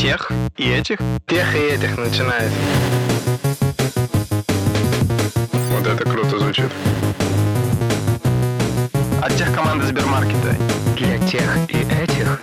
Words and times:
Тех 0.00 0.32
и 0.56 0.66
этих? 0.70 0.98
Тех 1.26 1.54
и 1.54 1.58
этих 1.58 1.98
начинает. 1.98 2.50
Вот 5.68 5.86
это 5.86 6.04
круто 6.04 6.38
звучит. 6.38 6.70
От 9.20 9.36
тех 9.36 9.54
команды 9.54 9.84
Сбермаркета. 9.84 10.56
Для 10.96 11.18
тех 11.28 11.54
и 11.68 11.82
этих. 12.02 12.40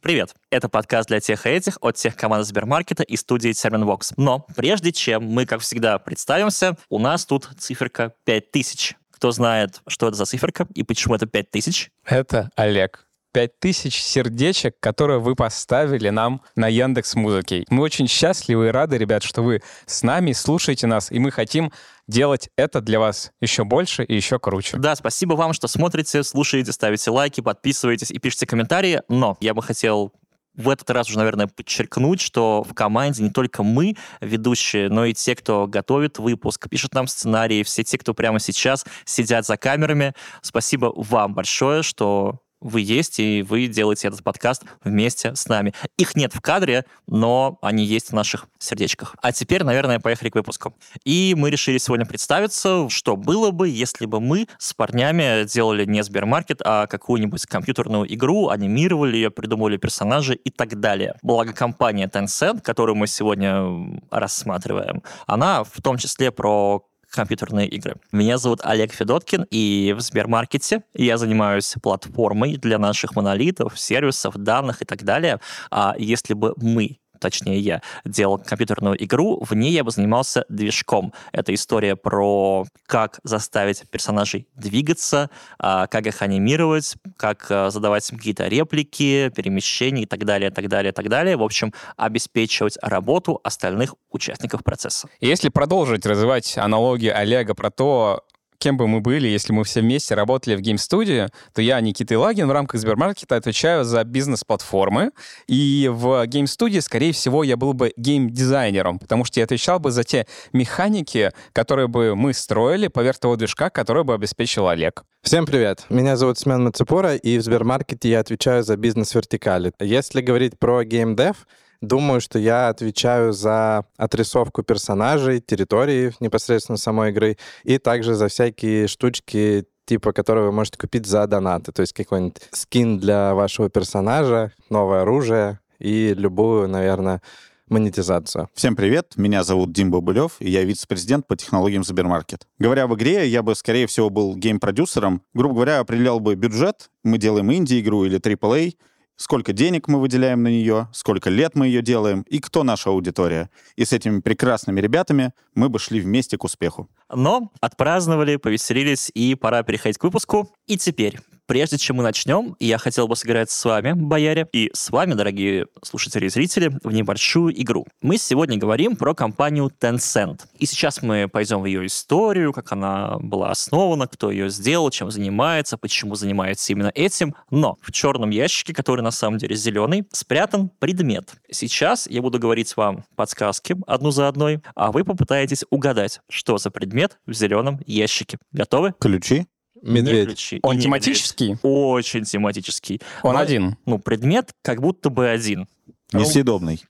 Привет! 0.00 0.34
Это 0.48 0.70
подкаст 0.70 1.10
для 1.10 1.20
тех 1.20 1.44
и 1.44 1.50
этих 1.50 1.76
от 1.82 1.96
тех 1.96 2.16
команд 2.16 2.46
Сбермаркета 2.46 3.02
и 3.02 3.18
студии 3.18 3.50
Terminvox. 3.50 4.14
Но 4.16 4.46
прежде 4.56 4.90
чем 4.90 5.24
мы, 5.24 5.44
как 5.44 5.60
всегда, 5.60 5.98
представимся, 5.98 6.74
у 6.88 6.98
нас 6.98 7.26
тут 7.26 7.50
циферка 7.58 8.14
5000. 8.24 8.96
Кто 9.10 9.30
знает, 9.30 9.82
что 9.88 10.08
это 10.08 10.16
за 10.16 10.24
циферка 10.24 10.66
и 10.74 10.82
почему 10.84 11.16
это 11.16 11.26
5000? 11.26 11.90
Это 12.06 12.50
Олег. 12.56 13.07
5000 13.38 13.94
сердечек, 13.94 14.80
которые 14.80 15.20
вы 15.20 15.36
поставили 15.36 16.08
нам 16.08 16.42
на 16.56 16.66
Яндекс 16.66 17.14
Музыке. 17.14 17.64
Мы 17.70 17.84
очень 17.84 18.08
счастливы 18.08 18.66
и 18.66 18.70
рады, 18.70 18.98
ребят, 18.98 19.22
что 19.22 19.42
вы 19.42 19.62
с 19.86 20.02
нами, 20.02 20.32
слушаете 20.32 20.88
нас, 20.88 21.12
и 21.12 21.20
мы 21.20 21.30
хотим 21.30 21.72
делать 22.08 22.48
это 22.56 22.80
для 22.80 22.98
вас 22.98 23.30
еще 23.40 23.62
больше 23.62 24.02
и 24.02 24.12
еще 24.12 24.40
круче. 24.40 24.76
Да, 24.78 24.96
спасибо 24.96 25.34
вам, 25.34 25.52
что 25.52 25.68
смотрите, 25.68 26.24
слушаете, 26.24 26.72
ставите 26.72 27.12
лайки, 27.12 27.40
подписываетесь 27.40 28.10
и 28.10 28.18
пишите 28.18 28.44
комментарии. 28.44 29.02
Но 29.08 29.36
я 29.40 29.54
бы 29.54 29.62
хотел 29.62 30.12
в 30.56 30.68
этот 30.68 30.90
раз 30.90 31.08
уже, 31.08 31.18
наверное, 31.18 31.46
подчеркнуть, 31.46 32.20
что 32.20 32.64
в 32.64 32.74
команде 32.74 33.22
не 33.22 33.30
только 33.30 33.62
мы, 33.62 33.94
ведущие, 34.20 34.88
но 34.88 35.04
и 35.04 35.14
те, 35.14 35.36
кто 35.36 35.68
готовит 35.68 36.18
выпуск, 36.18 36.68
пишет 36.68 36.92
нам 36.92 37.06
сценарии, 37.06 37.62
все 37.62 37.84
те, 37.84 37.98
кто 37.98 38.14
прямо 38.14 38.40
сейчас 38.40 38.84
сидят 39.04 39.46
за 39.46 39.56
камерами. 39.56 40.14
Спасибо 40.42 40.92
вам 40.96 41.34
большое, 41.34 41.84
что 41.84 42.40
вы 42.60 42.80
есть, 42.80 43.20
и 43.20 43.42
вы 43.42 43.66
делаете 43.66 44.08
этот 44.08 44.22
подкаст 44.22 44.64
вместе 44.84 45.34
с 45.34 45.48
нами. 45.48 45.74
Их 45.96 46.16
нет 46.16 46.34
в 46.34 46.40
кадре, 46.40 46.84
но 47.06 47.58
они 47.62 47.84
есть 47.84 48.10
в 48.10 48.12
наших 48.12 48.46
сердечках. 48.58 49.16
А 49.22 49.32
теперь, 49.32 49.64
наверное, 49.64 50.00
поехали 50.00 50.30
к 50.30 50.34
выпуску. 50.34 50.74
И 51.04 51.34
мы 51.36 51.50
решили 51.50 51.78
сегодня 51.78 52.06
представиться, 52.06 52.88
что 52.88 53.16
было 53.16 53.50
бы, 53.50 53.68
если 53.68 54.06
бы 54.06 54.20
мы 54.20 54.48
с 54.58 54.74
парнями 54.74 55.44
делали 55.44 55.84
не 55.84 56.02
Сбермаркет, 56.02 56.60
а 56.64 56.86
какую-нибудь 56.86 57.46
компьютерную 57.46 58.12
игру, 58.14 58.48
анимировали 58.48 59.16
ее, 59.16 59.30
придумывали 59.30 59.76
персонажи 59.76 60.34
и 60.34 60.50
так 60.50 60.80
далее. 60.80 61.14
Благо 61.22 61.52
компания 61.52 62.10
Tencent, 62.12 62.60
которую 62.62 62.96
мы 62.96 63.06
сегодня 63.06 64.00
рассматриваем, 64.10 65.02
она 65.26 65.64
в 65.64 65.80
том 65.82 65.98
числе 65.98 66.30
про 66.30 66.84
компьютерные 67.10 67.68
игры. 67.68 67.96
Меня 68.12 68.38
зовут 68.38 68.60
Олег 68.62 68.92
Федоткин, 68.92 69.46
и 69.50 69.94
в 69.96 70.00
Сбермаркете 70.00 70.82
я 70.94 71.16
занимаюсь 71.18 71.74
платформой 71.82 72.56
для 72.56 72.78
наших 72.78 73.16
монолитов, 73.16 73.78
сервисов, 73.78 74.36
данных 74.36 74.82
и 74.82 74.84
так 74.84 75.02
далее. 75.02 75.40
А 75.70 75.94
если 75.98 76.34
бы 76.34 76.54
мы 76.56 76.98
точнее 77.18 77.58
я, 77.60 77.82
делал 78.04 78.38
компьютерную 78.38 79.02
игру, 79.04 79.42
в 79.42 79.54
ней 79.54 79.72
я 79.72 79.84
бы 79.84 79.90
занимался 79.90 80.44
движком. 80.48 81.12
Это 81.32 81.54
история 81.54 81.96
про 81.96 82.64
как 82.86 83.20
заставить 83.24 83.88
персонажей 83.90 84.46
двигаться, 84.54 85.30
а, 85.58 85.86
как 85.86 86.06
их 86.06 86.22
анимировать, 86.22 86.96
как 87.16 87.46
а, 87.50 87.70
задавать 87.70 88.08
какие-то 88.08 88.48
реплики, 88.48 89.30
перемещения 89.34 90.02
и 90.02 90.06
так 90.06 90.24
далее, 90.24 90.50
так 90.50 90.68
далее, 90.68 90.92
так 90.92 91.08
далее. 91.08 91.36
В 91.36 91.42
общем, 91.42 91.72
обеспечивать 91.96 92.78
работу 92.82 93.40
остальных 93.44 93.94
участников 94.10 94.64
процесса. 94.64 95.08
Если 95.20 95.48
продолжить 95.48 96.06
развивать 96.06 96.56
аналогии 96.56 97.10
Олега 97.10 97.54
про 97.54 97.70
то, 97.70 98.24
кем 98.58 98.76
бы 98.76 98.86
мы 98.88 99.00
были, 99.00 99.28
если 99.28 99.52
мы 99.52 99.64
все 99.64 99.80
вместе 99.80 100.14
работали 100.14 100.56
в 100.56 100.60
гейм-студии, 100.60 101.28
то 101.54 101.62
я, 101.62 101.80
Никита 101.80 102.14
Илагин, 102.14 102.48
в 102.48 102.52
рамках 102.52 102.80
Сбермаркета 102.80 103.36
отвечаю 103.36 103.84
за 103.84 104.04
бизнес-платформы. 104.04 105.12
И 105.46 105.88
в 105.92 106.26
гейм-студии, 106.26 106.80
скорее 106.80 107.12
всего, 107.12 107.44
я 107.44 107.56
был 107.56 107.72
бы 107.72 107.92
гейм-дизайнером, 107.96 108.98
потому 108.98 109.24
что 109.24 109.40
я 109.40 109.44
отвечал 109.44 109.78
бы 109.78 109.90
за 109.90 110.04
те 110.04 110.26
механики, 110.52 111.30
которые 111.52 111.88
бы 111.88 112.16
мы 112.16 112.34
строили 112.34 112.88
поверх 112.88 113.18
того 113.18 113.36
движка, 113.36 113.70
который 113.70 114.04
бы 114.04 114.14
обеспечил 114.14 114.68
Олег. 114.68 115.04
Всем 115.22 115.46
привет. 115.46 115.84
Меня 115.88 116.16
зовут 116.16 116.38
Семен 116.38 116.64
Мацепура, 116.64 117.14
и 117.14 117.38
в 117.38 117.42
Сбермаркете 117.42 118.10
я 118.10 118.20
отвечаю 118.20 118.62
за 118.62 118.76
бизнес-вертикали. 118.76 119.72
Если 119.80 120.20
говорить 120.20 120.58
про 120.58 120.84
геймдев, 120.84 121.46
Думаю, 121.80 122.20
что 122.20 122.40
я 122.40 122.68
отвечаю 122.70 123.32
за 123.32 123.84
отрисовку 123.96 124.64
персонажей, 124.64 125.40
территории 125.40 126.12
непосредственно 126.18 126.76
самой 126.76 127.10
игры, 127.10 127.36
и 127.62 127.78
также 127.78 128.14
за 128.14 128.26
всякие 128.26 128.88
штучки, 128.88 129.64
типа, 129.84 130.12
которые 130.12 130.46
вы 130.46 130.52
можете 130.52 130.76
купить 130.76 131.06
за 131.06 131.24
донаты. 131.28 131.70
То 131.70 131.82
есть 131.82 131.92
какой-нибудь 131.92 132.42
скин 132.50 132.98
для 132.98 133.32
вашего 133.34 133.70
персонажа, 133.70 134.52
новое 134.70 135.02
оружие 135.02 135.60
и 135.78 136.14
любую, 136.14 136.68
наверное, 136.68 137.22
монетизацию. 137.68 138.48
Всем 138.54 138.74
привет, 138.74 139.12
меня 139.16 139.44
зовут 139.44 139.72
Дим 139.72 139.92
Бабулев, 139.92 140.36
и 140.40 140.50
я 140.50 140.64
вице-президент 140.64 141.28
по 141.28 141.36
технологиям 141.36 141.84
Сбермаркет. 141.84 142.48
Говоря 142.58 142.84
об 142.84 142.94
игре, 142.94 143.28
я 143.28 143.42
бы, 143.42 143.54
скорее 143.54 143.86
всего, 143.86 144.10
был 144.10 144.34
гейм-продюсером. 144.34 145.22
Грубо 145.32 145.54
говоря, 145.54 145.78
определял 145.78 146.18
бы 146.18 146.34
бюджет, 146.34 146.90
мы 147.04 147.18
делаем 147.18 147.52
инди-игру 147.52 148.04
или 148.04 148.18
AAA, 148.18 148.74
сколько 149.18 149.52
денег 149.52 149.88
мы 149.88 150.00
выделяем 150.00 150.42
на 150.42 150.48
нее, 150.48 150.88
сколько 150.92 151.28
лет 151.28 151.54
мы 151.54 151.66
ее 151.66 151.82
делаем 151.82 152.22
и 152.22 152.38
кто 152.38 152.64
наша 152.64 152.88
аудитория. 152.88 153.50
И 153.76 153.84
с 153.84 153.92
этими 153.92 154.20
прекрасными 154.20 154.80
ребятами 154.80 155.32
мы 155.58 155.68
бы 155.68 155.78
шли 155.78 156.00
вместе 156.00 156.38
к 156.38 156.44
успеху. 156.44 156.88
Но 157.12 157.50
отпраздновали, 157.60 158.36
повеселились, 158.36 159.10
и 159.12 159.34
пора 159.34 159.62
переходить 159.62 159.98
к 159.98 160.04
выпуску. 160.04 160.54
И 160.66 160.78
теперь 160.78 161.18
Прежде 161.48 161.78
чем 161.78 161.96
мы 161.96 162.02
начнем, 162.02 162.56
я 162.60 162.76
хотел 162.76 163.08
бы 163.08 163.16
сыграть 163.16 163.50
с 163.50 163.64
вами, 163.64 163.92
бояре, 163.94 164.46
и 164.52 164.70
с 164.74 164.90
вами, 164.90 165.14
дорогие 165.14 165.66
слушатели 165.82 166.26
и 166.26 166.28
зрители, 166.28 166.70
в 166.84 166.92
небольшую 166.92 167.58
игру. 167.62 167.86
Мы 168.02 168.18
сегодня 168.18 168.58
говорим 168.58 168.96
про 168.96 169.14
компанию 169.14 169.72
Tencent. 169.80 170.42
И 170.58 170.66
сейчас 170.66 171.00
мы 171.00 171.26
пойдем 171.26 171.62
в 171.62 171.64
ее 171.64 171.86
историю, 171.86 172.52
как 172.52 172.72
она 172.72 173.16
была 173.20 173.50
основана, 173.50 174.06
кто 174.06 174.30
ее 174.30 174.50
сделал, 174.50 174.90
чем 174.90 175.10
занимается, 175.10 175.78
почему 175.78 176.16
занимается 176.16 176.70
именно 176.70 176.92
этим. 176.94 177.34
Но 177.50 177.78
в 177.80 177.92
черном 177.92 178.28
ящике, 178.28 178.74
который 178.74 179.00
на 179.00 179.10
самом 179.10 179.38
деле 179.38 179.56
зеленый, 179.56 180.06
спрятан 180.12 180.68
предмет. 180.78 181.32
Сейчас 181.50 182.06
я 182.06 182.20
буду 182.20 182.38
говорить 182.38 182.76
вам 182.76 183.06
подсказки 183.16 183.74
одну 183.86 184.10
за 184.10 184.28
одной, 184.28 184.60
а 184.74 184.92
вы 184.92 185.02
попытаетесь 185.02 185.47
угадать, 185.70 186.20
что 186.28 186.58
за 186.58 186.70
предмет 186.70 187.18
в 187.26 187.32
зеленом 187.32 187.80
ящике. 187.86 188.38
Готовы? 188.52 188.94
Ключи? 188.98 189.46
Медведь. 189.82 190.26
ключи. 190.28 190.60
Он 190.62 190.74
И 190.74 190.76
не 190.78 190.82
тематический? 190.84 191.46
медведь. 191.50 191.60
Очень 191.64 192.24
тематический. 192.24 193.00
Он 193.22 193.34
Но, 193.34 193.40
один. 193.40 193.76
Ну, 193.86 193.98
предмет 193.98 194.50
как 194.62 194.80
будто 194.80 195.08
бы 195.10 195.28
один. 195.28 195.68
Несъедобный. 196.12 196.82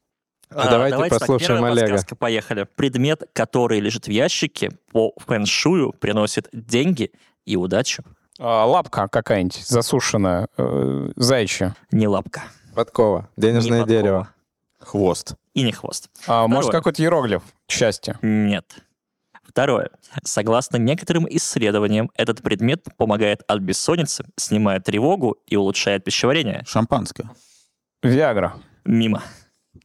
А 0.51 0.71
давайте 0.71 0.97
так, 0.97 1.11
послушаем 1.11 1.57
первая 1.59 1.73
Олега. 1.73 1.89
подсказка, 1.89 2.17
поехали. 2.17 2.67
Предмет, 2.77 3.25
который 3.35 3.81
лежит 3.81 4.07
в 4.07 4.11
ящике, 4.11 4.71
по 4.93 5.13
фэншую 5.19 5.93
приносит 5.93 6.49
деньги 6.53 7.11
и 7.45 7.57
удачу. 7.57 8.03
А, 8.39 8.65
лапка 8.65 9.09
какая-нибудь 9.09 9.57
засушенная, 9.67 10.49
э, 10.57 11.11
заячья. 11.17 11.75
Не 11.91 12.09
лапка. 12.09 12.45
Подкова. 12.75 13.29
Денежное 13.37 13.81
не 13.81 13.85
подкова. 13.85 13.87
дерево. 14.03 14.29
Хвост. 14.81 15.35
И 15.59 15.63
не 15.65 15.73
хвост. 15.73 16.11
А, 16.27 16.47
может, 16.47 16.69
Второе. 16.69 16.81
какой-то 16.81 17.03
иероглиф 17.03 17.43
счастья. 17.69 18.19
Нет. 18.23 18.77
Второе. 19.43 19.91
Согласно 20.25 20.77
некоторым 20.77 21.27
исследованиям, 21.29 22.11
этот 22.15 22.43
предмет 22.43 22.85
помогает 22.97 23.43
от 23.49 23.61
бессонницы, 23.61 24.25
снимает 24.37 24.85
тревогу 24.85 25.39
и 25.47 25.57
улучшает 25.57 26.05
пищеварение. 26.05 26.63
Шампанское. 26.67 27.31
Виагра. 28.03 28.55
Мимо. 28.85 29.23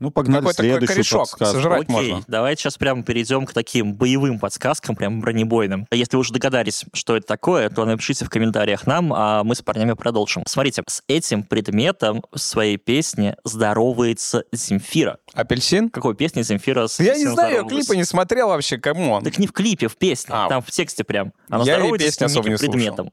Ну, 0.04 0.12
погнали 0.12 0.42
Какой-то 0.42 0.58
такой 0.58 0.70
следующую 0.72 0.96
корешок. 0.98 1.20
подсказку. 1.22 1.56
Сожрать 1.56 1.84
Окей, 1.84 1.94
можно. 2.12 2.26
давайте 2.28 2.62
сейчас 2.64 2.78
прямо 2.78 3.04
перейдем 3.04 3.46
к 3.46 3.54
таким 3.54 3.94
боевым 3.94 4.38
подсказкам, 4.38 4.98
прям 4.98 5.22
бронебойным. 5.22 5.88
Если 5.92 6.18
вы 6.18 6.20
уже 6.20 6.34
догадались, 6.34 6.84
что 6.92 7.16
это 7.16 7.26
такое, 7.26 7.70
то 7.70 7.86
напишите 7.86 8.26
в 8.26 8.30
комментариях 8.30 8.86
нам, 8.86 9.14
а 9.14 9.46
мы 9.46 9.56
с 9.56 9.62
парнями 9.62 9.94
продолжим. 9.94 10.44
Смотрите, 10.46 10.84
с 10.88 11.02
этим 11.08 11.44
предметом 11.44 12.22
в 12.34 12.38
своей 12.40 12.76
песне 12.76 13.38
здоровается 13.46 14.44
Земфира. 14.52 15.20
Апельсин? 15.34 15.90
Какой 15.90 16.16
песне 16.16 16.44
Земфира 16.44 16.88
с 16.88 17.00
Я 17.00 17.16
не 17.16 17.26
знаю, 17.28 17.64
я 17.64 17.64
клипа 17.64 17.94
не 17.94 18.04
смотрел 18.04 18.50
вообще, 18.50 18.78
come 18.78 19.04
on. 19.04 19.24
Так 19.24 19.38
не 19.40 19.48
в 19.48 19.54
клипе, 19.54 19.88
в 19.88 19.96
песне, 19.96 20.36
А. 20.36 20.50
там 20.50 20.62
в 20.62 20.70
тексте 20.70 21.06
прям. 21.06 21.32
Она 21.48 21.60
Я 21.64 21.76
здоровается 21.76 22.08
песни 22.08 22.24
с 22.26 22.26
особо 22.26 22.50
неким 22.50 22.52
не 22.52 22.58
слушал. 22.58 22.74
предметом. 22.74 23.12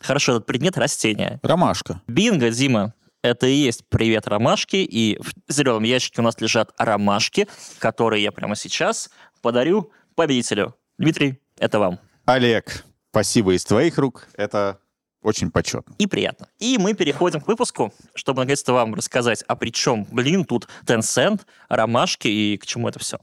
Хорошо, 0.00 0.32
этот 0.32 0.46
предмет 0.46 0.78
растение. 0.78 1.40
Ромашка. 1.42 2.00
Бинго, 2.08 2.50
Дима. 2.50 2.94
Это 3.22 3.46
и 3.46 3.52
есть 3.52 3.84
привет 3.88 4.26
ромашки, 4.26 4.76
и 4.76 5.16
в 5.20 5.52
зеленом 5.52 5.84
ящике 5.84 6.20
у 6.20 6.24
нас 6.24 6.40
лежат 6.40 6.72
ромашки, 6.76 7.46
которые 7.78 8.20
я 8.20 8.32
прямо 8.32 8.56
сейчас 8.56 9.10
подарю 9.42 9.92
победителю. 10.16 10.74
Дмитрий, 10.98 11.38
это 11.56 11.78
вам. 11.78 12.00
Олег, 12.24 12.84
спасибо 13.10 13.54
из 13.54 13.64
твоих 13.64 13.96
рук. 13.96 14.26
Это 14.34 14.80
очень 15.22 15.52
почетно. 15.52 15.94
И 15.98 16.08
приятно. 16.08 16.48
И 16.58 16.78
мы 16.78 16.94
переходим 16.94 17.40
к 17.40 17.46
выпуску, 17.46 17.94
чтобы 18.14 18.40
наконец-то 18.40 18.72
вам 18.72 18.92
рассказать, 18.92 19.44
а 19.46 19.54
при 19.54 19.70
чем, 19.70 20.04
блин, 20.10 20.44
тут 20.44 20.66
Tencent, 20.84 21.42
ромашки 21.68 22.26
и 22.26 22.56
к 22.56 22.66
чему 22.66 22.88
это 22.88 22.98
все. 22.98 23.20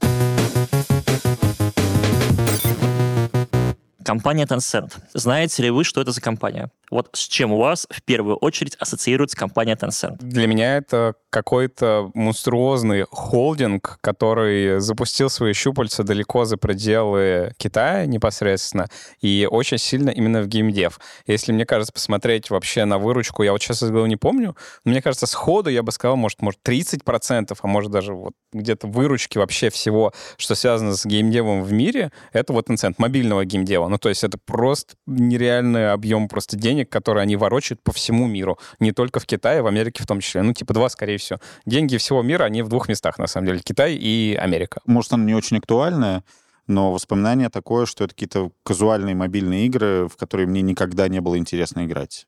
Компания 4.02 4.46
Tencent. 4.46 4.94
Знаете 5.12 5.62
ли 5.62 5.70
вы, 5.70 5.84
что 5.84 6.00
это 6.00 6.12
за 6.12 6.22
компания? 6.22 6.70
Вот 6.90 7.10
с 7.12 7.26
чем 7.28 7.52
у 7.52 7.58
вас 7.58 7.86
в 7.88 8.02
первую 8.02 8.36
очередь 8.36 8.74
ассоциируется 8.78 9.36
компания 9.36 9.76
Tencent? 9.76 10.16
Для 10.20 10.46
меня 10.46 10.76
это 10.76 11.14
какой-то 11.30 12.10
монструозный 12.14 13.04
холдинг, 13.08 13.98
который 14.00 14.80
запустил 14.80 15.30
свои 15.30 15.52
щупальца 15.52 16.02
далеко 16.02 16.44
за 16.44 16.56
пределы 16.56 17.54
Китая 17.56 18.06
непосредственно 18.06 18.88
и 19.20 19.46
очень 19.48 19.78
сильно 19.78 20.10
именно 20.10 20.42
в 20.42 20.48
геймдев. 20.48 20.98
Если, 21.26 21.52
мне 21.52 21.64
кажется, 21.64 21.92
посмотреть 21.92 22.50
вообще 22.50 22.84
на 22.84 22.98
выручку, 22.98 23.44
я 23.44 23.52
вот 23.52 23.62
сейчас 23.62 23.82
из 23.82 23.90
головы 23.90 24.08
не 24.08 24.16
помню, 24.16 24.56
но 24.84 24.90
мне 24.90 25.00
кажется, 25.00 25.26
сходу 25.26 25.70
я 25.70 25.84
бы 25.84 25.92
сказал, 25.92 26.16
может, 26.16 26.42
может 26.42 26.58
30%, 26.66 27.56
а 27.60 27.66
может 27.66 27.92
даже 27.92 28.12
вот 28.14 28.32
где-то 28.52 28.88
выручки 28.88 29.38
вообще 29.38 29.70
всего, 29.70 30.12
что 30.36 30.56
связано 30.56 30.96
с 30.96 31.06
геймдевом 31.06 31.62
в 31.62 31.72
мире, 31.72 32.10
это 32.32 32.52
вот 32.52 32.68
Tencent, 32.68 32.94
мобильного 32.98 33.44
геймдева. 33.44 33.86
Ну, 33.86 33.98
то 33.98 34.08
есть 34.08 34.24
это 34.24 34.38
просто 34.44 34.94
нереальный 35.06 35.92
объем 35.92 36.28
просто 36.28 36.56
денег, 36.56 36.79
которые 36.88 37.22
они 37.22 37.36
ворочают 37.36 37.82
по 37.82 37.92
всему 37.92 38.26
миру. 38.26 38.58
Не 38.78 38.92
только 38.92 39.20
в 39.20 39.26
Китае, 39.26 39.62
в 39.62 39.66
Америке 39.66 40.02
в 40.02 40.06
том 40.06 40.20
числе. 40.20 40.42
Ну, 40.42 40.52
типа 40.52 40.74
два, 40.74 40.88
скорее 40.88 41.18
всего. 41.18 41.38
Деньги 41.66 41.96
всего 41.96 42.22
мира, 42.22 42.44
они 42.44 42.62
в 42.62 42.68
двух 42.68 42.88
местах, 42.88 43.18
на 43.18 43.26
самом 43.26 43.48
деле. 43.48 43.60
Китай 43.60 43.94
и 43.94 44.34
Америка. 44.34 44.80
Может, 44.86 45.12
она 45.12 45.24
не 45.24 45.34
очень 45.34 45.58
актуальная, 45.58 46.24
но 46.66 46.92
воспоминание 46.92 47.48
такое, 47.48 47.86
что 47.86 48.04
это 48.04 48.14
какие-то 48.14 48.52
казуальные 48.62 49.14
мобильные 49.14 49.66
игры, 49.66 50.08
в 50.08 50.16
которые 50.16 50.46
мне 50.46 50.62
никогда 50.62 51.08
не 51.08 51.20
было 51.20 51.36
интересно 51.36 51.84
играть. 51.84 52.26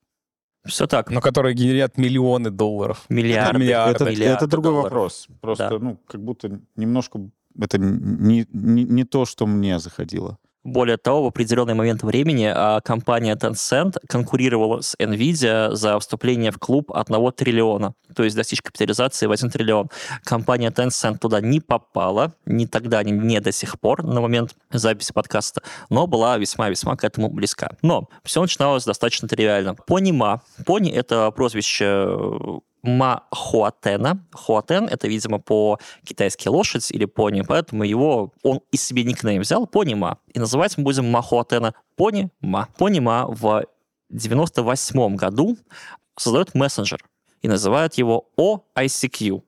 Все 0.64 0.87
так. 0.87 1.10
Но 1.10 1.20
которые 1.20 1.55
генерят 1.55 1.98
миллионы 1.98 2.50
долларов. 2.50 3.05
Миллиарды. 3.08 3.58
миллиарды. 3.58 4.05
это, 4.05 4.05
миллиарды 4.05 4.44
это 4.44 4.46
другой 4.46 4.72
долларов. 4.72 4.93
вопрос. 4.93 5.28
Просто, 5.40 5.70
Да. 5.70 5.78
ну, 5.78 5.98
как 6.06 6.22
будто 6.22 6.60
немножко 6.76 7.20
это 7.60 7.78
не, 7.78 8.46
не, 8.52 8.84
не 8.84 9.05
то, 9.05 9.25
что 9.25 9.46
мне 9.46 9.78
заходило. 9.78 10.38
Более 10.64 10.97
того, 10.97 11.25
в 11.25 11.26
определенный 11.26 11.75
момент 11.75 12.05
времени 12.05 12.50
а, 12.55 12.81
компания 12.81 13.35
Tencent 13.35 13.97
конкурировала 14.06 14.81
с 14.81 14.94
Nvidia 14.97 15.75
за 15.75 15.99
вступление 15.99 16.53
в 16.53 16.59
клуб 16.59 16.93
1 16.94 17.32
триллиона, 17.32 17.94
то 18.14 18.23
есть 18.23 18.37
достичь 18.37 18.62
капитализации 18.62 19.26
в 19.26 19.32
1 19.32 19.50
триллион. 19.50 19.91
Компания 20.23 20.70
Tencent 20.70 21.19
туда 21.19 21.41
не 21.41 21.59
попала, 21.59 22.35
ни 22.47 22.67
тогда, 22.67 23.03
ни 23.03 23.38
до 23.41 23.50
сих 23.50 23.81
пор, 23.81 24.05
на 24.05 24.20
момент 24.20 24.55
записи 24.70 25.12
подкаста, 25.12 25.62
но 25.91 26.06
была 26.06 26.38
весьма-весьма 26.38 26.97
к 26.97 27.03
этому 27.03 27.29
близка. 27.29 27.73
Но 27.82 28.08
все 28.23 28.41
начиналось 28.41 28.85
достаточно 28.85 29.26
тривиально. 29.26 29.75
Пони 29.75 30.12
Ма. 30.12 30.43
Пони— 30.65 30.93
это 30.93 31.31
прозвище 31.32 32.61
э, 32.82 32.88
Ма 32.88 33.25
Хуатена. 33.31 34.25
Хуатен— 34.32 34.84
это, 34.90 35.08
видимо, 35.08 35.38
по-китайски 35.38 36.49
лошадь 36.49 36.90
или 36.90 37.05
пони, 37.05 37.43
поэтому 37.43 37.84
его 37.84 38.32
он 38.43 38.61
из 38.70 38.82
себе 38.82 39.05
никнейм 39.05 39.43
взял 39.43 39.67
Пони 39.67 39.94
Ма. 39.94 40.19
И 40.32 40.38
называть 40.38 40.76
мы 40.79 40.84
будем 40.84 41.11
Ма 41.11 41.23
Хуатена 41.23 41.75
Пони 41.96 42.31
Ма. 42.40 42.69
Пони 42.76 43.00
Ма 43.00 43.26
в 43.29 43.64
98 44.11 45.17
году 45.17 45.56
создает 46.17 46.55
мессенджер 46.55 47.05
и 47.40 47.49
называет 47.49 47.94
его 47.94 48.29
OICQ. 48.37 49.43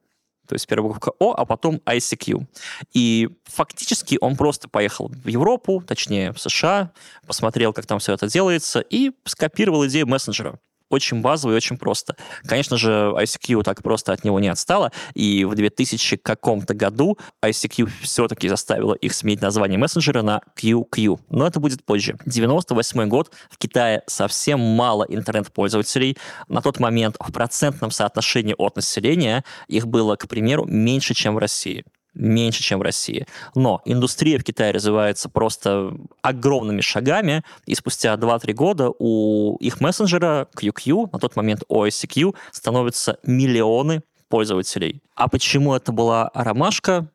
То 0.46 0.54
есть 0.54 0.66
первая 0.66 0.92
буква 0.92 1.14
О, 1.18 1.32
а 1.32 1.44
потом 1.46 1.76
ICQ. 1.86 2.46
И 2.92 3.30
фактически 3.44 4.18
он 4.20 4.36
просто 4.36 4.68
поехал 4.68 5.08
в 5.08 5.28
Европу, 5.28 5.82
точнее 5.86 6.32
в 6.32 6.38
США, 6.38 6.92
посмотрел, 7.26 7.72
как 7.72 7.86
там 7.86 7.98
все 7.98 8.12
это 8.12 8.28
делается, 8.28 8.80
и 8.80 9.12
скопировал 9.24 9.86
идею 9.86 10.06
мессенджера 10.06 10.58
очень 10.94 11.20
базово 11.20 11.52
и 11.52 11.56
очень 11.56 11.76
просто. 11.76 12.16
Конечно 12.44 12.76
же, 12.76 12.88
ICQ 12.88 13.62
так 13.62 13.82
просто 13.82 14.12
от 14.12 14.24
него 14.24 14.40
не 14.40 14.48
отстала, 14.48 14.92
и 15.14 15.44
в 15.44 15.54
2000 15.54 16.16
каком-то 16.16 16.74
году 16.74 17.18
ICQ 17.44 17.88
все-таки 18.02 18.48
заставила 18.48 18.94
их 18.94 19.14
сменить 19.14 19.42
название 19.42 19.78
мессенджера 19.78 20.22
на 20.22 20.40
QQ. 20.56 21.20
Но 21.30 21.46
это 21.46 21.60
будет 21.60 21.84
позже. 21.84 22.16
98 22.26 23.08
год. 23.08 23.30
В 23.50 23.58
Китае 23.58 24.02
совсем 24.06 24.60
мало 24.60 25.04
интернет-пользователей. 25.08 26.16
На 26.48 26.62
тот 26.62 26.80
момент 26.80 27.16
в 27.18 27.32
процентном 27.32 27.90
соотношении 27.90 28.54
от 28.56 28.76
населения 28.76 29.44
их 29.68 29.86
было, 29.86 30.16
к 30.16 30.28
примеру, 30.28 30.64
меньше, 30.66 31.14
чем 31.14 31.34
в 31.34 31.38
России 31.38 31.84
меньше, 32.14 32.62
чем 32.62 32.78
в 32.78 32.82
России. 32.82 33.26
Но 33.54 33.82
индустрия 33.84 34.38
в 34.38 34.44
Китае 34.44 34.72
развивается 34.72 35.28
просто 35.28 35.94
огромными 36.22 36.80
шагами, 36.80 37.44
и 37.66 37.74
спустя 37.74 38.14
2-3 38.14 38.52
года 38.52 38.90
у 38.98 39.56
их 39.56 39.80
мессенджера 39.80 40.48
QQ, 40.56 41.10
на 41.12 41.18
тот 41.18 41.36
момент 41.36 41.62
OICQ, 41.68 42.34
становятся 42.50 43.18
миллионы 43.24 44.02
пользователей. 44.28 45.02
А 45.14 45.28
почему 45.28 45.74
это 45.74 45.92
была 45.92 46.30
ромашка 46.34 47.08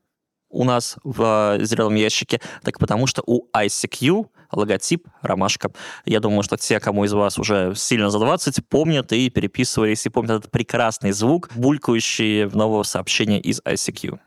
у 0.49 0.63
нас 0.63 0.97
в 1.03 1.57
э, 1.59 1.65
зеленом 1.65 1.95
ящике? 1.95 2.39
Так 2.63 2.79
потому 2.79 3.07
что 3.07 3.23
у 3.25 3.47
ICQ 3.55 4.27
логотип 4.51 5.07
ромашка. 5.21 5.71
Я 6.05 6.19
думаю, 6.19 6.43
что 6.43 6.57
те, 6.57 6.79
кому 6.79 7.05
из 7.05 7.13
вас 7.13 7.37
уже 7.37 7.73
сильно 7.75 8.09
за 8.09 8.19
20, 8.19 8.67
помнят 8.67 9.11
и 9.11 9.29
переписывались, 9.29 10.05
и 10.05 10.09
помнят 10.09 10.39
этот 10.39 10.51
прекрасный 10.51 11.11
звук, 11.11 11.49
булькающий 11.55 12.45
в 12.45 12.55
нового 12.55 12.83
сообщения 12.83 13.39
из 13.39 13.61
ICQ. 13.61 14.19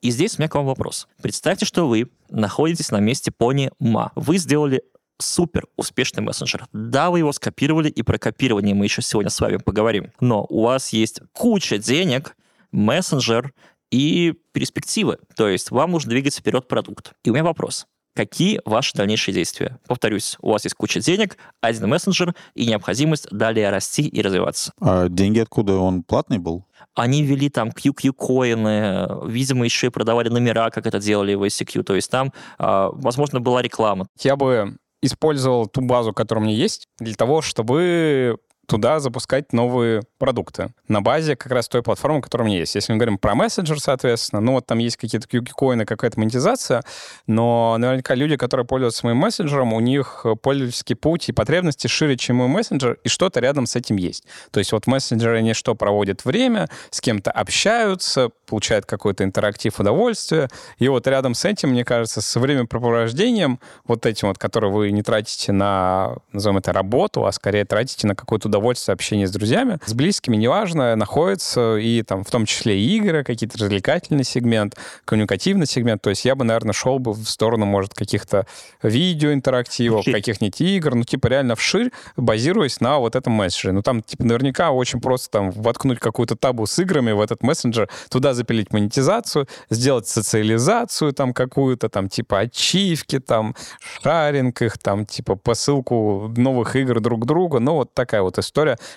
И 0.00 0.10
здесь 0.10 0.38
у 0.38 0.42
меня 0.42 0.48
к 0.48 0.54
вам 0.54 0.66
вопрос. 0.66 1.08
Представьте, 1.22 1.66
что 1.66 1.86
вы 1.88 2.10
находитесь 2.30 2.90
на 2.90 3.00
месте 3.00 3.30
пони 3.30 3.70
Ма. 3.78 4.12
Вы 4.14 4.38
сделали 4.38 4.82
супер 5.18 5.66
успешный 5.76 6.22
мессенджер. 6.22 6.66
Да, 6.72 7.10
вы 7.10 7.18
его 7.18 7.32
скопировали, 7.32 7.88
и 7.88 8.02
про 8.02 8.18
копирование 8.18 8.74
мы 8.74 8.86
еще 8.86 9.02
сегодня 9.02 9.30
с 9.30 9.40
вами 9.40 9.58
поговорим. 9.58 10.12
Но 10.20 10.46
у 10.48 10.62
вас 10.62 10.90
есть 10.90 11.20
куча 11.32 11.78
денег, 11.78 12.36
мессенджер 12.72 13.52
и 13.90 14.34
перспективы. 14.52 15.18
То 15.36 15.48
есть 15.48 15.70
вам 15.70 15.92
нужно 15.92 16.10
двигать 16.10 16.36
вперед 16.36 16.68
продукт. 16.68 17.12
И 17.24 17.30
у 17.30 17.34
меня 17.34 17.44
вопрос. 17.44 17.86
Какие 18.14 18.60
ваши 18.64 18.92
дальнейшие 18.94 19.34
действия? 19.34 19.78
Повторюсь, 19.86 20.36
у 20.40 20.50
вас 20.50 20.64
есть 20.64 20.74
куча 20.74 21.00
денег, 21.00 21.36
один 21.60 21.88
мессенджер 21.88 22.34
и 22.54 22.66
необходимость 22.66 23.28
далее 23.30 23.70
расти 23.70 24.02
и 24.02 24.20
развиваться. 24.20 24.72
А 24.80 25.08
деньги 25.08 25.38
откуда? 25.38 25.76
Он 25.76 26.02
платный 26.02 26.38
был? 26.38 26.64
Они 26.94 27.22
ввели 27.22 27.48
там 27.48 27.68
QQ-коины, 27.68 29.28
видимо, 29.28 29.64
еще 29.64 29.86
и 29.86 29.90
продавали 29.90 30.28
номера, 30.28 30.70
как 30.70 30.86
это 30.86 30.98
делали 30.98 31.34
в 31.34 31.44
ICQ. 31.44 31.84
То 31.84 31.94
есть 31.94 32.10
там, 32.10 32.32
а, 32.58 32.90
возможно, 32.92 33.40
была 33.40 33.62
реклама. 33.62 34.06
Я 34.20 34.36
бы 34.36 34.76
использовал 35.02 35.66
ту 35.66 35.80
базу, 35.80 36.12
которая 36.12 36.44
у 36.44 36.46
меня 36.48 36.56
есть, 36.56 36.86
для 36.98 37.14
того, 37.14 37.42
чтобы 37.42 38.38
туда 38.70 39.00
запускать 39.00 39.52
новые 39.52 40.02
продукты 40.18 40.68
на 40.86 41.02
базе 41.02 41.34
как 41.34 41.50
раз 41.50 41.68
той 41.68 41.82
платформы, 41.82 42.22
которая 42.22 42.46
у 42.46 42.48
меня 42.48 42.60
есть. 42.60 42.76
Если 42.76 42.92
мы 42.92 42.98
говорим 42.98 43.18
про 43.18 43.34
мессенджер, 43.34 43.80
соответственно, 43.80 44.40
ну 44.40 44.52
вот 44.52 44.66
там 44.66 44.78
есть 44.78 44.96
какие-то 44.96 45.26
QQ-коины, 45.26 45.84
какая-то 45.84 46.20
монетизация, 46.20 46.84
но 47.26 47.76
наверняка 47.78 48.14
люди, 48.14 48.36
которые 48.36 48.64
пользуются 48.64 49.06
моим 49.06 49.16
мессенджером, 49.16 49.72
у 49.72 49.80
них 49.80 50.24
пользовательский 50.40 50.94
путь 50.94 51.28
и 51.28 51.32
потребности 51.32 51.88
шире, 51.88 52.16
чем 52.16 52.36
мой 52.36 52.46
мессенджер, 52.46 52.98
и 53.02 53.08
что-то 53.08 53.40
рядом 53.40 53.66
с 53.66 53.74
этим 53.74 53.96
есть. 53.96 54.24
То 54.52 54.60
есть 54.60 54.70
вот 54.70 54.84
в 54.84 54.86
мессенджере 54.86 55.38
они 55.38 55.52
что, 55.52 55.74
проводят 55.74 56.24
время, 56.24 56.68
с 56.90 57.00
кем-то 57.00 57.32
общаются, 57.32 58.30
получают 58.46 58.86
какой-то 58.86 59.24
интерактив, 59.24 59.80
удовольствие, 59.80 60.48
и 60.78 60.86
вот 60.86 61.08
рядом 61.08 61.34
с 61.34 61.44
этим, 61.44 61.70
мне 61.70 61.84
кажется, 61.84 62.20
с 62.20 62.38
времяпрепровождением, 62.38 63.58
вот 63.84 64.06
этим 64.06 64.28
вот, 64.28 64.38
которое 64.38 64.70
вы 64.70 64.92
не 64.92 65.02
тратите 65.02 65.50
на, 65.50 66.18
назовем 66.32 66.58
это, 66.58 66.72
работу, 66.72 67.26
а 67.26 67.32
скорее 67.32 67.64
тратите 67.64 68.06
на 68.06 68.14
какое-то 68.14 68.46
удовольствие, 68.46 68.59
общение 68.92 69.26
с 69.26 69.30
друзьями, 69.30 69.78
с 69.84 69.94
близкими, 69.94 70.36
неважно, 70.36 70.96
находится 70.96 71.76
и 71.76 72.02
там 72.02 72.24
в 72.24 72.30
том 72.30 72.46
числе 72.46 72.80
и 72.80 72.96
игры, 72.96 73.24
какие-то 73.24 73.58
развлекательный 73.58 74.24
сегмент, 74.24 74.76
коммуникативный 75.04 75.66
сегмент. 75.66 76.02
То 76.02 76.10
есть 76.10 76.24
я 76.24 76.34
бы, 76.34 76.44
наверное, 76.44 76.72
шел 76.72 76.98
бы 76.98 77.12
в 77.12 77.24
сторону, 77.24 77.66
может, 77.66 77.94
каких-то 77.94 78.46
видеоинтерактивов, 78.82 80.04
каких-нибудь 80.04 80.60
игр, 80.60 80.94
ну, 80.94 81.04
типа 81.04 81.28
реально 81.28 81.54
вширь, 81.56 81.90
базируясь 82.16 82.80
на 82.80 82.98
вот 82.98 83.16
этом 83.16 83.32
мессенджере. 83.32 83.72
Ну, 83.72 83.82
там, 83.82 84.02
типа, 84.02 84.24
наверняка 84.24 84.70
очень 84.70 85.00
просто 85.00 85.30
там 85.30 85.50
воткнуть 85.50 85.98
какую-то 85.98 86.36
табу 86.36 86.66
с 86.66 86.78
играми 86.78 87.12
в 87.12 87.20
этот 87.20 87.42
мессенджер, 87.42 87.88
туда 88.08 88.34
запилить 88.34 88.72
монетизацию, 88.72 89.48
сделать 89.70 90.06
социализацию 90.06 91.12
там 91.12 91.32
какую-то, 91.32 91.88
там, 91.88 92.08
типа, 92.08 92.40
ачивки, 92.40 93.18
там, 93.18 93.54
шаринг 94.02 94.62
их, 94.62 94.78
там, 94.78 95.06
типа, 95.06 95.36
посылку 95.36 96.32
новых 96.36 96.76
игр 96.76 97.00
друг 97.00 97.26
другу. 97.26 97.60
Ну, 97.60 97.74
вот 97.74 97.94
такая 97.94 98.22
вот 98.22 98.38
история, 98.38 98.49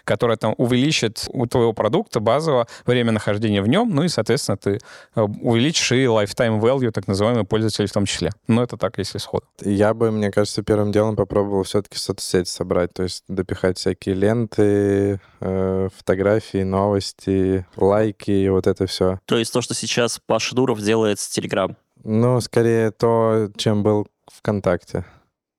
которая 0.03 0.37
там 0.37 0.55
увеличит 0.57 1.25
у 1.29 1.45
твоего 1.45 1.73
продукта 1.73 2.19
базово 2.19 2.67
время 2.85 3.11
нахождения 3.11 3.61
в 3.61 3.67
нем, 3.67 3.89
ну 3.93 4.03
и, 4.03 4.07
соответственно, 4.07 4.57
ты 4.57 4.79
э, 5.15 5.21
увеличишь 5.21 5.91
и 5.91 6.05
lifetime 6.05 6.59
value, 6.59 6.91
так 6.91 7.07
называемый 7.07 7.43
пользователь 7.43 7.87
в 7.87 7.91
том 7.91 8.05
числе. 8.05 8.31
Но 8.47 8.63
это 8.63 8.77
так, 8.77 8.97
если 8.97 9.17
сходу. 9.17 9.45
Я 9.61 9.93
бы, 9.93 10.11
мне 10.11 10.31
кажется, 10.31 10.63
первым 10.63 10.91
делом 10.91 11.15
попробовал 11.15 11.63
все-таки 11.63 11.97
соцсеть 11.97 12.47
собрать, 12.47 12.93
то 12.93 13.03
есть 13.03 13.23
допихать 13.27 13.77
всякие 13.77 14.15
ленты, 14.15 15.19
э, 15.39 15.89
фотографии, 15.95 16.63
новости, 16.63 17.65
лайки 17.75 18.31
и 18.31 18.49
вот 18.49 18.67
это 18.67 18.87
все. 18.87 19.19
То 19.25 19.37
есть 19.37 19.53
то, 19.53 19.61
что 19.61 19.73
сейчас 19.73 20.19
Паша 20.25 20.55
Дуров 20.55 20.79
делает 20.81 21.19
с 21.19 21.37
Telegram. 21.37 21.75
Ну, 22.03 22.41
скорее 22.41 22.91
то, 22.91 23.49
чем 23.55 23.83
был 23.83 24.07
ВКонтакте. 24.27 25.05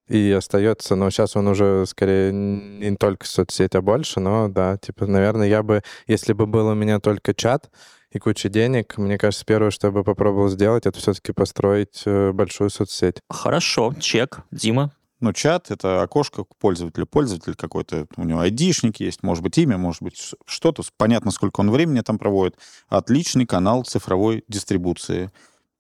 И 0.08 0.30
остается, 0.32 0.96
но 0.96 1.08
сейчас 1.10 1.34
он 1.34 1.48
уже 1.48 1.86
скорее 1.86 2.30
не 2.32 2.94
только 2.96 3.26
соцсеть, 3.26 3.74
а 3.74 3.80
больше, 3.80 4.20
но 4.20 4.48
да, 4.48 4.76
типа, 4.76 5.06
наверное, 5.06 5.48
я 5.48 5.62
бы, 5.62 5.82
если 6.06 6.34
бы 6.34 6.46
был 6.46 6.66
у 6.66 6.74
меня 6.74 7.00
только 7.00 7.32
чат 7.32 7.70
и 8.10 8.18
куча 8.18 8.50
денег, 8.50 8.98
мне 8.98 9.16
кажется, 9.16 9.46
первое, 9.46 9.70
что 9.70 9.86
я 9.86 9.92
бы 9.92 10.04
попробовал 10.04 10.48
сделать, 10.48 10.84
это 10.84 10.98
все-таки 10.98 11.32
построить 11.32 12.02
э, 12.04 12.32
большую 12.32 12.68
соцсеть. 12.68 13.16
Хорошо, 13.30 13.94
чек. 13.98 14.40
Дима, 14.50 14.92
но 15.20 15.32
чат— 15.32 15.68
это 15.70 16.02
окошко 16.02 16.44
к 16.44 16.54
пользователю. 16.58 17.06
Пользователь 17.06 17.54
какой-то, 17.54 18.06
у 18.18 18.24
него 18.24 18.40
айдишник 18.40 19.00
есть, 19.00 19.22
может 19.22 19.42
быть, 19.42 19.56
имя, 19.56 19.78
может 19.78 20.02
быть, 20.02 20.34
что-то. 20.44 20.82
Понятно, 20.98 21.30
сколько 21.30 21.60
он 21.60 21.70
времени 21.70 22.02
там 22.02 22.18
проводит. 22.18 22.58
Отличный 22.88 23.46
канал 23.46 23.84
цифровой 23.84 24.44
дистрибуции. 24.48 25.30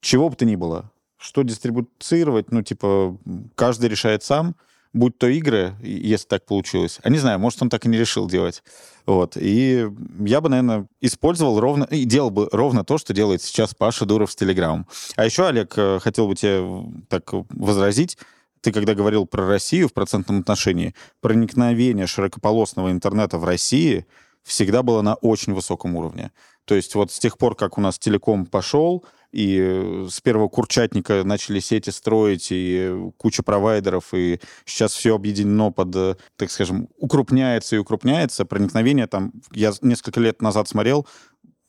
Чего 0.00 0.30
бы 0.30 0.36
то 0.36 0.46
ни 0.46 0.56
было. 0.56 0.90
Что 1.24 1.42
дистрибуцировать, 1.42 2.52
ну, 2.52 2.62
типа, 2.62 3.16
каждый 3.54 3.88
решает 3.88 4.22
сам— 4.22 4.56
будь 4.94 5.18
то 5.18 5.26
игры, 5.26 5.74
если 5.82 6.26
так 6.26 6.46
получилось. 6.46 7.00
А 7.02 7.10
не 7.10 7.18
знаю, 7.18 7.38
может, 7.38 7.60
он 7.60 7.68
так 7.68 7.84
и 7.84 7.88
не 7.88 7.98
решил 7.98 8.28
делать. 8.28 8.62
Вот. 9.06 9.36
И 9.36 9.90
я 10.20 10.40
бы, 10.40 10.48
наверное, 10.48 10.86
использовал 11.00 11.60
ровно, 11.60 11.84
и 11.84 12.04
делал 12.04 12.30
бы 12.30 12.48
ровно 12.52 12.84
то, 12.84 12.96
что 12.96 13.12
делает 13.12 13.42
сейчас 13.42 13.74
Паша 13.74 14.06
Дуров 14.06 14.30
с 14.30 14.36
Телеграмом. 14.36 14.86
А 15.16 15.24
еще, 15.24 15.46
Олег, 15.48 15.74
э, 15.76 15.98
хотел 16.00 16.28
бы 16.28 16.36
тебе 16.36 16.64
так 17.08 17.28
возразить. 17.50 18.16
Ты 18.60 18.72
когда 18.72 18.94
говорил 18.94 19.26
про 19.26 19.46
Россию 19.46 19.88
в 19.88 19.92
процентном 19.92 20.40
отношении, 20.40 20.94
проникновение 21.20 22.06
широкополосного 22.06 22.90
интернета 22.92 23.36
в 23.36 23.44
России 23.44 24.06
всегда 24.44 24.82
было 24.82 25.02
на 25.02 25.16
очень 25.16 25.54
высоком 25.54 25.96
уровне. 25.96 26.30
То 26.66 26.74
есть 26.74 26.94
вот 26.94 27.10
с 27.10 27.18
тех 27.18 27.36
пор, 27.36 27.56
как 27.56 27.78
у 27.78 27.80
нас 27.80 27.98
телеком 27.98 28.46
пошел, 28.46 29.04
и 29.34 30.06
с 30.08 30.20
первого 30.20 30.48
курчатника 30.48 31.24
начали 31.24 31.58
сети 31.58 31.90
строить, 31.90 32.48
и 32.50 33.10
куча 33.16 33.42
провайдеров, 33.42 34.14
и 34.14 34.40
сейчас 34.64 34.92
все 34.92 35.16
объединено 35.16 35.72
под, 35.72 35.94
э, 35.96 36.14
так 36.36 36.50
скажем, 36.50 36.88
укрупняется 36.98 37.74
и 37.74 37.78
укрупняется. 37.80 38.44
Проникновение 38.44 39.08
там, 39.08 39.32
я 39.52 39.72
несколько 39.82 40.20
лет 40.20 40.40
назад 40.40 40.68
смотрел, 40.68 41.06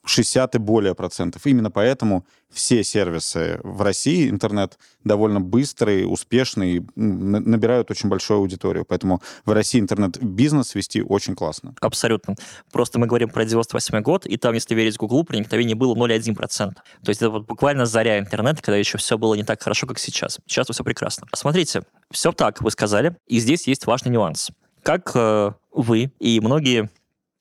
60 0.05 0.55
и 0.55 0.57
более 0.59 0.95
процентов. 0.95 1.45
Именно 1.45 1.71
поэтому 1.71 2.25
все 2.51 2.83
сервисы 2.83 3.59
в 3.63 3.81
России, 3.81 4.29
интернет, 4.29 4.77
довольно 5.03 5.41
быстрые, 5.41 6.07
успешные, 6.07 6.85
набирают 6.95 7.91
очень 7.91 8.07
большую 8.09 8.39
аудиторию. 8.39 8.85
Поэтому 8.85 9.21
в 9.45 9.51
России 9.51 9.79
интернет-бизнес 9.79 10.75
вести 10.75 11.01
очень 11.01 11.35
классно. 11.35 11.75
Абсолютно. 11.81 12.35
Просто 12.71 12.99
мы 12.99 13.07
говорим 13.07 13.29
про 13.29 13.45
98 13.45 14.01
год, 14.01 14.25
и 14.25 14.37
там, 14.37 14.53
если 14.53 14.75
верить 14.75 14.97
Гуглу, 14.97 15.23
проникновение 15.23 15.75
было 15.75 15.95
0,1%. 15.95 16.35
То 16.47 16.73
есть 17.07 17.21
это 17.21 17.29
вот 17.29 17.45
буквально 17.45 17.85
заря 17.85 18.19
интернета, 18.19 18.61
когда 18.61 18.77
еще 18.77 18.97
все 18.97 19.17
было 19.17 19.33
не 19.35 19.43
так 19.43 19.61
хорошо, 19.61 19.87
как 19.87 19.99
сейчас. 19.99 20.39
Сейчас 20.45 20.67
все 20.69 20.83
прекрасно. 20.83 21.27
Смотрите, 21.33 21.81
все 22.11 22.31
так, 22.31 22.61
вы 22.61 22.71
сказали, 22.71 23.17
и 23.27 23.39
здесь 23.39 23.67
есть 23.67 23.85
важный 23.85 24.11
нюанс. 24.11 24.51
Как 24.83 25.11
э, 25.15 25.51
вы 25.71 26.11
и 26.19 26.39
многие 26.39 26.89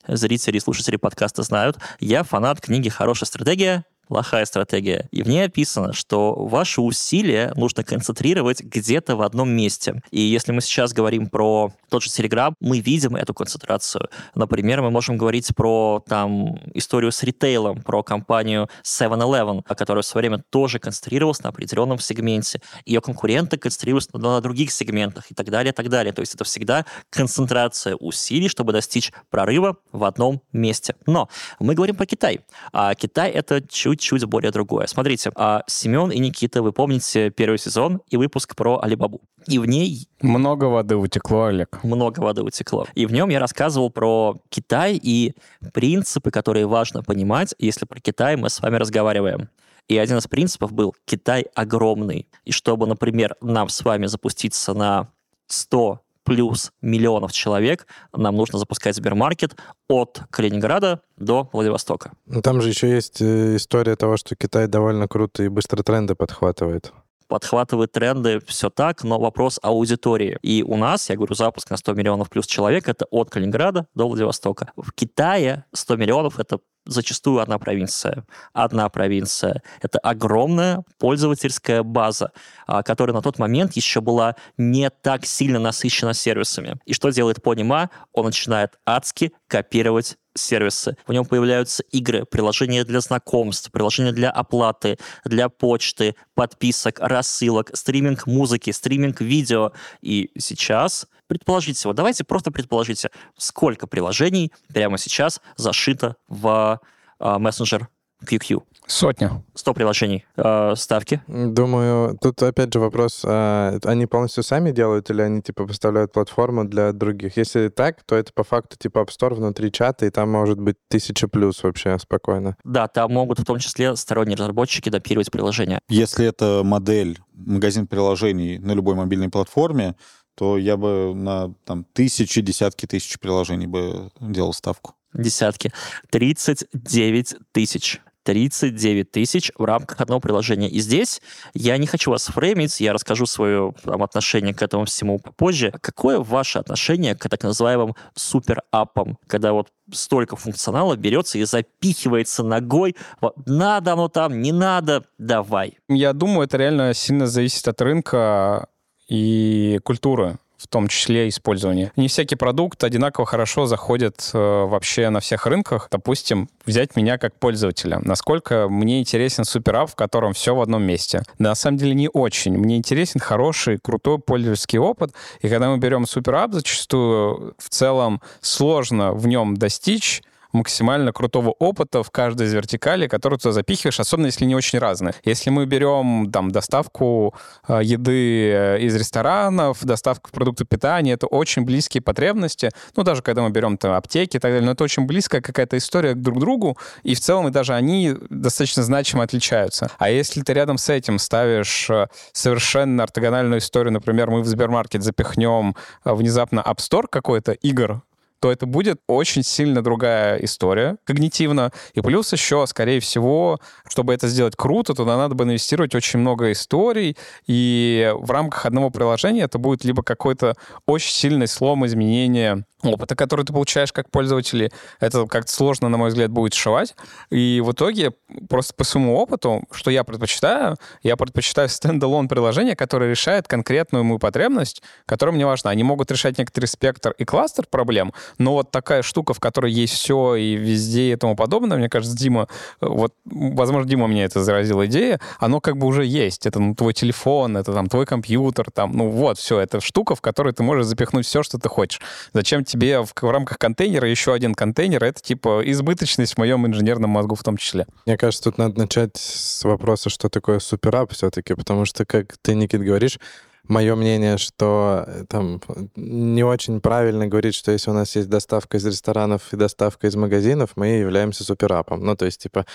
зрители 0.07 0.57
и 0.57 0.61
слушатели 0.61 0.97
подкаста 0.97 1.43
знают, 1.43 1.79
я 2.01 2.23
фанат 2.23 2.61
книги 2.61 2.89
«Хорошая 2.89 3.27
стратегия» 3.27 3.85
плохая 4.09 4.45
стратегия. 4.45 5.09
И 5.11 5.23
в 5.23 5.29
ней 5.29 5.45
описано, 5.45 5.93
что 5.93 6.35
ваши 6.35 6.81
усилия 6.81 7.53
нужно 7.57 7.85
концентрировать 7.85 8.61
где-то 8.61 9.17
в 9.17 9.23
одном 9.23 9.51
месте. 9.51 10.03
И 10.11 10.21
если 10.21 10.53
мы 10.53 10.61
сейчас 10.61 10.93
говорим 10.93 11.29
про 11.29 11.73
тот 11.89 12.03
же 12.03 12.11
Telegram, 12.11 12.55
мы 12.61 12.81
видим 12.81 13.17
эту 13.17 13.35
концентрацию. 13.35 14.09
Например, 14.35 14.83
мы 14.83 14.91
можем 14.91 15.17
говорить 15.17 15.55
про 15.55 16.03
там 16.09 16.59
историю 16.75 17.13
с 17.13 17.23
ритейлом, 17.23 17.83
про 17.83 18.03
компанию 18.03 18.69
7-Eleven, 18.83 19.63
которая 19.63 20.03
в 20.03 20.07
свое 20.07 20.29
время 20.29 20.45
тоже 20.51 20.79
концентрировалась 20.79 21.43
на 21.43 21.51
определенном 21.51 21.99
сегменте. 21.99 22.61
Ее 22.85 23.01
конкуренты 23.01 23.57
концентрировались 23.57 24.13
на, 24.13 24.19
на 24.19 24.41
других 24.41 24.71
сегментах 24.71 25.31
и 25.31 25.35
так 25.35 25.51
далее, 25.51 25.73
и 25.73 25.75
так 25.75 25.89
далее. 25.89 26.13
То 26.13 26.21
есть 26.21 26.35
это 26.35 26.45
всегда 26.45 26.85
концентрация 27.11 27.97
усилий, 27.97 28.49
чтобы 28.49 28.73
достичь 28.73 29.13
прорыва 29.31 29.77
в 29.93 30.05
одном 30.05 30.43
месте. 30.53 30.95
Но 31.07 31.29
мы 31.59 31.75
говорим 31.75 31.97
про 31.97 32.07
Китай. 32.07 32.41
А 32.73 32.95
Китай— 32.95 33.31
это 33.33 33.63
чуть 33.67 33.94
чуть-чуть 33.97 34.25
более 34.25 34.51
другое. 34.51 34.87
Смотрите, 34.87 35.31
а 35.37 35.63
Семен 35.67 36.11
и 36.11 36.19
Никита, 36.19 36.63
вы 36.63 36.73
помните 36.73 37.31
первый 37.31 37.59
сезон 37.59 38.01
и 38.09 38.17
выпуск 38.17 38.55
про 38.57 38.81
Алибабу. 38.81 39.21
И 39.47 39.59
в 39.59 39.67
ней... 39.67 40.09
Много 40.21 40.65
воды 40.65 40.97
утекло, 40.97 41.45
Олег. 41.45 41.81
Много 41.83 42.21
воды 42.21 42.43
утекло. 42.43 42.87
И 42.95 43.07
в 43.07 43.13
нем 43.13 43.29
я 43.29 43.39
рассказывал 43.39 43.91
про 43.91 44.37
Китай 44.49 44.99
и 45.01 45.35
принципы, 45.73 46.31
которые 46.31 46.67
важно 46.67 47.03
понимать, 47.03 47.55
если 47.59 47.85
про 47.85 48.01
Китай 48.01 48.37
мы 48.37 48.51
с 48.51 48.61
вами 48.61 48.77
разговариваем. 48.77 49.49
И 49.89 49.99
один 49.99 50.19
из 50.19 50.27
принципов 50.27 50.73
был 50.73 50.95
«Китай 51.05 51.47
огромный». 51.55 52.27
И 52.45 52.53
чтобы, 52.53 52.87
например, 52.87 53.37
нам 53.43 53.69
с 53.69 53.85
вами 53.85 54.07
запуститься 54.07 54.73
на 54.73 55.11
100 55.47 56.01
плюс 56.25 56.73
миллионов 56.81 57.33
человек, 57.33 57.87
нам 58.13 58.37
нужно 58.37 58.59
запускать 58.59 58.97
Сбермаркет 58.97 59.57
от 59.89 60.23
Калининграда 60.31 61.03
до 61.17 61.49
Владивостока. 61.53 62.13
Ну, 62.27 62.43
там 62.43 62.61
же 62.61 62.71
еще 62.71 62.91
есть 62.91 63.21
э, 63.21 63.57
история 63.57 63.97
того, 63.97 64.17
что 64.17 64.35
Китай 64.35 64.67
довольно 64.67 65.07
круто 65.07 65.43
и 65.43 65.49
быстро 65.49 65.83
тренды 65.83 66.15
подхватывает 66.15 66.93
подхватывает 67.29 67.93
тренды, 67.93 68.41
все 68.47 68.71
так, 68.71 69.05
но 69.05 69.19
вопрос 69.19 69.59
аудитории. 69.63 70.39
И 70.43 70.63
у 70.63 70.77
нас, 70.77 71.09
я 71.11 71.17
говорю, 71.17 71.35
запуск 71.35 71.71
на 71.71 71.77
100 71.77 71.95
миллионов 71.95 72.31
плюс 72.31 72.47
человек, 72.47 72.89
это 72.89 73.07
от 73.11 73.31
Калининграда 73.31 73.87
до 73.95 74.09
Владивостока. 74.09 74.73
В 74.77 74.93
Китае 74.93 75.65
100 75.73 75.97
миллионов— 75.97 76.39
это 76.41 76.59
зачастую 76.87 77.41
одна 77.41 77.59
провинция. 77.59 78.25
Одна 78.53 78.89
провинция. 78.89 79.63
Это 79.81 79.99
огромная 79.99 80.85
пользовательская 80.99 81.83
база, 81.83 82.33
а, 82.67 82.83
которая 82.83 83.15
на 83.15 83.23
тот 83.23 83.39
момент 83.39 83.73
еще 83.75 84.01
была 84.01 84.37
не 84.59 84.91
так 84.91 85.25
сильно 85.25 85.59
насыщена 85.59 86.15
сервисами. 86.15 86.79
И 86.85 86.93
что 86.93 87.11
делает 87.11 87.43
Понима? 87.43 87.91
Он 88.13 88.27
начинает 88.27 88.79
адски 88.85 89.33
копировать 89.49 90.17
сервисы. 90.35 90.97
В 91.07 91.13
нем 91.13 91.25
появляются 91.25 91.83
игры, 91.91 92.25
приложения 92.25 92.85
для 92.85 93.01
знакомств, 93.01 93.71
приложения 93.71 94.13
для 94.13 94.31
оплаты, 94.31 94.99
для 95.25 95.49
почты, 95.49 96.17
подписок, 96.35 96.99
рассылок, 97.01 97.71
стриминг 97.75 98.27
музыки, 98.27 98.71
стриминг 98.71 99.21
видео. 99.21 99.73
И 100.01 100.31
сейчас 100.39 101.07
предположите, 101.27 101.89
вот 101.89 101.97
давайте 101.97 102.25
просто 102.25 102.51
предположите, 102.51 103.11
сколько 103.37 103.87
приложений 103.87 104.53
прямо 104.73 104.99
сейчас 104.99 105.41
зашито 105.57 106.17
в 106.29 106.81
э, 107.21 107.39
мессенджер 107.39 107.89
QQ. 108.25 108.63
Сотня. 108.87 109.43
100 109.55 109.75
приложений. 109.75 110.27
Э, 110.37 110.75
ставки? 110.77 111.23
Думаю, 111.27 112.19
тут 112.21 112.43
опять 112.43 112.73
же 112.73 112.81
вопрос, 112.81 113.23
а, 113.25 113.79
они 113.85 114.07
полностью 114.07 114.43
сами 114.43 114.73
делают 114.73 115.09
или 115.11 115.23
они 115.23 115.41
типа 115.41 115.67
поставляют 115.67 116.13
платформу 116.13 116.65
для 116.65 116.93
других? 116.93 117.37
Если 117.39 117.69
так, 117.69 118.03
то 118.05 118.15
это 118.15 118.33
по 118.35 118.45
факту 118.45 118.77
типа 118.77 118.99
App 118.99 119.09
Store 119.09 119.35
внутри 119.35 119.73
чата, 119.73 120.05
и 120.05 120.11
там 120.11 120.31
может 120.31 120.61
быть 120.61 120.77
тысяча 120.89 121.29
плюс 121.29 121.63
вообще 121.63 121.99
спокойно. 121.99 122.57
Да, 122.65 122.87
там 122.89 123.13
могут 123.13 123.39
в 123.39 123.45
том 123.45 123.59
числе 123.59 123.97
сторонние 123.97 124.37
разработчики 124.37 124.91
допировать 124.91 125.31
приложение. 125.31 125.79
Если 125.89 126.27
это 126.27 126.61
модель, 126.63 127.19
магазин 127.33 127.87
приложений 127.87 128.59
на 128.59 128.73
любой 128.73 128.97
мобильной 128.97 129.31
платформе, 129.31 129.95
то 130.35 130.59
я 130.59 130.77
бы 130.77 131.15
на 131.15 131.55
там, 131.65 131.85
тысячи, 131.93 132.41
десятки 132.41 132.87
тысяч 132.87 133.19
приложений 133.19 133.69
бы 133.69 134.11
делал 134.21 134.53
ставку. 134.53 134.95
Десятки. 135.15 135.73
39 136.11 137.37
тысяч. 137.53 138.01
39 138.25 139.11
тысяч 139.11 139.53
в 139.57 139.65
рамках 139.65 140.01
одного 140.01 140.21
приложения. 140.21 140.69
И 140.69 140.81
здесь 140.81 141.23
я 141.55 141.77
не 141.77 141.87
хочу 141.87 142.11
вас 142.11 142.27
фреймить, 142.27 142.81
я 142.81 142.93
расскажу 142.93 143.27
свое 143.27 143.75
там, 143.85 144.03
отношение 144.03 144.55
к 144.55 144.63
этому 144.63 144.87
всему 144.87 145.19
попозже. 145.19 145.73
Какое 145.81 146.19
ваше 146.19 146.59
отношение 146.59 147.15
к 147.15 147.29
так 147.29 147.43
называемым 147.43 147.95
суперапам, 148.15 149.19
когда 149.27 149.53
вот 149.53 149.69
столько 149.93 150.37
функционала 150.37 150.97
берется 150.97 151.39
и 151.39 151.45
запихивается 151.45 152.43
ногой, 152.43 152.97
вот, 153.21 153.35
надо 153.47 153.93
оно 153.93 154.09
там, 154.09 154.41
не 154.41 154.53
надо, 154.53 155.05
давай. 155.19 155.79
Я 155.89 156.13
думаю, 156.13 156.47
это 156.47 156.57
реально 156.57 156.95
сильно 156.95 157.27
зависит 157.27 157.69
от 157.69 157.81
рынка 157.81 158.69
и 159.09 159.79
культуры 159.85 160.39
в 160.65 160.67
том 160.67 160.89
числе 160.89 161.29
использование. 161.29 161.93
Не 161.97 162.09
всякий 162.09 162.37
продукт 162.37 162.83
одинаково 162.83 163.27
хорошо 163.27 163.67
заходит 163.67 164.31
э, 164.33 164.39
вообще 164.39 165.11
на 165.11 165.21
всех 165.21 165.47
рынках. 165.47 165.89
Допустим, 165.91 166.49
взять 166.65 166.97
меня 166.97 167.19
как 167.19 167.35
пользователя. 167.39 168.01
Насколько 168.03 168.69
мне 168.69 169.01
интересен 169.01 169.45
суперап, 169.45 169.91
в 169.91 169.95
котором 169.95 170.33
все 170.33 170.55
в 170.55 170.61
одном 170.63 170.83
месте? 170.83 171.23
На 171.39 171.55
самом 171.55 171.77
деле 171.77 171.95
не 171.95 172.09
очень. 172.09 172.57
Мне 172.57 172.77
интересен 172.79 173.21
хороший, 173.21 173.79
крутой 173.79 174.19
пользовательский 174.19 174.79
опыт. 174.79 175.13
И 175.43 175.49
когда 175.49 175.69
мы 175.69 175.77
берем 175.77 176.07
суперап, 176.07 176.53
зачастую 176.55 177.55
в 177.59 177.69
целом 177.69 178.23
сложно 178.41 179.13
в 179.13 179.27
нем 179.27 179.57
достичь 179.57 180.23
максимально 180.55 181.13
крутого 181.13 181.51
опыта 181.51 182.03
в 182.03 182.11
каждой 182.11 182.47
из 182.47 182.55
вертикалей, 182.55 183.09
которую 183.09 183.39
ты 183.39 183.53
запихиваешь, 183.53 184.01
особенно 184.01 184.27
если 184.27 184.45
не 184.45 184.55
очень 184.55 184.79
разные. 184.79 185.15
Если 185.25 185.51
мы 185.51 185.67
берем 185.67 186.31
там 186.33 186.51
доставку 186.51 187.35
э, 187.69 187.81
еды 187.83 188.51
э, 188.51 188.79
из 188.81 188.95
ресторанов, 188.95 189.85
доставку 189.85 190.31
продуктов 190.31 190.69
питания, 190.69 191.13
это 191.13 191.27
очень 191.27 191.63
близкие 191.63 192.01
потребности. 192.01 192.71
Ну, 192.97 193.03
даже 193.03 193.23
когда 193.23 193.43
мы 193.43 193.51
берем 193.51 193.77
там 193.77 193.93
аптеки 193.93 194.37
и 194.37 194.41
так 194.41 194.53
далее, 194.53 194.65
но 194.65 194.73
это 194.73 194.85
очень 194.85 195.07
близкая 195.07 195.41
какая-то 195.41 195.77
история 195.77 196.15
друг 196.15 196.39
к 196.39 196.41
другу, 196.41 196.79
и 197.03 197.15
в 197.15 197.21
целом 197.21 197.49
и 197.49 197.51
даже 197.51 197.75
они 197.75 198.15
достаточно 198.31 198.83
значимо 198.83 199.25
отличаются. 199.25 199.91
А 199.99 200.11
если 200.11 200.43
ты 200.43 200.53
рядом 200.53 200.79
с 200.79 200.89
этим 200.89 201.19
ставишь 201.19 201.91
э, 201.91 202.07
совершенно 202.33 203.03
ортогональную 203.03 203.59
историю, 203.59 203.93
например, 203.93 204.31
мы 204.31 204.43
в 204.43 204.47
Сбермаркет 204.47 205.03
запихнем 205.03 205.75
внезапно 206.05 206.61
App 206.61 206.79
Store 206.79 207.07
какой-то 207.11 207.53
игр, 207.53 208.03
то 208.45 208.53
это 208.53 208.67
будет 208.67 209.01
очень 209.07 209.43
сильно 209.43 209.81
другая 209.83 210.37
история 210.37 210.99
когнитивно. 211.05 211.73
И 211.95 212.03
плюс 212.03 212.31
еще, 212.31 212.67
скорее 212.67 213.01
всего, 213.01 213.59
чтобы 213.89 214.13
это 214.13 214.29
сделать 214.29 214.55
круто, 214.55 214.93
туда 214.93 215.17
надо 215.17 215.35
бы 215.35 215.45
инвестировать 215.45 215.95
очень 215.95 216.19
много 216.19 216.53
историй, 216.53 217.17
и 217.47 218.13
в 218.15 218.31
рамках 218.31 218.67
одного 218.67 218.91
приложения 218.91 219.45
это 219.45 219.57
будет 219.57 219.83
либо 219.83 220.03
какой-то 220.03 220.57
очень 220.85 221.15
сильный 221.15 221.49
слом 221.49 221.87
изменения 221.87 222.67
опыта, 222.93 223.17
который 223.17 223.45
ты 223.45 223.53
получаешь 223.53 223.93
как 223.93 224.11
пользователь, 224.11 224.71
это 225.01 225.27
как-то 225.27 225.53
сложно, 225.53 225.89
на 225.89 225.97
мой 225.97 226.09
взгляд, 226.09 226.31
будет 226.31 226.55
сшивать. 226.55 226.95
И 227.31 227.63
в 227.65 227.73
итоге, 227.73 228.13
просто 228.49 228.75
по 228.75 228.85
своему 228.85 229.17
опыту, 229.17 229.65
что 229.71 229.91
я 229.91 230.05
предпочитаю, 230.05 230.77
я 231.03 231.17
предпочитаю 231.17 231.69
стендалон 231.69 232.29
приложение, 232.29 232.77
которое 232.77 233.11
решает 233.11 233.49
конкретную 233.49 234.05
мою 234.05 234.19
потребность, 234.19 234.83
которая 235.07 235.35
мне 235.35 235.47
важна. 235.47 235.71
Они 235.71 235.83
могут 235.83 236.11
решать 236.11 236.39
некоторый 236.39 236.67
спектр 236.67 237.15
и 237.19 237.25
кластер 237.25 237.67
проблем, 237.69 238.13
но 238.39 238.53
вот 238.53 238.71
такая 238.71 239.03
штука, 239.03 239.35
в 239.35 239.41
которой 239.41 239.73
есть 239.73 239.95
все 239.95 240.35
и 240.35 240.55
везде 240.55 241.13
и 241.13 241.17
тому 241.17 241.37
подобное, 241.37 241.79
мне 241.79 241.89
кажется, 241.89 242.17
Дима, 242.17 242.49
вот, 242.81 243.15
возможно, 243.25 243.89
Дима 243.89 244.07
мне 244.07 244.25
это 244.25 244.43
заразила 244.43 244.87
идея, 244.87 245.21
оно 245.39 245.61
как 245.61 245.77
бы 245.77 245.87
уже 245.87 246.05
есть. 246.05 246.47
Это 246.47 246.61
ну, 246.61 246.75
твой 246.75 246.93
телефон, 246.93 247.57
это 247.57 247.73
там 247.73 247.89
твой 247.89 248.07
компьютер, 248.07 248.71
там, 248.71 248.93
ну 248.93 249.09
вот, 249.09 249.39
все, 249.39 249.61
это 249.61 249.81
штука, 249.81 250.15
в 250.15 250.21
которой 250.21 250.53
ты 250.53 250.63
можешь 250.63 250.87
запихнуть 250.87 251.27
все, 251.27 251.43
что 251.43 251.59
ты 251.59 251.69
хочешь. 251.69 252.01
Зачем 252.33 252.65
тебе 252.65 253.03
в, 253.03 253.13
в 253.15 253.31
рамках 253.31 253.59
контейнера 253.59 254.09
еще 254.09 254.33
один 254.33 254.55
контейнер, 254.55 255.03
это 255.03 255.21
типа 255.21 255.63
избыточность 255.65 256.35
в 256.35 256.39
моем 256.39 256.67
инженерном 256.67 257.11
мозгу 257.11 257.35
в 257.35 257.43
том 257.43 257.57
числе. 257.57 257.87
Мне 258.07 258.17
кажется, 258.17 258.45
тут 258.45 258.59
надо 258.59 258.79
начать 258.79 259.17
с 259.17 259.65
вопроса, 259.65 260.11
что 260.11 260.29
такое 260.29 260.59
суперап 260.59 261.13
все-таки, 261.13 261.55
потому 261.55 261.85
что, 261.85 262.05
как 262.05 262.37
ты, 262.43 262.55
Никит, 262.55 262.83
говоришь, 262.83 263.19
мое 263.69 263.95
мнение, 263.95 264.39
что 264.39 265.05
э, 265.07 265.25
там 265.29 265.61
не 265.97 266.45
очень 266.45 266.81
правильно 266.81 267.27
говорить, 267.27 267.55
что 267.55 267.73
если 267.73 267.91
у 267.91 267.95
нас 267.95 268.15
есть 268.17 268.29
доставка 268.29 268.77
из 268.77 268.87
ресторанов 268.87 269.53
и 269.53 269.57
доставка 269.57 270.07
из 270.07 270.17
магазинов, 270.17 270.73
мы 270.77 270.89
являемся 270.89 271.45
суперапом. 271.45 272.05
Ну, 272.05 272.17
то 272.17 272.27
есть, 272.27 272.43
типа, 272.43 272.67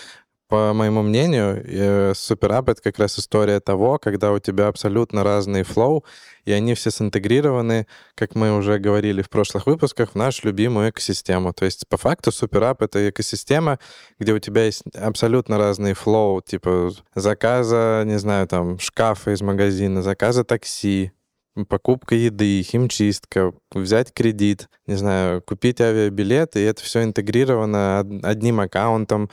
по 0.49 0.73
моему 0.73 1.03
мнению, 1.03 1.63
э, 1.63 2.13
суперап— 2.15 2.69
это 2.69 2.81
как 2.81 2.97
раз 2.97 3.19
история 3.19 3.59
того, 3.59 3.99
когда 3.99 4.31
у 4.31 4.39
тебя 4.39 4.67
абсолютно 4.67 5.23
разный 5.23 5.61
flow, 5.61 6.03
и 6.43 6.51
они 6.51 6.73
все 6.73 6.89
синтегрированы, 6.89 7.85
как 8.15 8.33
мы 8.33 8.57
уже 8.57 8.79
говорили 8.79 9.21
в 9.21 9.29
прошлых 9.29 9.67
выпусках, 9.67 10.11
в 10.11 10.15
нашу 10.15 10.47
любимую 10.47 10.89
экосистему. 10.89 11.53
То 11.53 11.65
есть, 11.65 11.87
по 11.87 11.97
факту, 11.97 12.31
super 12.31 12.62
app— 12.62 12.81
это 12.83 13.11
экосистема, 13.11 13.77
где 14.17 14.33
у 14.33 14.39
тебя 14.39 14.65
есть 14.65 14.81
абсолютно 14.95 15.59
разный 15.59 15.93
flow, 15.93 16.41
типа 16.41 16.91
заказа, 17.13 18.01
не 18.05 18.17
знаю, 18.17 18.47
там, 18.47 18.79
шкафа 18.79 19.31
из 19.31 19.41
магазина, 19.41 20.01
заказа 20.01 20.43
такси, 20.43 21.11
покупка 21.67 22.15
еды, 22.15 22.63
химчистка, 22.63 23.53
взять 23.71 24.13
кредит, 24.13 24.67
не 24.87 24.95
знаю, 24.95 25.43
купить 25.43 25.79
авиабилет, 25.79 26.55
и 26.55 26.61
это 26.61 26.81
все 26.81 27.03
интегрировано 27.03 27.99
одним 28.23 28.61
аккаунтом, 28.61 29.29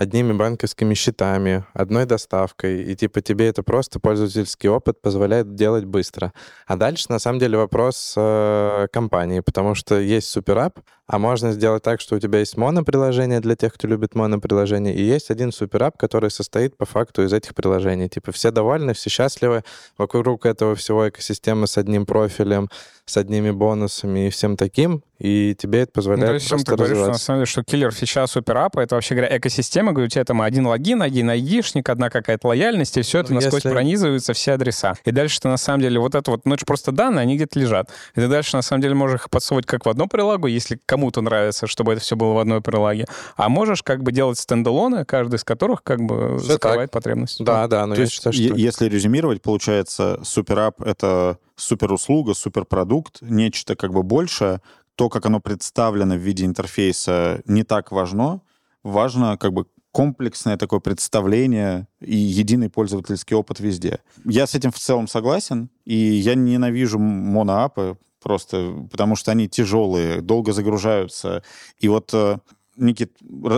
одними 0.00 0.32
банковскими 0.32 0.94
счетами, 0.94 1.62
одной 1.74 2.06
доставкой, 2.06 2.84
и 2.84 2.96
типа 2.96 3.20
тебе 3.20 3.48
это 3.48 3.62
просто 3.62 4.00
пользовательский 4.00 4.70
опыт 4.70 5.02
позволяет 5.02 5.54
делать 5.54 5.84
быстро. 5.84 6.32
А 6.66 6.76
дальше, 6.76 7.06
на 7.10 7.18
самом 7.18 7.38
деле, 7.38 7.58
вопрос 7.58 8.14
э, 8.16 8.86
компании, 8.90 9.40
потому 9.40 9.74
что 9.74 10.00
есть 10.00 10.28
суперап, 10.28 10.78
а 11.10 11.18
можно 11.18 11.50
сделать 11.50 11.82
так, 11.82 12.00
что 12.00 12.14
у 12.14 12.20
тебя 12.20 12.38
есть 12.38 12.56
моноприложение 12.56 13.40
для 13.40 13.56
тех, 13.56 13.74
кто 13.74 13.88
любит 13.88 14.14
моноприложение, 14.14 14.94
и 14.94 15.02
есть 15.02 15.30
один 15.30 15.50
суперап, 15.50 15.98
который 15.98 16.30
состоит 16.30 16.76
по 16.76 16.86
факту 16.86 17.24
из 17.24 17.32
этих 17.32 17.56
приложений. 17.56 18.10
Типа 18.10 18.30
все 18.30 18.52
довольны, 18.52 18.94
все 18.94 19.10
счастливы, 19.10 19.64
вокруг 19.98 20.46
этого 20.46 20.76
всего 20.76 21.08
экосистемы 21.08 21.66
с 21.66 21.76
одним 21.76 22.06
профилем, 22.06 22.68
с 23.06 23.16
одними 23.16 23.50
бонусами 23.50 24.28
и 24.28 24.30
всем 24.30 24.56
таким, 24.56 25.02
и 25.18 25.54
тебе 25.54 25.80
это 25.80 25.92
позволяет 25.92 26.22
ну, 26.22 26.28
то 26.28 26.34
есть, 26.34 26.48
просто 26.48 26.70
ты 26.70 26.76
говоришь, 26.76 26.96
что, 26.96 27.06
на 27.08 27.18
самом 27.18 27.38
деле, 27.40 27.46
что 27.46 27.62
киллер 27.62 27.90
фича 27.92 28.26
суперапа— 28.26 28.80
это, 28.80 28.94
вообще 28.94 29.14
говоря, 29.14 29.36
экосистема, 29.36 29.92
где 29.92 30.04
у 30.04 30.08
тебя 30.08 30.24
там 30.24 30.40
один 30.40 30.66
логин, 30.66 31.02
один 31.02 31.28
айдишник, 31.28 31.88
одна 31.88 32.08
какая-то 32.08 32.48
лояльность, 32.48 32.96
и 32.96 33.02
все 33.02 33.18
это 33.18 33.34
ну, 33.34 33.40
насквозь 33.40 33.64
если... 33.64 33.70
пронизываются, 33.74 34.32
все 34.32 34.52
адреса. 34.52 34.94
И 35.04 35.10
дальше 35.10 35.40
ты, 35.40 35.48
на 35.48 35.58
самом 35.58 35.82
деле, 35.82 36.00
вот 36.00 36.14
это 36.14 36.30
вот, 36.30 36.46
ну, 36.46 36.54
это 36.54 36.64
просто 36.64 36.92
данные, 36.92 37.22
они 37.22 37.36
где-то 37.36 37.58
лежат. 37.58 37.90
И 38.14 38.20
ты 38.20 38.28
дальше, 38.28 38.56
на 38.56 38.62
самом 38.62 38.80
деле, 38.80 38.94
можешь 38.94 39.20
их 39.20 39.30
подсовывать 39.30 39.66
как 39.66 39.84
в 39.84 39.88
одну 39.90 40.06
прилагу, 40.06 40.46
если 40.46 40.80
кому-то 41.00 41.22
нравится, 41.22 41.66
чтобы 41.66 41.92
это 41.92 42.02
все 42.02 42.14
было 42.14 42.34
в 42.34 42.38
одной 42.38 42.60
прилаге, 42.60 43.06
а 43.36 43.48
можешь 43.48 43.82
как 43.82 44.02
бы 44.02 44.12
делать 44.12 44.38
стендалоны, 44.38 45.06
каждый 45.06 45.36
из 45.36 45.44
которых 45.44 45.82
как 45.82 46.02
бы 46.02 46.36
все 46.38 46.52
закрывает 46.52 46.90
так. 46.90 47.02
потребность. 47.02 47.42
Да, 47.42 47.66
да, 47.66 47.86
но 47.86 47.94
то 47.94 48.00
я 48.00 48.04
есть, 48.04 48.14
считаю, 48.14 48.34
что... 48.34 48.42
Если 48.54 48.88
резюмировать, 48.88 49.40
получается, 49.40 50.20
суперап— 50.22 50.82
это 50.82 51.38
суперуслуга, 51.56 52.34
суперпродукт, 52.34 53.22
нечто 53.22 53.76
как 53.76 53.92
бы 53.92 54.02
большее, 54.02 54.60
то, 54.94 55.08
как 55.08 55.24
оно 55.24 55.40
представлено 55.40 56.16
в 56.16 56.18
виде 56.18 56.44
интерфейса, 56.44 57.40
не 57.46 57.62
так 57.64 57.92
важно. 57.92 58.42
Важно 58.82 59.38
как 59.38 59.54
бы 59.54 59.64
комплексное 59.92 60.56
такое 60.58 60.80
представление 60.80 61.88
и 62.00 62.14
единый 62.14 62.68
пользовательский 62.68 63.34
опыт 63.34 63.60
везде. 63.60 64.00
Я 64.24 64.46
с 64.46 64.54
этим 64.54 64.70
в 64.70 64.78
целом 64.78 65.08
согласен, 65.08 65.70
и 65.86 65.94
я 65.94 66.34
ненавижу 66.34 66.98
моноапы 66.98 67.96
просто, 68.20 68.86
потому 68.90 69.16
что 69.16 69.30
они 69.30 69.48
тяжелые, 69.48 70.20
долго 70.20 70.52
загружаются. 70.52 71.42
И 71.78 71.88
вот 71.88 72.10
э, 72.12 72.38
Никит, 72.80 73.12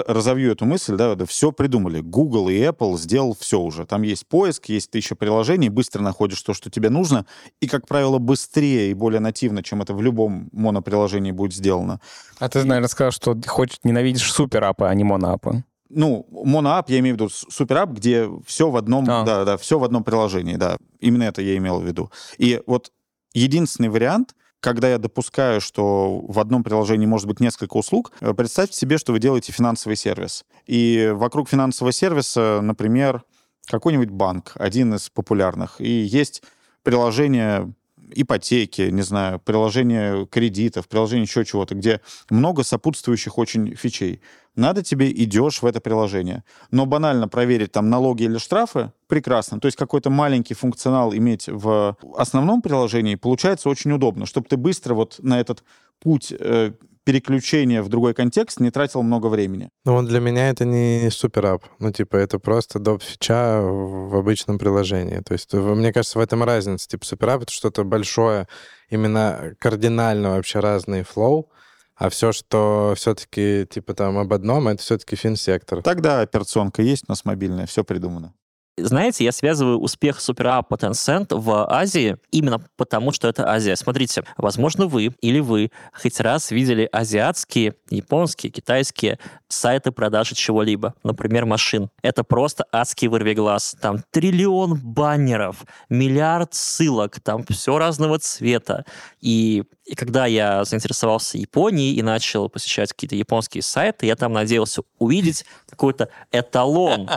разовью 0.07 0.53
эту 0.53 0.65
мысль, 0.65 0.97
да, 0.97 1.15
да, 1.15 1.27
все 1.27 1.53
придумали. 1.53 2.01
Google 2.01 2.49
и 2.49 2.59
Apple 2.59 2.99
сделал 2.99 3.37
все 3.39 3.61
уже. 3.61 3.87
Там 3.87 4.03
есть 4.03 4.27
поиск, 4.27 4.67
есть 4.67 4.91
тысяча 4.91 5.15
приложений, 5.15 5.69
быстро 5.69 6.03
находишь 6.03 6.43
то, 6.43 6.55
что 6.55 6.71
тебе 6.71 6.91
нужно, 6.91 7.25
и, 7.61 7.69
как 7.69 7.87
правило, 7.87 8.19
быстрее 8.19 8.91
и 8.91 8.95
более 8.95 9.21
нативно, 9.21 9.63
чем 9.63 9.81
это 9.81 9.95
в 9.95 10.03
любом 10.03 10.49
моноприложении 10.53 11.31
будет 11.31 11.55
сделано. 11.55 12.01
А 12.39 12.49
ты, 12.49 12.65
наверное, 12.65 12.89
сказал, 12.89 13.13
что 13.13 13.39
хочешь, 13.47 13.79
ненавидишь 13.85 14.33
суперапы, 14.33 14.87
а 14.87 14.95
не 14.95 15.05
моноапы. 15.05 15.63
Ну, 15.89 16.27
моноап, 16.31 16.89
я 16.89 16.99
имею 16.99 17.15
в 17.15 17.21
виду 17.21 17.29
суперап, 17.29 17.91
где 17.91 18.29
все 18.47 18.71
в 18.71 18.77
одном, 18.77 19.05
а. 19.09 19.25
да, 19.25 19.45
да, 19.45 19.57
все 19.57 19.79
в 19.79 19.85
одном 19.85 20.03
приложении, 20.03 20.57
да. 20.57 20.79
Именно 21.01 21.25
это 21.25 21.43
я 21.43 21.57
имел 21.59 21.81
в 21.81 21.87
виду. 21.87 22.11
И 22.39 22.61
вот 22.67 22.91
единственный 23.35 23.91
вариант, 23.91 24.35
когда 24.63 24.89
я 24.89 24.99
допускаю, 24.99 25.61
что 25.61 26.21
в 26.21 26.39
одном 26.39 26.63
приложении 26.63 27.05
может 27.05 27.27
быть 27.27 27.41
несколько 27.41 27.77
услуг, 27.77 28.13
э, 28.21 28.33
представьте 28.33 28.77
себе, 28.79 28.97
что 28.97 29.13
вы 29.13 29.19
делаете 29.19 29.53
финансовый 29.53 29.97
сервис. 29.97 30.45
И 30.67 31.11
вокруг 31.13 31.49
финансового 31.49 31.93
сервиса, 31.93 32.61
например, 32.63 33.25
какой-нибудь 33.67 34.11
банк, 34.11 34.53
один 34.55 34.95
из 34.95 35.11
популярных, 35.11 35.81
и 35.81 35.91
есть 35.91 36.45
приложение 36.85 37.75
ипотеки, 38.15 38.83
не 38.83 39.03
знаю, 39.03 39.39
приложение 39.41 40.27
кредитов, 40.27 40.89
приложение 40.89 41.25
еще 41.25 41.45
чего-то, 41.45 41.75
где 41.75 42.01
много 42.31 42.63
сопутствующих 42.63 43.39
очень 43.39 43.75
фичей. 43.75 44.21
Надо 44.55 44.83
тебе, 44.83 45.11
идешь 45.11 45.63
в 45.63 45.67
это 45.67 45.81
приложение. 45.81 46.45
Но 46.71 46.85
банально 46.85 47.27
проверить 47.29 47.73
там 47.73 47.89
налоги 47.89 48.25
или 48.25 48.39
штрафы, 48.39 48.93
прекрасно. 49.07 49.61
То 49.61 49.67
есть 49.67 49.79
какой-то 49.79 50.11
маленький 50.11 50.55
функционал 50.55 51.15
иметь 51.15 51.49
в 51.49 51.97
основном 52.17 52.61
приложении 52.61 53.15
получается 53.15 53.69
очень 53.69 53.93
удобно, 53.93 54.27
чтобы 54.27 54.49
ты 54.49 54.57
быстро 54.57 54.95
вот 54.95 55.17
на 55.21 55.41
этот 55.41 55.65
путь 56.01 56.33
э, 56.39 56.73
переключения 57.05 57.83
в 57.83 57.89
другой 57.89 58.15
контекст 58.15 58.61
не 58.61 58.71
тратил 58.71 59.03
много 59.03 59.27
времени. 59.27 59.69
Ну, 59.85 59.95
вот 59.95 60.07
для 60.07 60.21
меня 60.21 60.49
это 60.51 60.65
не 60.65 61.09
суперап. 61.11 61.65
Ну, 61.79 61.91
типа, 61.91 62.17
это 62.17 62.39
просто 62.39 62.79
доп. 62.79 63.03
фича 63.03 63.61
в 63.61 64.17
обычном 64.17 64.59
приложении. 64.59 65.21
То 65.21 65.33
есть, 65.33 65.53
мне 65.53 65.93
кажется, 65.93 66.19
в 66.19 66.23
этом 66.23 66.43
разница. 66.45 66.89
Типа, 66.89 67.05
суперап— 67.05 67.43
это 67.45 67.53
что-то 67.53 67.85
большое, 67.85 68.47
именно 68.89 69.55
кардинально 69.59 70.31
вообще 70.31 70.61
разный 70.61 71.03
флоу, 71.03 71.51
а 71.97 72.09
все, 72.09 72.33
что 72.33 72.95
все-таки, 72.97 73.67
типа, 73.69 73.95
там, 73.95 74.19
об 74.19 74.33
одном, 74.33 74.69
это 74.69 74.83
все-таки 74.83 75.17
финсектор. 75.17 75.83
Тогда 75.83 76.21
операционка 76.21 76.83
есть 76.83 77.05
у 77.09 77.13
нас 77.13 77.25
мобильная, 77.25 77.67
все 77.67 77.85
придумано. 77.85 78.35
Знаете, 78.79 79.25
я 79.25 79.33
связываю 79.33 79.79
успех 79.79 80.19
супераппа 80.19 80.77
Tencent 80.77 81.27
в 81.31 81.71
Азии 81.71 82.17
именно 82.31 82.59
потому, 82.79 83.13
что 83.13 83.29
это 83.29 83.47
Азия. 83.47 83.77
Смотрите, 83.77 84.25
возможно, 84.39 84.87
вы 84.87 85.11
или 85.21 85.41
вы 85.41 85.71
хоть 85.93 86.19
раз 86.21 86.51
видели 86.51 86.89
азиатские, 86.91 87.75
японские, 87.91 88.51
китайские 88.51 89.19
сайты 89.49 89.93
продажи 89.93 90.35
чего-либо, 90.35 90.95
например, 91.03 91.45
машин. 91.45 91.91
Это 92.03 92.25
просто 92.25 92.65
адский 92.73 93.09
вырвиглаз. 93.09 93.77
Там 93.79 94.03
триллион 94.11 94.81
баннеров, 94.83 95.65
миллиард 95.91 96.55
ссылок, 96.55 97.21
там 97.21 97.45
все 97.51 97.77
разного 97.77 98.19
цвета. 98.21 98.87
И 99.21 99.65
и 99.85 99.95
когда 99.95 100.27
я 100.27 100.65
заинтересовался 100.65 101.39
Японией 101.39 101.95
и 101.95 102.03
начал 102.03 102.49
посещать 102.49 102.93
какие-то 102.93 103.17
японские 103.17 103.63
сайты, 103.63 104.07
я 104.07 104.15
там 104.15 104.33
надеялся 104.33 104.83
увидеть 104.99 105.45
какой-то 105.69 106.09
эталон. 106.31 107.11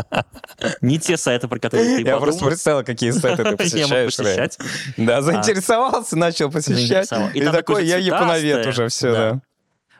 Не 0.80 0.98
те 0.98 1.16
сайты, 1.16 1.46
про 1.46 1.58
которые 1.58 1.98
ты 1.98 2.02
Я 2.02 2.18
просто 2.18 2.44
представил, 2.44 2.84
какие 2.84 3.12
сайты 3.12 3.44
ты 3.44 3.56
посещаешь. 3.56 4.58
Да, 4.96 5.22
заинтересовался, 5.22 6.16
начал 6.16 6.50
посещать. 6.50 7.08
И 7.32 7.40
такой, 7.42 7.86
я 7.86 7.98
японовед 7.98 8.66
уже, 8.66 8.88
все, 8.88 9.12
да. 9.12 9.40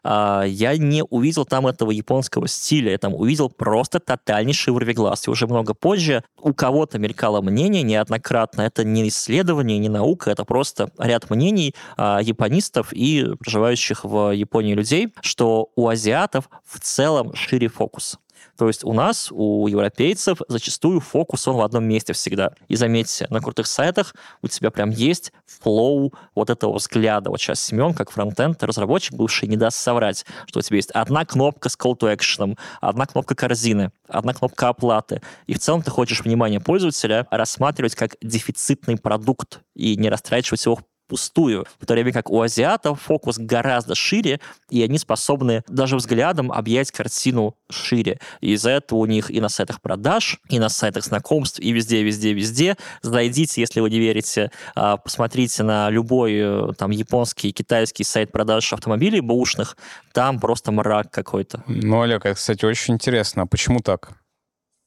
А, 0.04 0.44
я 0.44 0.76
не 0.76 1.02
увидел 1.02 1.44
там 1.44 1.66
этого 1.66 1.90
японского 1.90 2.46
стиля, 2.46 2.92
я 2.92 2.98
там 2.98 3.14
увидел 3.14 3.48
просто 3.48 3.98
тотальнейший 3.98 4.72
вырвиглаз. 4.72 5.26
И 5.26 5.30
уже 5.30 5.46
много 5.46 5.74
позже 5.74 6.22
у 6.40 6.52
кого-то 6.52 6.98
мелькало 6.98 7.40
мнение 7.40 7.82
неоднократно, 7.82 8.62
это 8.62 8.84
не 8.84 9.08
исследование, 9.08 9.78
не 9.78 9.88
наука, 9.88 10.30
это 10.30 10.44
просто 10.44 10.90
ряд 10.98 11.30
мнений 11.30 11.74
а, 11.96 12.20
японистов 12.22 12.92
и 12.92 13.26
проживающих 13.40 14.04
в 14.04 14.30
Японии 14.32 14.74
людей, 14.74 15.12
что 15.22 15.70
у 15.74 15.88
азиатов 15.88 16.48
в 16.64 16.78
целом 16.80 17.34
шире 17.34 17.68
фокус. 17.68 18.18
То 18.56 18.68
есть 18.68 18.84
у 18.84 18.92
нас, 18.92 19.28
у 19.30 19.66
европейцев, 19.66 20.38
зачастую 20.48 21.00
фокус 21.00 21.46
он 21.48 21.56
в 21.56 21.62
одном 21.62 21.84
месте 21.84 22.12
всегда. 22.12 22.52
И 22.68 22.76
заметьте, 22.76 23.26
на 23.30 23.40
крутых 23.40 23.66
сайтах 23.66 24.14
у 24.42 24.48
тебя 24.48 24.70
прям 24.70 24.90
есть 24.90 25.32
флоу 25.46 26.12
вот 26.34 26.50
этого 26.50 26.74
взгляда. 26.74 27.30
Вот 27.30 27.40
сейчас 27.40 27.60
Семен, 27.60 27.94
как 27.94 28.10
фронтенд 28.10 28.62
разработчик 28.62 29.14
бывший, 29.14 29.48
не 29.48 29.56
даст 29.56 29.78
соврать, 29.78 30.24
что 30.46 30.60
у 30.60 30.62
тебя 30.62 30.76
есть 30.76 30.90
одна 30.92 31.24
кнопка 31.24 31.68
с 31.68 31.76
call 31.76 31.98
to 31.98 32.14
action, 32.14 32.56
одна 32.80 33.06
кнопка 33.06 33.34
корзины, 33.34 33.90
одна 34.08 34.34
кнопка 34.34 34.68
оплаты. 34.68 35.20
И 35.46 35.54
в 35.54 35.58
целом 35.58 35.82
ты 35.82 35.90
хочешь 35.90 36.22
внимание 36.22 36.60
пользователя 36.60 37.26
рассматривать 37.30 37.94
как 37.94 38.16
дефицитный 38.22 38.96
продукт 38.96 39.60
и 39.74 39.96
не 39.96 40.08
растрачивать 40.08 40.64
его 40.64 40.78
пустую, 41.06 41.66
в 41.78 41.86
то 41.86 41.94
время 41.94 42.12
как 42.12 42.30
у 42.30 42.40
азиатов 42.40 43.00
фокус 43.00 43.38
гораздо 43.38 43.94
шире, 43.94 44.40
и 44.70 44.82
они 44.82 44.98
способны 44.98 45.62
даже 45.68 45.96
взглядом 45.96 46.50
объять 46.50 46.90
картину 46.90 47.56
шире. 47.70 48.18
Из-за 48.40 48.70
этого 48.70 49.00
у 49.00 49.06
них 49.06 49.30
и 49.30 49.40
на 49.40 49.48
сайтах 49.48 49.80
продаж, 49.80 50.38
и 50.48 50.58
на 50.58 50.68
сайтах 50.68 51.04
знакомств, 51.04 51.60
и 51.60 51.72
везде, 51.72 52.02
везде, 52.02 52.32
везде. 52.32 52.76
Зайдите, 53.02 53.60
если 53.60 53.80
вы 53.80 53.90
не 53.90 53.98
верите, 53.98 54.50
а, 54.74 54.96
посмотрите 54.96 55.62
на 55.62 55.90
любой 55.90 56.34
э, 56.34 56.72
там 56.78 56.90
японский, 56.90 57.52
китайский 57.52 58.04
сайт 58.04 58.32
продаж 58.32 58.72
автомобилей 58.72 59.20
бэушных, 59.20 59.76
там 60.12 60.40
просто 60.40 60.72
мрак 60.72 61.10
какой-то. 61.10 61.62
Ну, 61.66 62.02
Олег, 62.02 62.26
это, 62.26 62.34
кстати, 62.34 62.64
очень 62.64 62.94
интересно. 62.94 63.42
А 63.42 63.46
почему 63.46 63.80
так? 63.80 64.12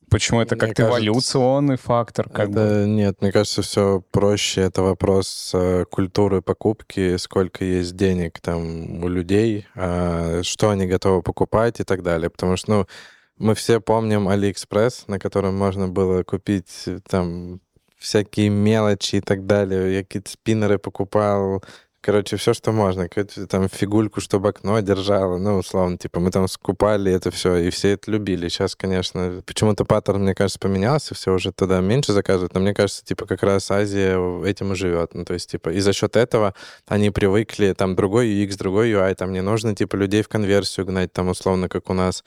Почему 0.10 0.40
это 0.42 0.56
как-то 0.56 0.84
эволюционный 0.84 1.78
фактор? 1.78 2.30
Как 2.30 2.50
это, 2.50 2.54
бы? 2.54 2.86
Нет, 2.88 3.22
мне 3.22 3.32
кажется, 3.32 3.62
все 3.62 4.02
проще. 4.12 4.62
Это 4.62 4.82
вопрос 4.82 5.52
э, 5.54 5.86
культуры 5.90 6.42
покупки, 6.42 7.18
сколько 7.18 7.66
есть 7.66 7.96
денег 7.96 8.40
там 8.40 9.04
у 9.04 9.08
людей, 9.10 9.68
э, 9.76 10.42
что 10.44 10.70
они 10.70 10.88
готовы 10.88 11.22
покупать 11.22 11.82
и 11.82 11.84
так 11.84 12.04
далее. 12.04 12.30
Потому 12.30 12.56
что, 12.56 12.72
ну, 12.72 12.88
мы 13.38 13.54
все 13.54 13.82
помним 13.82 14.30
Алиэкспресс, 14.30 15.06
на 15.08 15.20
котором 15.20 15.58
можно 15.58 15.90
было 15.90 16.24
купить 16.24 16.86
там 17.10 17.60
всякие 17.98 18.50
мелочи 18.50 19.18
и 19.18 19.22
так 19.22 19.46
далее. 19.46 19.94
Я 19.94 20.04
какие-то 20.04 20.32
спиннеры 20.32 20.78
покупал, 20.78 21.64
Короче, 22.02 22.38
все, 22.38 22.54
что 22.54 22.72
можно. 22.72 23.10
Какую-то 23.10 23.48
там 23.48 23.68
фигульку, 23.68 24.22
чтобы 24.22 24.50
окно 24.50 24.80
держало. 24.80 25.38
Ну, 25.38 25.58
условно, 25.58 25.98
типа, 25.98 26.20
мы 26.20 26.32
там 26.32 26.48
скупали 26.48 27.12
это 27.12 27.32
все, 27.32 27.56
и 27.56 27.70
все 27.70 27.90
это 27.90 28.12
любили. 28.12 28.48
Сейчас, 28.48 28.76
конечно, 28.76 29.42
почему-то 29.46 29.84
паттерн, 29.84 30.22
мне 30.22 30.36
кажется, 30.36 30.60
поменялся, 30.60 31.16
все 31.16 31.34
уже 31.34 31.52
туда 31.52 31.82
меньше 31.82 32.14
заказывают, 32.14 32.54
но 32.54 32.60
мне 32.60 32.74
кажется, 32.74 33.04
типа, 33.04 33.26
как 33.26 33.44
раз 33.44 33.72
Азия 33.72 34.18
этим 34.46 34.74
и 34.74 34.76
живет. 34.76 35.16
Ну, 35.16 35.26
то 35.26 35.34
есть, 35.34 35.50
типа, 35.50 35.70
и 35.70 35.80
за 35.80 35.92
счет 35.92 36.16
этого 36.16 36.54
они 36.88 37.10
привыкли, 37.10 37.74
там, 37.74 37.96
другой 37.96 38.28
UX, 38.28 38.58
другой 38.58 38.92
UI, 38.92 39.16
там 39.16 39.34
не 39.34 39.42
нужно, 39.42 39.76
типа, 39.76 39.96
людей 39.96 40.22
в 40.22 40.30
конверсию 40.30 40.86
гнать, 40.86 41.12
там, 41.12 41.30
условно, 41.30 41.68
как 41.68 41.90
у 41.90 41.94
нас. 41.94 42.24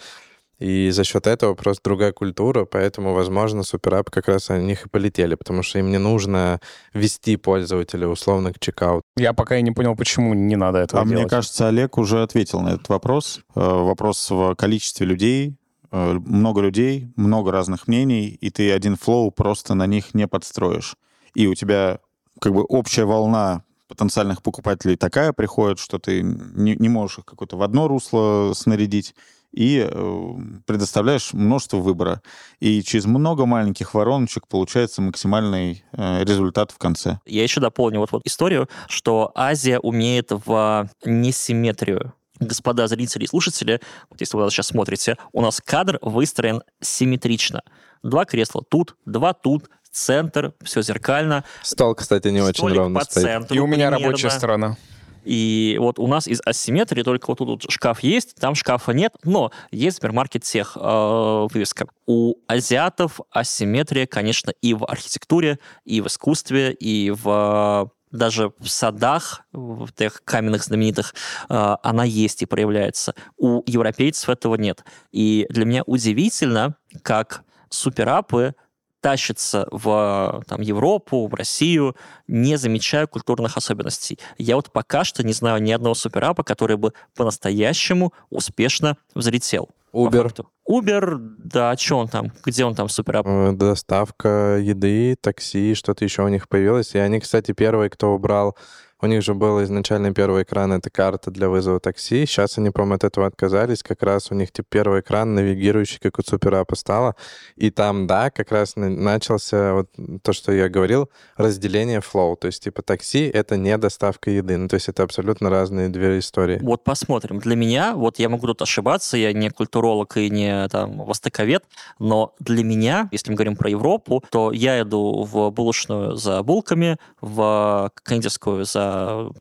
И 0.61 0.91
за 0.91 1.05
счет 1.05 1.27
этого 1.27 1.55
просто 1.55 1.83
другая 1.83 2.13
культура, 2.13 2.67
поэтому, 2.67 3.15
возможно, 3.15 3.63
суперап 3.63 4.11
как 4.11 4.29
раз 4.29 4.51
о 4.51 4.59
них 4.59 4.85
и 4.85 4.89
полетели, 4.91 5.35
потому 5.35 5.63
что 5.63 5.79
им 5.79 5.91
не 5.91 5.99
нужно 5.99 6.61
вести 6.93 7.37
пользователя 7.37 8.07
условно 8.07 8.53
к 8.53 8.59
чекаут. 8.59 9.03
Я 9.17 9.33
пока 9.33 9.57
и 9.57 9.63
не 9.63 9.71
понял, 9.71 9.97
почему 9.97 10.35
не 10.35 10.57
надо 10.57 10.79
этого 10.79 11.01
а 11.01 11.05
делать. 11.07 11.23
мне 11.23 11.29
кажется, 11.29 11.69
Олег 11.69 11.97
уже 11.97 12.23
ответил 12.23 12.61
на 12.61 12.75
этот 12.75 12.91
вопрос. 12.91 13.41
Э, 13.55 13.61
вопрос 13.61 14.31
в 14.31 14.55
количестве 14.55 15.07
людей, 15.07 15.57
э, 15.93 16.13
много 16.13 16.61
людей, 16.61 17.09
много 17.17 17.53
разных 17.53 17.89
мнений, 17.89 18.29
и 18.29 18.51
ты 18.51 18.71
один 18.71 18.97
флоу 18.97 19.31
просто 19.31 19.75
на 19.75 19.87
них 19.87 20.15
не 20.15 20.29
подстроишь. 20.29 20.97
И 21.35 21.47
у 21.47 21.55
тебя 21.55 22.01
как 22.39 22.53
бы 22.53 22.65
общая 22.65 23.07
волна 23.07 23.65
потенциальных 23.89 24.43
покупателей 24.43 24.97
такая 24.97 25.33
приходит, 25.33 25.79
что 25.79 25.99
ты 25.99 26.23
не, 26.23 26.77
не 26.77 26.89
можешь 26.89 27.19
их 27.19 27.25
какое-то 27.25 27.57
в 27.57 27.63
одно 27.63 27.89
русло 27.89 28.53
снарядить, 28.55 29.15
и 29.53 29.87
э, 29.91 30.33
предоставляешь 30.67 31.33
множество 31.33 31.79
выбора. 31.79 32.23
И 32.61 32.83
через 32.83 33.07
много 33.07 33.47
маленьких 33.47 33.95
вороночек 33.95 34.47
получается 34.47 35.03
максимальный 35.03 35.85
э, 35.93 36.25
результат 36.25 36.71
в 36.71 36.79
конце. 36.79 37.19
Я 37.27 37.43
еще 37.43 37.61
дополню 37.61 38.01
вот, 38.01 38.13
вот 38.13 38.23
историю, 38.25 38.69
что 38.89 39.33
Азия 39.35 39.79
умеет 39.79 40.31
в 40.31 40.89
несимметрию 41.05 42.15
господа 42.41 42.87
зрители 42.87 43.25
и 43.25 43.27
слушатели, 43.27 43.81
вот 44.09 44.19
если 44.21 44.37
вы 44.37 44.51
сейчас 44.51 44.69
смотрите, 44.69 45.19
у 45.33 45.43
нас 45.43 45.61
кадр 45.63 45.99
выстроен 46.01 46.63
симметрично. 46.81 47.61
Два 48.03 48.25
кресла 48.25 48.63
тут, 48.67 48.97
два 49.05 49.35
тут, 49.35 49.69
центр, 49.91 50.55
все 50.63 50.83
зеркально. 50.83 51.45
Стол, 51.63 51.95
кстати, 51.95 52.29
не 52.29 52.41
Столик 52.41 52.63
очень 52.63 52.79
ровно 52.79 52.99
по 53.01 53.05
стоит. 53.05 53.27
центру. 53.27 53.57
И 53.57 53.59
у 53.59 53.67
меня 53.67 53.89
примерно. 53.89 54.07
рабочая 54.07 54.31
сторона. 54.31 54.77
И 55.25 55.77
вот 55.81 55.99
у 55.99 56.07
нас 56.07 56.27
из 56.27 56.41
асимметрии 56.45 57.03
только 57.03 57.31
вот 57.31 57.39
тут 57.39 57.67
шкаф 57.71 58.01
есть, 58.03 58.35
там 58.37 58.55
шкафа 58.55 58.93
нет, 58.93 59.15
но 59.25 59.53
есть 59.71 59.97
супермаркет 59.97 60.45
тех 60.45 60.77
э, 60.81 61.47
вывеска. 61.51 61.87
У 62.07 62.35
азиатов 62.47 63.21
асимметрия, 63.31 64.07
конечно, 64.07 64.53
и 64.63 64.75
в 64.75 64.85
архитектуре, 64.85 65.59
и 65.85 66.01
в 66.01 66.07
искусстве, 66.07 66.73
и 66.73 67.11
в 67.11 67.91
даже 68.11 68.53
в 68.59 68.69
садах, 68.69 69.43
в 69.53 69.93
тех 69.93 70.23
каменных 70.25 70.65
знаменитых, 70.65 71.15
э, 71.49 71.77
она 71.83 72.05
есть 72.05 72.43
и 72.43 72.47
проявляется. 72.47 73.15
У 73.37 73.63
европейцев 73.67 74.29
этого 74.29 74.57
нет. 74.57 74.85
И 75.13 75.47
для 75.51 75.65
меня 75.65 75.83
удивительно, 75.87 76.77
как 77.03 77.45
суперапы 77.69 78.55
тащится 79.01 79.67
в 79.71 80.43
там, 80.47 80.61
Европу, 80.61 81.27
в 81.27 81.35
Россию, 81.35 81.97
не 82.29 82.57
замечая 82.57 83.07
культурных 83.07 83.57
особенностей. 83.57 84.19
Я 84.39 84.57
вот 84.57 84.71
пока 84.71 85.05
что 85.05 85.25
не 85.25 85.33
знаю 85.33 85.63
ни 85.63 85.73
одного 85.73 85.95
суперапа, 85.95 86.43
который 86.43 86.77
бы 86.77 86.93
по-настоящему 87.17 88.13
успешно 88.31 88.97
взлетел. 89.15 89.71
Uber. 89.93 90.33
Uber, 90.69 91.17
да, 91.39 91.77
что 91.77 91.99
он 91.99 92.09
там? 92.09 92.33
Где 92.45 92.65
он 92.65 92.75
там 92.75 92.89
суперап? 92.89 93.27
Э, 93.27 93.53
Доставка 93.53 94.59
еды, 94.59 95.17
такси, 95.21 95.75
что-то 95.75 96.05
еще 96.05 96.23
у 96.23 96.29
них 96.29 96.49
появилось. 96.49 96.95
И 96.95 96.99
они, 96.99 97.19
кстати, 97.19 97.53
первые, 97.53 97.91
кто 97.91 98.15
убрал 98.15 98.57
у 99.03 99.07
них 99.07 99.23
же 99.23 99.35
был 99.35 99.63
изначально 99.63 100.13
первый 100.13 100.43
экран, 100.43 100.73
это 100.73 100.91
карта 100.91 101.31
для 101.31 101.49
вызова 101.49 101.81
такси. 101.81 102.27
Сейчас 102.27 102.59
они, 102.59 102.71
по-моему, 102.71 102.95
от 102.95 103.05
этого 103.05 103.27
отказались. 103.27 103.83
Как 103.83 104.03
раз 104.03 104.31
у 104.31 104.35
них 104.35 104.53
типа, 104.53 104.67
первый 104.71 105.01
экран, 105.01 105.35
навигирующий, 105.35 105.99
как 106.01 106.19
у 106.19 106.23
суперапа 106.23 106.77
стало. 106.77 107.17
И 107.57 107.71
там, 107.71 108.07
да, 108.07 108.31
как 108.31 108.53
раз 108.53 108.75
начался 108.77 109.75
вот 109.75 109.91
то, 110.23 110.33
что 110.33 110.53
я 110.53 110.69
говорил, 110.69 111.11
разделение 111.37 112.01
флоу. 112.01 112.37
То 112.37 112.47
есть, 112.47 112.63
типа, 112.63 112.83
такси— 112.83 113.29
это 113.35 113.57
не 113.57 113.77
доставка 113.79 114.31
еды. 114.31 114.57
Ну, 114.57 114.69
то 114.69 114.75
есть 114.75 114.89
это 114.89 115.03
абсолютно 115.03 115.51
разные 115.51 115.89
две 115.89 116.19
истории. 116.19 116.59
Вот 116.63 116.85
посмотрим. 116.85 117.39
Для 117.39 117.57
меня, 117.57 117.95
вот 117.95 118.19
я 118.19 118.29
могу 118.29 118.47
тут 118.47 118.63
ошибаться, 118.63 119.17
я 119.17 119.33
не 119.33 119.51
культуролог 119.51 120.17
и 120.17 120.31
не 120.31 120.69
там 120.69 121.05
востоковед, 121.05 121.65
но 121.99 122.35
для 122.39 122.65
меня, 122.65 123.09
если 123.13 123.31
мы 123.31 123.37
говорим 123.37 123.57
про 123.57 123.71
Европу, 123.71 124.23
то 124.31 124.53
я 124.53 124.81
иду 124.83 125.25
в 125.25 125.51
булочную 125.51 126.17
за 126.17 126.43
булками, 126.43 126.99
в 127.21 127.91
кондитерскую 128.03 128.65
за 128.65 128.90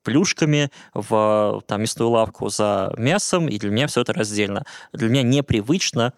плюшками, 0.03 0.69
в 0.93 1.61
там, 1.67 1.81
мясную 1.81 2.09
лавку 2.09 2.49
за 2.49 2.93
мясом, 2.97 3.47
и 3.47 3.57
для 3.57 3.69
меня 3.69 3.87
все 3.87 4.01
это 4.01 4.13
раздельно. 4.13 4.65
Для 4.93 5.09
меня 5.09 5.23
непривычно 5.23 6.13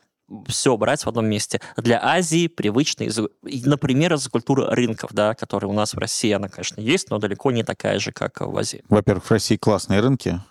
все 0.48 0.78
брать 0.78 1.04
в 1.04 1.10
одном 1.10 1.26
месте. 1.26 1.60
Для 1.76 2.02
Азии 2.02 2.48
привычно, 2.48 3.04
из, 3.04 3.20
например, 3.66 4.14
из-за 4.14 4.30
культуры 4.30 4.66
рынков, 4.68 5.12
да, 5.14 5.34
которые 5.34 5.70
у 5.70 5.74
нас 5.74 5.94
в 5.94 5.98
России, 5.98 6.32
она, 6.32 6.48
конечно, 6.48 6.80
есть, 6.80 7.10
но 7.10 7.18
далеко 7.18 7.52
не 7.52 7.64
такая 7.64 8.00
же, 8.00 8.12
как 8.12 8.40
в 8.40 8.58
Азии. 8.58 8.84
Во-первых, 8.88 9.26
в 9.26 9.32
России 9.32 9.58
классные 9.58 10.00
рынки, 10.00 10.42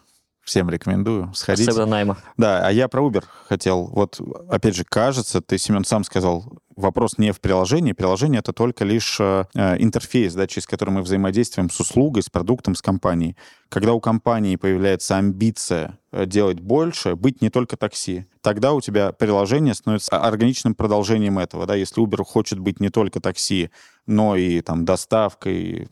всем 0.50 0.68
рекомендую 0.68 1.32
сходить. 1.32 1.68
Особенно 1.68 1.86
найма. 1.86 2.18
Да, 2.36 2.66
а 2.66 2.72
я 2.72 2.88
про 2.88 3.06
Uber 3.06 3.22
хотел. 3.48 3.86
Вот, 3.86 4.20
опять 4.48 4.74
же, 4.74 4.84
кажется, 4.84 5.40
ты, 5.40 5.58
Семен, 5.58 5.84
сам 5.84 6.02
сказал, 6.02 6.44
вопрос 6.74 7.18
не 7.18 7.32
в 7.32 7.40
приложении. 7.40 7.92
Приложение— 7.92 8.38
это 8.40 8.52
только 8.52 8.84
лишь 8.84 9.18
э, 9.20 9.44
интерфейс, 9.54 10.34
да, 10.34 10.48
через 10.48 10.66
который 10.66 10.90
мы 10.90 11.02
взаимодействуем 11.02 11.70
с 11.70 11.78
услугой, 11.78 12.24
с 12.24 12.28
продуктом, 12.28 12.74
с 12.74 12.82
компанией. 12.82 13.36
Когда 13.68 13.92
у 13.92 14.00
компании 14.00 14.56
появляется 14.56 15.16
амбиция 15.16 15.98
э, 16.10 16.26
делать 16.26 16.58
больше, 16.58 17.14
быть 17.14 17.40
не 17.42 17.50
только 17.50 17.76
такси, 17.76 18.26
тогда 18.40 18.72
у 18.72 18.80
тебя 18.80 19.12
приложение 19.12 19.74
становится 19.74 20.18
органичным 20.18 20.74
продолжением 20.74 21.38
этого. 21.38 21.64
Да? 21.64 21.76
Если 21.76 22.02
Uber 22.02 22.24
хочет 22.24 22.58
быть 22.58 22.80
не 22.80 22.90
только 22.90 23.20
такси, 23.20 23.70
но 24.06 24.34
и 24.34 24.62
там 24.62 24.84
доставкой 24.84 25.88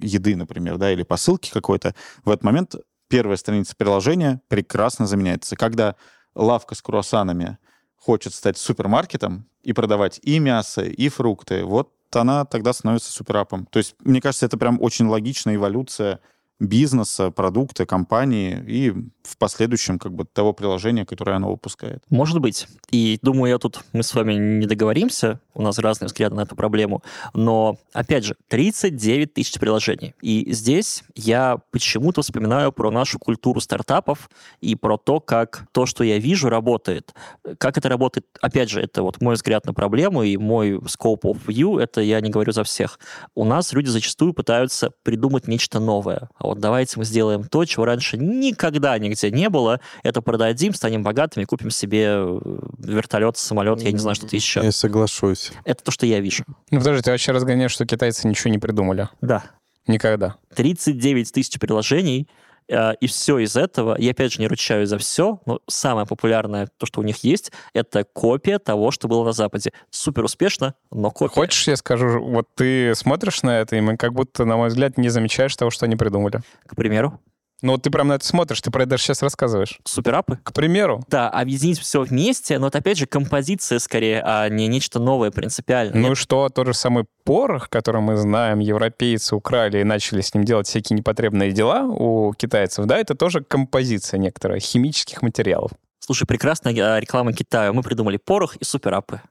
еды, 0.00 0.34
например, 0.34 0.78
да, 0.78 0.90
или 0.92 1.02
посылки 1.02 1.50
какой-то, 1.50 1.94
в 2.24 2.30
этот 2.30 2.42
момент 2.42 2.74
первая 3.08 3.36
страница 3.36 3.74
приложения 3.76 4.40
прекрасно 4.48 5.06
заменяется. 5.06 5.56
Когда 5.56 5.96
лавка 6.34 6.74
с 6.74 6.82
круассанами 6.82 7.58
хочет 7.96 8.34
стать 8.34 8.58
супермаркетом 8.58 9.48
и 9.62 9.72
продавать 9.72 10.20
и 10.22 10.38
мясо, 10.38 10.82
и 10.82 11.08
фрукты, 11.08 11.64
вот 11.64 11.92
она 12.12 12.44
тогда 12.44 12.72
становится 12.72 13.10
суперапом. 13.10 13.66
То 13.66 13.78
есть, 13.78 13.96
мне 14.00 14.20
кажется, 14.20 14.46
это 14.46 14.56
прям 14.56 14.80
очень 14.80 15.06
логичная 15.06 15.56
эволюция 15.56 16.20
бизнеса, 16.58 17.30
продукта, 17.30 17.86
компании 17.86 18.62
и 18.66 18.90
в 18.90 19.36
последующем 19.38 19.98
как 19.98 20.14
бы 20.14 20.24
того 20.24 20.52
приложения, 20.52 21.04
которое 21.04 21.36
оно 21.36 21.50
выпускает. 21.50 22.02
Может 22.08 22.40
быть. 22.40 22.66
И 22.90 23.18
думаю, 23.22 23.50
я 23.50 23.58
тут 23.58 23.80
мы 23.92 24.02
с 24.02 24.14
вами 24.14 24.34
не 24.34 24.66
договоримся, 24.66 25.40
у 25.54 25.62
нас 25.62 25.78
разные 25.78 26.06
взгляды 26.06 26.36
на 26.36 26.42
эту 26.42 26.54
проблему, 26.56 27.02
но, 27.34 27.78
опять 27.92 28.24
же, 28.24 28.36
39 28.48 29.34
тысяч 29.34 29.58
приложений. 29.58 30.14
И 30.22 30.52
здесь 30.52 31.02
я 31.14 31.58
почему-то 31.70 32.22
вспоминаю 32.22 32.72
про 32.72 32.90
нашу 32.90 33.18
культуру 33.18 33.60
стартапов 33.60 34.30
и 34.60 34.76
про 34.76 34.96
то, 34.96 35.20
как 35.20 35.66
то, 35.72 35.86
что 35.86 36.04
я 36.04 36.18
вижу, 36.18 36.48
работает. 36.48 37.14
Как 37.58 37.76
это 37.76 37.88
работает, 37.88 38.26
опять 38.40 38.70
же, 38.70 38.80
это 38.80 39.02
вот 39.02 39.20
мой 39.20 39.34
взгляд 39.34 39.66
на 39.66 39.74
проблему 39.74 40.22
и 40.22 40.36
мой 40.36 40.76
scope 40.76 41.22
of 41.22 41.44
view, 41.46 41.80
это 41.80 42.00
я 42.00 42.20
не 42.20 42.30
говорю 42.30 42.52
за 42.52 42.64
всех. 42.64 42.98
У 43.34 43.44
нас 43.44 43.72
люди 43.72 43.88
зачастую 43.88 44.32
пытаются 44.32 44.90
придумать 45.02 45.48
нечто 45.48 45.80
новое. 45.80 46.28
А 46.46 46.50
вот 46.50 46.60
давайте 46.60 46.96
мы 46.96 47.04
сделаем 47.04 47.42
то, 47.42 47.64
чего 47.64 47.84
раньше 47.84 48.16
никогда 48.16 48.96
нигде 48.98 49.32
не 49.32 49.48
было, 49.48 49.80
это 50.04 50.22
продадим, 50.22 50.74
станем 50.74 51.02
богатыми, 51.02 51.44
купим 51.44 51.70
себе 51.70 52.04
э, 52.06 52.40
вертолет, 52.78 53.36
самолет, 53.36 53.82
я 53.82 53.90
не 53.90 53.98
знаю, 53.98 54.14
что-то 54.14 54.36
еще. 54.36 54.60
Я 54.62 54.70
соглашусь. 54.70 55.50
Это 55.64 55.82
то, 55.82 55.90
что 55.90 56.06
я 56.06 56.20
вижу. 56.20 56.44
Ну, 56.70 56.78
подожди, 56.78 57.02
ты 57.02 57.10
вообще 57.10 57.32
разгоняешь, 57.32 57.72
что 57.72 57.84
китайцы 57.84 58.28
ничего 58.28 58.50
не 58.50 58.58
придумали? 58.58 59.08
Да. 59.20 59.42
Никогда. 59.88 60.36
39 60.54 61.32
тысяч 61.32 61.58
приложений, 61.58 62.28
и 62.68 63.06
все 63.06 63.38
из 63.38 63.56
этого, 63.56 63.96
я 63.98 64.10
опять 64.10 64.32
же 64.32 64.40
не 64.40 64.48
ручаюсь 64.48 64.88
за 64.88 64.98
все, 64.98 65.40
но 65.46 65.60
самое 65.68 66.06
популярное, 66.06 66.68
то, 66.78 66.86
что 66.86 67.00
у 67.00 67.04
них 67.04 67.18
есть, 67.24 67.52
это 67.72 68.04
копия 68.04 68.58
того, 68.58 68.90
что 68.90 69.08
было 69.08 69.24
на 69.24 69.32
Западе. 69.32 69.72
Супер 69.90 70.24
успешно, 70.24 70.74
но 70.90 71.10
копия. 71.10 71.34
Хочешь, 71.34 71.68
я 71.68 71.76
скажу, 71.76 72.20
вот 72.22 72.48
ты 72.54 72.94
смотришь 72.94 73.42
на 73.42 73.60
это, 73.60 73.76
и 73.76 73.80
мы 73.80 73.96
как 73.96 74.12
будто, 74.12 74.44
на 74.44 74.56
мой 74.56 74.68
взгляд, 74.68 74.98
не 74.98 75.08
замечаешь 75.08 75.54
того, 75.56 75.70
что 75.70 75.86
они 75.86 75.96
придумали. 75.96 76.40
К 76.66 76.74
примеру, 76.74 77.20
Ну, 77.62 77.72
вот 77.72 77.82
ты 77.82 77.90
прям 77.90 78.08
на 78.08 78.14
это 78.14 78.26
смотришь, 78.26 78.60
ты 78.60 78.70
про 78.70 78.82
это 78.82 78.90
даже 78.90 79.04
сейчас 79.04 79.22
рассказываешь. 79.22 79.78
суперапы. 79.84 80.38
К 80.42 80.52
примеру, 80.52 81.02
Да, 81.08 81.30
объединить 81.30 81.78
все 81.78 82.02
вместе, 82.02 82.58
но 82.58 82.68
это 82.68 82.78
опять 82.78 82.98
же 82.98 83.06
композиция 83.06 83.78
скорее, 83.78 84.22
а 84.24 84.48
не 84.48 84.66
нечто 84.66 84.98
новое 84.98 85.30
принципиально. 85.30 85.96
ну 85.96 86.12
и 86.12 86.14
что, 86.14 86.48
тот 86.50 86.66
же 86.66 86.74
самый 86.74 87.06
порох, 87.24 87.70
который 87.70 88.02
мы 88.02 88.16
знаем, 88.16 88.58
европейцы 88.58 89.34
украли 89.34 89.80
и 89.80 89.84
начали 89.84 90.20
с 90.20 90.34
ним 90.34 90.44
делать 90.44 90.66
всякие 90.66 90.98
непотребные 90.98 91.52
дела 91.52 91.84
у 91.84 92.32
китайцев, 92.34 92.84
да, 92.86 92.98
это 92.98 93.14
тоже 93.14 93.42
композиция 93.42 94.18
некоторая 94.18 94.60
химических 94.60 95.22
материалов. 95.22 95.70
Слушай, 95.98 96.26
прекрасная 96.26 96.72
э, 96.72 97.00
реклама 97.00 97.32
Китая. 97.32 97.72
Мы 97.72 97.82
придумали 97.82 98.16
порох 98.16 98.56
и 98.56 98.64
суперапы. 98.64 99.22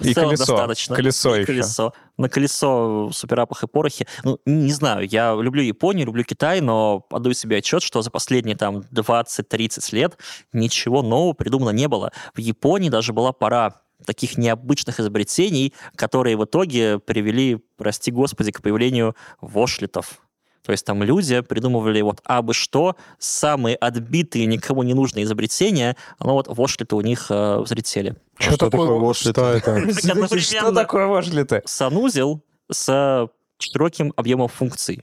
И 0.00 0.14
целом 0.14 0.28
колесо. 0.30 0.46
достаточно. 0.46 0.96
Колесо 0.96 1.36
И 1.36 1.40
еще. 1.40 1.46
колесо. 1.46 1.92
На 2.16 2.28
колесо 2.28 3.10
суперапах 3.12 3.62
и 3.62 3.66
порохе. 3.66 4.06
Ну, 4.24 4.38
не 4.46 4.72
знаю, 4.72 5.06
я 5.08 5.34
люблю 5.34 5.62
Японию, 5.62 6.06
люблю 6.06 6.24
Китай, 6.24 6.60
но 6.60 7.06
отдаю 7.10 7.34
себе 7.34 7.58
отчет, 7.58 7.82
что 7.82 8.02
за 8.02 8.10
последние 8.10 8.56
там 8.56 8.78
20-30 8.92 9.94
лет 9.94 10.18
ничего 10.52 11.02
нового 11.02 11.32
придумано 11.32 11.70
не 11.70 11.88
было. 11.88 12.12
В 12.34 12.38
Японии 12.38 12.88
даже 12.88 13.12
была 13.12 13.32
пора 13.32 13.74
таких 14.06 14.38
необычных 14.38 14.98
изобретений, 15.00 15.74
которые 15.94 16.36
в 16.36 16.44
итоге 16.44 16.98
привели, 16.98 17.58
прости 17.76 18.10
господи, 18.10 18.50
к 18.50 18.62
появлению 18.62 19.14
вошлетов. 19.40 20.20
То 20.64 20.72
есть 20.72 20.84
там 20.84 21.02
люди 21.02 21.40
придумывали 21.40 22.00
вот 22.00 22.20
абы 22.24 22.54
что, 22.54 22.96
самые 23.18 23.76
отбитые, 23.76 24.46
никому 24.46 24.82
не 24.82 24.94
нужные 24.94 25.24
изобретения, 25.24 25.96
но 26.18 26.34
вот 26.34 26.48
вошлеты 26.48 26.96
у 26.96 27.00
них 27.00 27.26
э, 27.30 27.60
взлетели. 27.60 28.16
Что 28.38 28.56
такое 28.56 28.88
Washlet? 28.88 29.30
Что 29.30 29.46
это? 29.46 30.40
Что 30.40 30.72
такое 30.72 31.06
вошли-то? 31.06 31.62
Санузел 31.64 32.42
с 32.70 33.28
широким 33.58 34.12
объемом 34.16 34.48
функций. 34.48 35.02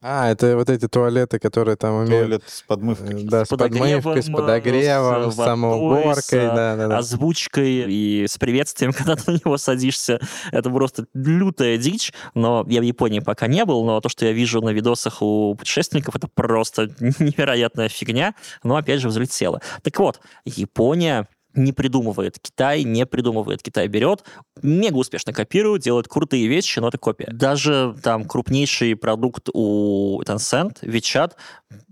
А, 0.00 0.30
это 0.30 0.56
вот 0.56 0.70
эти 0.70 0.86
туалеты, 0.86 1.40
которые 1.40 1.76
там 1.76 1.94
умеют... 1.94 2.28
Туалет 2.28 2.42
с 2.46 2.62
подмывкой. 2.62 3.22
э, 3.22 3.24
Да, 3.24 3.44
с 3.44 3.48
подогревом, 3.48 4.02
подмывкой, 4.02 4.22
с 4.22 4.28
э, 4.28 4.32
подогревом, 4.32 5.30
с 5.30 5.34
с 5.34 5.38
водой, 5.38 5.52
самоуборкой, 5.52 6.22
с, 6.22 6.54
да, 6.54 6.76
да, 6.76 6.86
да. 6.86 6.98
озвучкой 6.98 7.92
и 7.92 8.26
с 8.28 8.38
приветствием, 8.38 8.92
когда 8.96 9.16
ты 9.16 9.32
на 9.32 9.34
него 9.44 9.58
садишься. 9.58 10.20
Это 10.52 10.70
просто 10.70 11.06
лютая 11.14 11.78
дичь, 11.78 12.12
но 12.34 12.64
я 12.68 12.80
в 12.80 12.84
Японии 12.84 13.18
пока 13.18 13.48
не 13.48 13.64
был, 13.64 13.84
но 13.84 14.00
то, 14.00 14.08
что 14.08 14.24
я 14.24 14.32
вижу 14.32 14.60
на 14.62 14.70
видосах 14.70 15.20
у 15.20 15.56
путешественников, 15.56 16.14
это 16.14 16.28
просто 16.28 16.90
невероятная 17.00 17.88
фигня, 17.88 18.36
но 18.62 18.76
опять 18.76 19.00
же 19.00 19.08
взлетело. 19.08 19.60
Так 19.82 19.98
вот, 19.98 20.20
Япония 20.44 21.26
не 21.54 21.72
придумывает, 21.72 22.38
Китай 22.40 22.84
не 22.84 23.06
придумывает, 23.06 23.62
Китай 23.62 23.88
берет, 23.88 24.24
мега 24.62 24.96
успешно 24.96 25.32
копирует, 25.32 25.82
делает 25.82 26.08
крутые 26.08 26.46
вещи, 26.46 26.78
но 26.78 26.88
это 26.88 26.98
копия. 26.98 27.28
Даже 27.32 27.96
там 28.02 28.24
крупнейший 28.24 28.96
продукт 28.96 29.48
у 29.52 30.22
Tencent, 30.22 30.80
WeChat, 30.82 31.32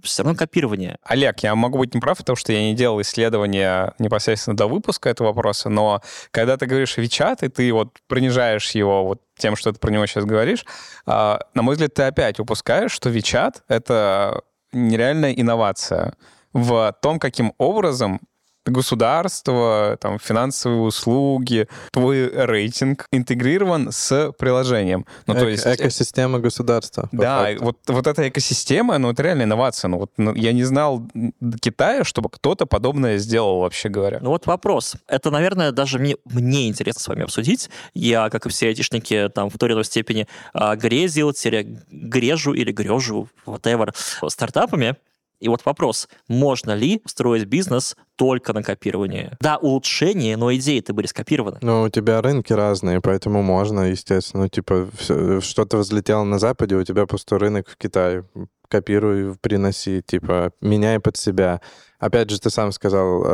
все 0.02 0.22
равно 0.22 0.38
копирование. 0.38 0.98
Олег, 1.02 1.40
я 1.40 1.54
могу 1.54 1.78
быть 1.78 1.94
неправ, 1.94 2.18
потому 2.18 2.36
что 2.36 2.52
я 2.52 2.62
не 2.62 2.74
делал 2.74 3.00
исследования 3.00 3.94
непосредственно 3.98 4.56
до 4.56 4.66
выпуска 4.66 5.08
этого 5.08 5.28
вопроса, 5.28 5.68
но 5.68 6.02
когда 6.30 6.56
ты 6.56 6.66
говоришь 6.66 6.96
WeChat, 6.98 7.44
и 7.44 7.48
ты 7.48 7.72
вот 7.72 7.96
принижаешь 8.06 8.70
его 8.72 9.04
вот 9.04 9.22
тем, 9.38 9.56
что 9.56 9.72
ты 9.72 9.78
про 9.78 9.90
него 9.90 10.06
сейчас 10.06 10.24
говоришь, 10.24 10.64
а, 11.06 11.40
на 11.54 11.62
мой 11.62 11.74
взгляд, 11.74 11.94
ты 11.94 12.02
опять 12.04 12.38
упускаешь, 12.40 12.92
что 12.92 13.10
WeChat— 13.10 13.62
это 13.68 14.42
нереальная 14.72 15.32
инновация 15.32 16.14
в 16.52 16.96
том, 17.02 17.18
каким 17.18 17.52
образом 17.58 18.20
государство, 18.66 19.96
там, 20.00 20.18
финансовые 20.18 20.80
услуги, 20.82 21.68
твой 21.92 22.28
рейтинг 22.28 23.06
интегрирован 23.12 23.92
с 23.92 24.32
приложением. 24.38 25.06
Ну, 25.26 25.34
то 25.34 25.40
Эко- 25.40 25.50
есть 25.50 25.66
Экосистема 25.66 26.38
государства. 26.38 27.08
да, 27.12 27.44
факту. 27.46 27.64
вот, 27.64 27.78
вот 27.86 28.06
эта 28.06 28.28
экосистема, 28.28 28.98
ну, 28.98 29.10
это 29.10 29.22
реально 29.22 29.44
инновация. 29.44 29.88
Ну, 29.88 29.98
вот, 29.98 30.12
ну, 30.16 30.34
я 30.34 30.52
не 30.52 30.64
знал 30.64 31.02
Китая, 31.60 32.04
чтобы 32.04 32.28
кто-то 32.30 32.66
подобное 32.66 33.18
сделал, 33.18 33.60
вообще 33.60 33.88
говоря. 33.88 34.18
Ну 34.20 34.30
вот 34.30 34.46
вопрос. 34.46 34.96
Это, 35.06 35.30
наверное, 35.30 35.72
даже 35.72 35.98
мне, 35.98 36.16
мне 36.24 36.68
интересно 36.68 37.00
с 37.00 37.08
вами 37.08 37.22
обсудить. 37.24 37.70
Я, 37.94 38.30
как 38.30 38.46
и 38.46 38.48
все 38.48 38.68
айтишники, 38.68 39.30
там, 39.34 39.50
в 39.50 39.58
той 39.58 39.68
или 39.68 39.74
иной 39.74 39.84
степени 39.84 40.26
а, 40.52 40.76
грезил, 40.76 41.32
грежу 41.90 42.52
или 42.54 42.72
грежу, 42.72 43.28
whatever, 43.46 43.94
стартапами. 44.28 44.96
И 45.38 45.48
вот 45.48 45.64
вопрос, 45.66 46.08
можно 46.28 46.72
ли 46.72 47.02
строить 47.04 47.44
бизнес 47.44 47.94
только 48.16 48.52
на 48.52 48.62
копировании? 48.62 49.30
Да, 49.40 49.56
улучшение, 49.56 50.36
но 50.36 50.54
идеи-то 50.54 50.92
были 50.92 51.06
скопированы. 51.06 51.58
Ну, 51.60 51.82
у 51.82 51.88
тебя 51.88 52.20
рынки 52.22 52.52
разные, 52.52 53.00
поэтому 53.00 53.42
можно, 53.42 53.90
естественно. 53.90 54.44
Ну, 54.44 54.48
типа, 54.48 54.88
что-то 55.40 55.78
взлетело 55.78 56.24
на 56.24 56.38
Западе, 56.38 56.76
у 56.76 56.84
тебя 56.84 57.06
пустой 57.06 57.38
рынок 57.38 57.68
в 57.68 57.76
Китае. 57.76 58.24
Копируй, 58.68 59.36
приноси, 59.40 60.02
типа, 60.04 60.50
меняй 60.60 60.98
под 60.98 61.16
себя. 61.16 61.60
Опять 62.00 62.30
же, 62.30 62.40
ты 62.40 62.50
сам 62.50 62.72
сказал, 62.72 63.22
э, 63.24 63.28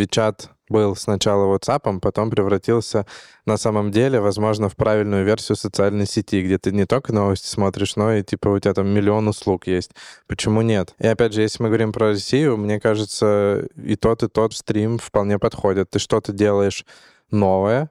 WeChat 0.00 0.48
был 0.68 0.96
сначала 0.96 1.54
WhatsApp, 1.54 2.00
потом 2.00 2.30
превратился 2.30 3.06
на 3.46 3.56
самом 3.56 3.90
деле, 3.90 4.20
возможно, 4.20 4.68
в 4.68 4.76
правильную 4.76 5.24
версию 5.24 5.56
социальной 5.56 6.06
сети, 6.06 6.42
где 6.42 6.58
ты 6.58 6.72
не 6.72 6.86
только 6.86 7.12
новости 7.12 7.46
смотришь, 7.46 7.96
но 7.96 8.12
и, 8.12 8.22
типа, 8.22 8.48
у 8.48 8.58
тебя 8.58 8.74
там 8.74 8.88
миллион 8.88 9.28
услуг 9.28 9.66
есть. 9.66 9.92
Почему 10.26 10.62
нет? 10.62 10.94
И 10.98 11.06
опять 11.06 11.32
же, 11.32 11.42
если 11.42 11.62
мы 11.62 11.68
говорим 11.68 11.92
про 11.92 12.08
Россию, 12.08 12.56
мне 12.56 12.80
кажется, 12.80 13.66
и 13.76 13.96
тот, 13.96 14.22
и 14.22 14.28
тот 14.28 14.54
стрим 14.54 14.98
вполне 14.98 15.38
подходят. 15.38 15.90
Ты 15.90 15.98
что-то 15.98 16.32
делаешь 16.32 16.84
новое, 17.30 17.90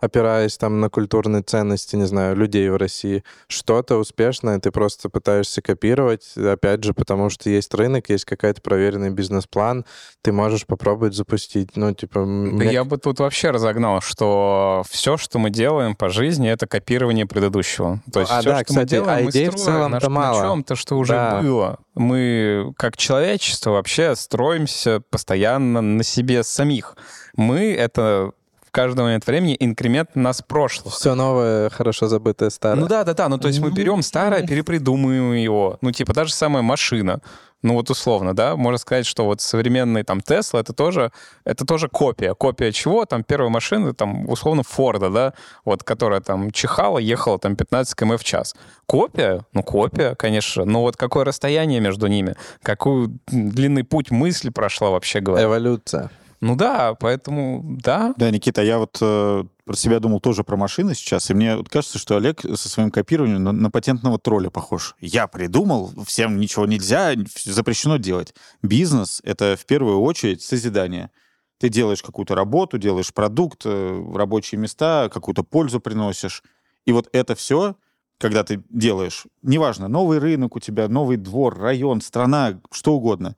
опираясь 0.00 0.56
там 0.58 0.80
на 0.80 0.90
культурные 0.90 1.42
ценности, 1.42 1.96
не 1.96 2.06
знаю, 2.06 2.36
людей 2.36 2.68
в 2.68 2.76
России. 2.76 3.24
Что-то 3.48 3.96
успешное 3.96 4.58
ты 4.58 4.70
просто 4.70 5.08
пытаешься 5.08 5.62
копировать, 5.62 6.36
опять 6.36 6.84
же, 6.84 6.92
потому 6.94 7.30
что 7.30 7.48
есть 7.50 7.72
рынок, 7.74 8.08
есть 8.10 8.24
какой-то 8.24 8.60
проверенный 8.60 9.10
бизнес-план, 9.10 9.84
ты 10.22 10.32
можешь 10.32 10.66
попробовать 10.66 11.14
запустить. 11.14 11.76
Ну, 11.76 11.92
типа... 11.94 12.20
Да 12.20 12.26
мне- 12.26 12.72
я 12.72 12.84
бы 12.84 12.98
тут 12.98 13.20
вообще 13.20 13.50
разогнал, 13.50 14.00
что 14.00 14.82
все, 14.88 15.16
что 15.16 15.38
мы 15.38 15.50
делаем 15.50 15.94
по 15.94 16.08
жизни, 16.08 16.48
это 16.50 16.66
копирование 16.66 17.26
предыдущего. 17.26 18.00
То 18.12 18.20
есть 18.20 18.32
А, 18.32 18.40
все, 18.40 18.50
да, 18.50 18.56
что 18.64 18.72
мы 18.72 18.80
кстати, 18.80 18.90
делаем, 18.90 19.18
а 19.18 19.22
мы 19.24 19.30
идей 19.30 19.48
в 19.48 19.58
строим 19.58 19.76
целом-то 19.78 20.10
мало. 20.10 20.40
на 20.42 20.46
чем-то, 20.48 20.76
что 20.76 20.98
уже 20.98 21.12
Да. 21.14 21.40
было. 21.40 21.78
Мы, 21.94 22.72
как 22.76 22.96
человечество, 22.96 23.70
вообще 23.70 24.14
строимся 24.14 25.00
постоянно 25.10 25.80
на 25.80 26.02
себе 26.02 26.42
самих. 26.42 26.96
Мы— 27.36 27.72
это 27.78 28.32
в 28.45 28.45
каждый 28.76 29.00
момент 29.00 29.26
времени 29.26 29.56
инкремент 29.58 30.14
нас 30.16 30.42
прошлого. 30.42 30.90
Все 30.90 31.14
новое, 31.14 31.70
хорошо 31.70 32.08
забытое 32.08 32.50
старое. 32.50 32.78
Ну 32.78 32.86
да, 32.86 33.04
да, 33.04 33.14
да. 33.14 33.26
Ну, 33.30 33.38
то 33.38 33.48
есть 33.48 33.58
мы 33.58 33.70
берем 33.70 34.02
старое, 34.02 34.46
перепридумываем 34.46 35.32
его. 35.32 35.78
Ну, 35.80 35.92
типа, 35.92 36.12
даже 36.12 36.34
самая 36.34 36.62
машина. 36.62 37.22
Ну, 37.62 37.72
вот 37.72 37.88
условно, 37.88 38.36
да, 38.36 38.54
можно 38.54 38.76
сказать, 38.76 39.06
что 39.06 39.24
вот 39.24 39.40
современный 39.40 40.02
там 40.02 40.20
Тесла 40.20 40.60
это 40.60 40.74
тоже, 40.74 41.10
это 41.44 41.64
тоже 41.64 41.88
копия. 41.88 42.34
Копия 42.34 42.70
чего? 42.70 43.06
Там 43.06 43.24
первая 43.24 43.48
машина, 43.48 43.94
там, 43.94 44.28
условно, 44.28 44.62
Форда, 44.62 45.08
да, 45.08 45.32
вот, 45.64 45.82
которая 45.82 46.20
там 46.20 46.50
чихала, 46.50 46.98
ехала 46.98 47.38
там 47.38 47.56
15 47.56 47.94
км 47.94 48.18
в 48.18 48.24
час. 48.24 48.54
Копия? 48.84 49.40
Ну, 49.54 49.62
копия, 49.62 50.14
конечно. 50.16 50.66
Но 50.66 50.82
вот 50.82 50.98
какое 50.98 51.24
расстояние 51.24 51.80
между 51.80 52.08
ними? 52.08 52.34
Какой 52.62 53.08
длинный 53.26 53.84
путь 53.84 54.10
мысли 54.10 54.50
прошла, 54.50 54.90
вообще 54.90 55.20
говоря? 55.20 55.46
Эволюция. 55.46 56.10
Ну 56.40 56.56
да, 56.56 56.94
поэтому, 56.94 57.62
да. 57.82 58.14
Да, 58.16 58.30
Никита, 58.30 58.62
я 58.62 58.78
вот 58.78 58.98
э, 59.00 59.44
про 59.64 59.76
себя 59.76 60.00
думал 60.00 60.20
тоже 60.20 60.44
про 60.44 60.56
машины 60.56 60.94
сейчас, 60.94 61.30
и 61.30 61.34
мне 61.34 61.56
вот 61.56 61.68
кажется, 61.68 61.98
что 61.98 62.16
Олег 62.16 62.40
со 62.42 62.68
своим 62.68 62.90
копированием 62.90 63.42
на, 63.42 63.52
на 63.52 63.70
патентного 63.70 64.18
тролля 64.18 64.50
похож. 64.50 64.94
Я 65.00 65.26
придумал, 65.26 65.92
всем 66.06 66.38
ничего 66.38 66.66
нельзя, 66.66 67.12
запрещено 67.44 67.96
делать. 67.96 68.34
Бизнес— 68.62 69.20
это 69.24 69.56
в 69.58 69.64
первую 69.66 70.00
очередь 70.00 70.42
созидание. 70.42 71.10
Ты 71.58 71.70
делаешь 71.70 72.02
какую-то 72.02 72.34
работу, 72.34 72.76
делаешь 72.76 73.14
продукт, 73.14 73.62
э, 73.64 74.12
рабочие 74.14 74.60
места, 74.60 75.08
какую-то 75.12 75.42
пользу 75.42 75.80
приносишь. 75.80 76.42
И 76.84 76.92
вот 76.92 77.08
это 77.12 77.34
все, 77.34 77.76
когда 78.18 78.44
ты 78.44 78.62
делаешь, 78.70 79.24
неважно, 79.42 79.88
новый 79.88 80.18
рынок 80.18 80.56
у 80.56 80.60
тебя, 80.60 80.88
новый 80.88 81.16
двор, 81.16 81.58
район, 81.58 82.00
страна, 82.02 82.60
что 82.70 82.94
угодно, 82.94 83.36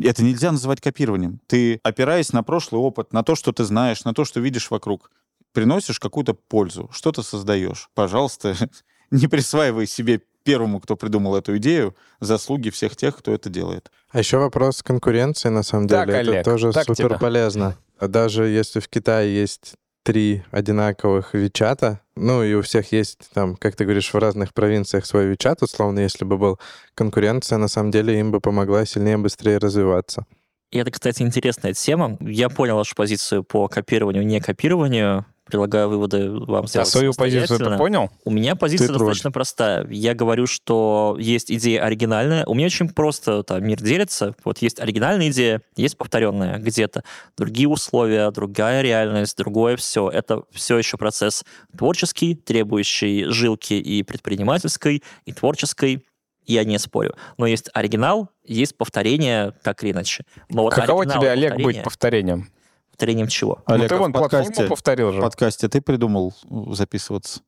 это 0.00 0.22
нельзя 0.22 0.52
называть 0.52 0.80
копированием. 0.80 1.40
Ты, 1.46 1.80
опираясь 1.82 2.32
на 2.32 2.42
прошлый 2.42 2.80
опыт, 2.80 3.12
на 3.12 3.22
то, 3.22 3.34
что 3.34 3.52
ты 3.52 3.64
знаешь, 3.64 4.04
на 4.04 4.14
то, 4.14 4.24
что 4.24 4.40
видишь 4.40 4.70
вокруг, 4.70 5.10
приносишь 5.52 5.98
какую-то 5.98 6.34
пользу, 6.34 6.90
что-то 6.92 7.22
создаешь. 7.22 7.88
Пожалуйста, 7.94 8.54
не 9.10 9.26
присваивай 9.26 9.86
себе 9.86 10.20
первому, 10.42 10.80
кто 10.80 10.96
придумал 10.96 11.36
эту 11.36 11.56
идею, 11.56 11.96
заслуги 12.20 12.70
всех 12.70 12.96
тех, 12.96 13.16
кто 13.16 13.32
это 13.32 13.50
делает. 13.50 13.90
А 14.10 14.18
еще 14.20 14.38
вопрос 14.38 14.82
конкуренции, 14.82 15.48
на 15.48 15.62
самом 15.62 15.88
Так, 15.88 16.06
деле. 16.06 16.18
Олег, 16.18 16.34
это 16.36 16.50
тоже 16.50 16.72
так 16.72 16.86
супер 16.86 17.18
полезно. 17.18 17.76
А 17.98 18.08
Даже 18.08 18.46
если 18.46 18.80
в 18.80 18.88
Китае 18.88 19.34
есть 19.34 19.74
три 20.06 20.44
одинаковых 20.52 21.34
Вичата, 21.34 22.00
ну 22.14 22.44
и 22.44 22.54
у 22.54 22.62
всех 22.62 22.92
есть 22.92 23.28
там, 23.34 23.56
как 23.56 23.74
ты 23.74 23.82
говоришь, 23.82 24.14
в 24.14 24.16
разных 24.16 24.54
провинциях 24.54 25.04
свой 25.04 25.26
Вичат, 25.26 25.62
условно, 25.62 25.98
если 25.98 26.24
бы 26.24 26.38
был 26.38 26.60
конкуренция, 26.94 27.58
на 27.58 27.66
самом 27.66 27.90
деле 27.90 28.20
им 28.20 28.30
бы 28.30 28.40
помогла 28.40 28.86
сильнее, 28.86 29.18
быстрее 29.18 29.58
развиваться. 29.58 30.24
И 30.70 30.78
это, 30.78 30.92
кстати, 30.92 31.22
интересная 31.22 31.72
тема. 31.72 32.16
Я 32.20 32.48
понял 32.50 32.76
вашу 32.76 32.94
позицию 32.94 33.42
по 33.42 33.66
копированию, 33.66 34.24
не 34.24 34.40
копированию. 34.40 35.26
Предлагаю 35.46 35.88
выводы 35.88 36.28
вам 36.28 36.64
А 36.64 36.66
сделать 36.66 36.88
свою 36.88 37.12
позицию 37.12 37.58
ты 37.60 37.76
понял? 37.78 38.10
У 38.24 38.30
меня 38.32 38.56
позиция 38.56 38.88
Ты 38.88 38.94
тролль. 38.94 39.06
достаточно 39.10 39.30
простая. 39.30 39.86
Я 39.90 40.12
говорю, 40.14 40.48
что 40.48 41.16
есть 41.20 41.52
идея 41.52 41.84
оригинальная. 41.84 42.44
У 42.46 42.54
меня 42.54 42.66
очень 42.66 42.88
просто 42.88 43.44
там 43.44 43.64
мир 43.64 43.80
делится. 43.80 44.34
Вот 44.44 44.58
есть 44.58 44.80
оригинальная 44.80 45.28
идея, 45.30 45.62
есть 45.76 45.96
повторенная 45.96 46.58
где-то. 46.58 47.04
Другие 47.38 47.68
условия, 47.68 48.28
другая 48.32 48.82
реальность, 48.82 49.38
другое 49.38 49.76
все. 49.76 50.08
Это 50.10 50.42
все 50.50 50.78
еще 50.78 50.96
процесс 50.96 51.44
творческий, 51.78 52.34
требующий 52.34 53.26
жилки 53.26 53.74
и 53.74 54.02
предпринимательской, 54.02 55.04
и 55.26 55.32
творческой. 55.32 56.04
Я 56.44 56.64
не 56.64 56.78
спорю. 56.78 57.14
Но 57.38 57.46
есть 57.46 57.70
оригинал, 57.72 58.30
есть 58.44 58.76
повторение, 58.76 59.52
так 59.62 59.82
или 59.84 59.92
иначе. 59.92 60.24
Но 60.48 60.62
вот 60.62 60.74
Каково 60.74 61.04
тебе, 61.06 61.30
Олег, 61.30 61.54
быть 61.56 61.82
повторение- 61.82 61.82
повторением? 61.84 62.48
Повторением 62.96 63.28
чего? 63.28 63.62
Ну, 63.68 63.74
Олег, 63.74 63.90
ты 63.90 63.94
а 63.94 63.98
вон 63.98 64.10
в 64.10 64.14
подкасте, 64.14 64.46
платформу 64.46 64.70
повторил 64.70 65.12
же. 65.12 65.18
в 65.18 65.20
подкасте 65.20 65.68
ты 65.68 65.82
придумал 65.82 66.32
э, 66.50 66.72
записываться? 66.72 67.40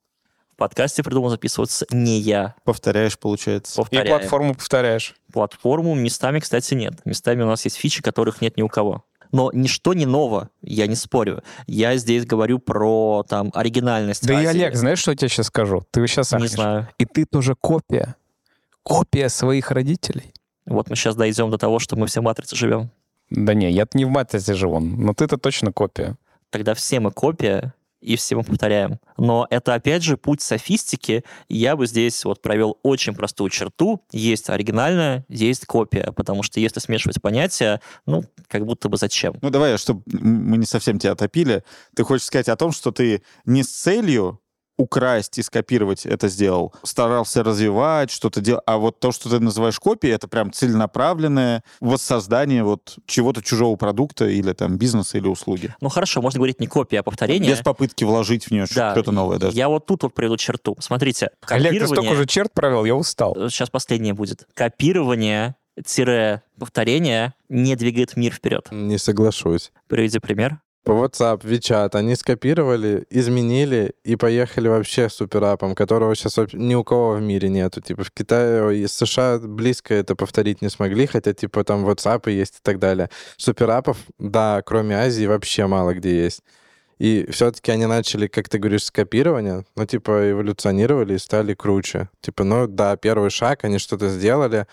В 0.52 0.56
подкасте 0.56 1.02
придумал 1.02 1.30
записываться 1.30 1.86
не 1.90 2.18
я. 2.18 2.54
Повторяешь, 2.64 3.18
получается. 3.18 3.72
И 3.72 3.82
Повторяю. 3.82 4.08
платформу 4.08 4.54
повторяешь. 4.54 5.14
Платформу 5.32 5.94
местами, 5.94 6.40
кстати, 6.40 6.74
нет. 6.74 7.00
Местами 7.06 7.44
у 7.44 7.46
нас 7.46 7.64
есть 7.64 7.76
фичи, 7.78 8.02
которых 8.02 8.42
нет 8.42 8.58
ни 8.58 8.62
у 8.62 8.68
кого. 8.68 9.06
Но 9.32 9.50
ничто 9.54 9.94
не 9.94 10.04
ново, 10.04 10.50
я 10.60 10.86
не 10.86 10.96
спорю. 10.96 11.42
Я 11.66 11.96
здесь 11.96 12.26
говорю 12.26 12.58
про 12.58 13.24
там 13.26 13.50
оригинальность. 13.54 14.26
Да 14.26 14.42
и. 14.42 14.44
Олег, 14.44 14.74
знаешь, 14.74 14.98
что 14.98 15.12
я 15.12 15.16
тебе 15.16 15.30
сейчас 15.30 15.46
скажу? 15.46 15.82
Ты 15.90 16.06
сейчас 16.06 16.32
Не 16.32 16.46
знаю. 16.46 16.88
И 16.98 17.06
ты 17.06 17.24
тоже 17.24 17.54
копия. 17.58 18.16
Копия 18.82 19.30
своих 19.30 19.70
родителей. 19.70 20.34
Вот 20.66 20.90
мы 20.90 20.96
сейчас 20.96 21.16
дойдем 21.16 21.50
до 21.50 21.56
того, 21.56 21.78
что 21.78 21.96
мы 21.96 22.06
все 22.06 22.20
в 22.20 22.24
матрице 22.24 22.54
живем. 22.54 22.90
Да 23.30 23.54
не, 23.54 23.70
я 23.70 23.86
не 23.94 24.04
в 24.04 24.08
матрице 24.08 24.54
живу, 24.54 24.80
но 24.80 25.14
ты-то 25.14 25.36
точно 25.36 25.72
копия. 25.72 26.16
Тогда 26.50 26.74
все 26.74 26.98
мы 27.00 27.10
копия, 27.10 27.74
и 28.00 28.16
все 28.16 28.36
мы 28.36 28.44
повторяем. 28.44 28.98
Но 29.16 29.46
это, 29.50 29.74
опять 29.74 30.02
же, 30.02 30.16
путь 30.16 30.40
софистики. 30.40 31.24
Я 31.48 31.76
бы 31.76 31.86
здесь 31.86 32.24
вот 32.24 32.40
провел 32.40 32.78
очень 32.82 33.14
простую 33.14 33.50
черту. 33.50 34.02
Есть 34.12 34.50
оригинальная, 34.50 35.24
есть 35.28 35.66
копия. 35.66 36.12
Потому 36.12 36.42
что 36.42 36.60
если 36.60 36.80
смешивать 36.80 37.20
понятия, 37.20 37.80
ну, 38.06 38.24
как 38.46 38.64
будто 38.66 38.88
бы 38.88 38.96
зачем? 38.96 39.34
Ну, 39.42 39.50
давай, 39.50 39.76
чтобы 39.78 40.02
мы 40.06 40.58
не 40.58 40.66
совсем 40.66 40.98
тебя 40.98 41.14
топили. 41.14 41.64
Ты 41.94 42.04
хочешь 42.04 42.26
сказать 42.26 42.48
о 42.48 42.56
том, 42.56 42.72
что 42.72 42.92
ты 42.92 43.22
не 43.44 43.62
с 43.62 43.70
целью 43.70 44.40
украсть 44.78 45.38
и 45.38 45.42
скопировать 45.42 46.06
это 46.06 46.28
сделал, 46.28 46.72
старался 46.84 47.42
развивать, 47.42 48.10
что-то 48.10 48.40
делать, 48.40 48.62
а 48.66 48.78
вот 48.78 49.00
то, 49.00 49.12
что 49.12 49.28
ты 49.28 49.40
называешь 49.40 49.78
копией, 49.78 50.14
это 50.14 50.28
прям 50.28 50.52
целенаправленное 50.52 51.62
воссоздание 51.80 52.62
вот 52.62 52.96
чего-то 53.06 53.42
чужого 53.42 53.76
продукта 53.76 54.26
или 54.26 54.52
там 54.52 54.78
бизнеса 54.78 55.18
или 55.18 55.26
услуги. 55.26 55.74
Ну, 55.80 55.88
хорошо, 55.88 56.22
можно 56.22 56.38
говорить 56.38 56.60
не 56.60 56.66
копия, 56.66 57.00
а 57.00 57.02
повторение. 57.02 57.50
Без 57.50 57.60
попытки 57.60 58.04
вложить 58.04 58.44
в 58.44 58.50
нее 58.50 58.66
Да, 58.74 58.92
что-то 58.92 59.12
новое 59.12 59.38
даже. 59.38 59.56
Я 59.56 59.68
вот 59.68 59.86
тут 59.86 60.04
вот 60.04 60.14
приведу 60.14 60.36
черту. 60.36 60.76
Смотрите, 60.78 61.30
Олег, 61.48 61.72
ты 61.72 61.78
столько 61.78 61.96
копирование... 61.96 62.12
уже 62.12 62.26
черт 62.26 62.52
провел, 62.54 62.84
я 62.84 62.94
устал. 62.94 63.34
Сейчас 63.50 63.70
последнее 63.70 64.14
будет. 64.14 64.46
Копирование 64.54 65.56
тире 65.84 66.42
повторение 66.58 67.34
не 67.48 67.76
двигает 67.76 68.16
мир 68.16 68.32
вперед. 68.32 68.68
Не 68.70 68.98
соглашусь. 68.98 69.72
Приведи 69.86 70.18
пример. 70.18 70.60
WhatsApp, 70.92 71.42
WeChat 71.42 71.90
они 71.94 72.16
скопировали, 72.16 73.06
изменили 73.10 73.94
и 74.04 74.16
поехали 74.16 74.68
вообще 74.68 75.08
суперапом, 75.08 75.74
которого 75.74 76.14
сейчас 76.14 76.38
ни 76.52 76.74
у 76.74 76.84
кого 76.84 77.12
в 77.12 77.20
мире 77.20 77.48
нету. 77.48 77.80
Типа 77.80 78.04
в 78.04 78.10
Китае 78.10 78.78
и 78.78 78.86
США 78.86 79.38
близко 79.38 79.94
это 79.94 80.16
повторить 80.16 80.62
не 80.62 80.68
смогли, 80.68 81.06
хотя 81.06 81.32
типа 81.32 81.64
там 81.64 81.86
WhatsApp 81.88 82.30
есть 82.30 82.56
и 82.56 82.60
так 82.62 82.78
далее. 82.78 83.10
Суперапов, 83.36 83.98
да, 84.18 84.62
кроме 84.64 84.96
Азии, 84.96 85.26
вообще 85.26 85.66
мало 85.66 85.94
где 85.94 86.24
есть. 86.24 86.42
И 86.98 87.28
все-таки 87.30 87.70
они 87.70 87.86
начали, 87.86 88.26
как 88.26 88.48
ты 88.48 88.58
говоришь, 88.58 88.84
с 88.84 88.90
копирования, 88.90 89.64
ну, 89.76 89.86
типа, 89.86 90.32
эволюционировали 90.32 91.14
и 91.14 91.18
стали 91.18 91.54
круче. 91.54 92.08
Типа, 92.20 92.42
ну, 92.42 92.66
да, 92.66 92.96
первый 92.96 93.30
шаг, 93.30 93.64
они 93.64 93.78
что-то 93.78 94.08
сделали, 94.08 94.66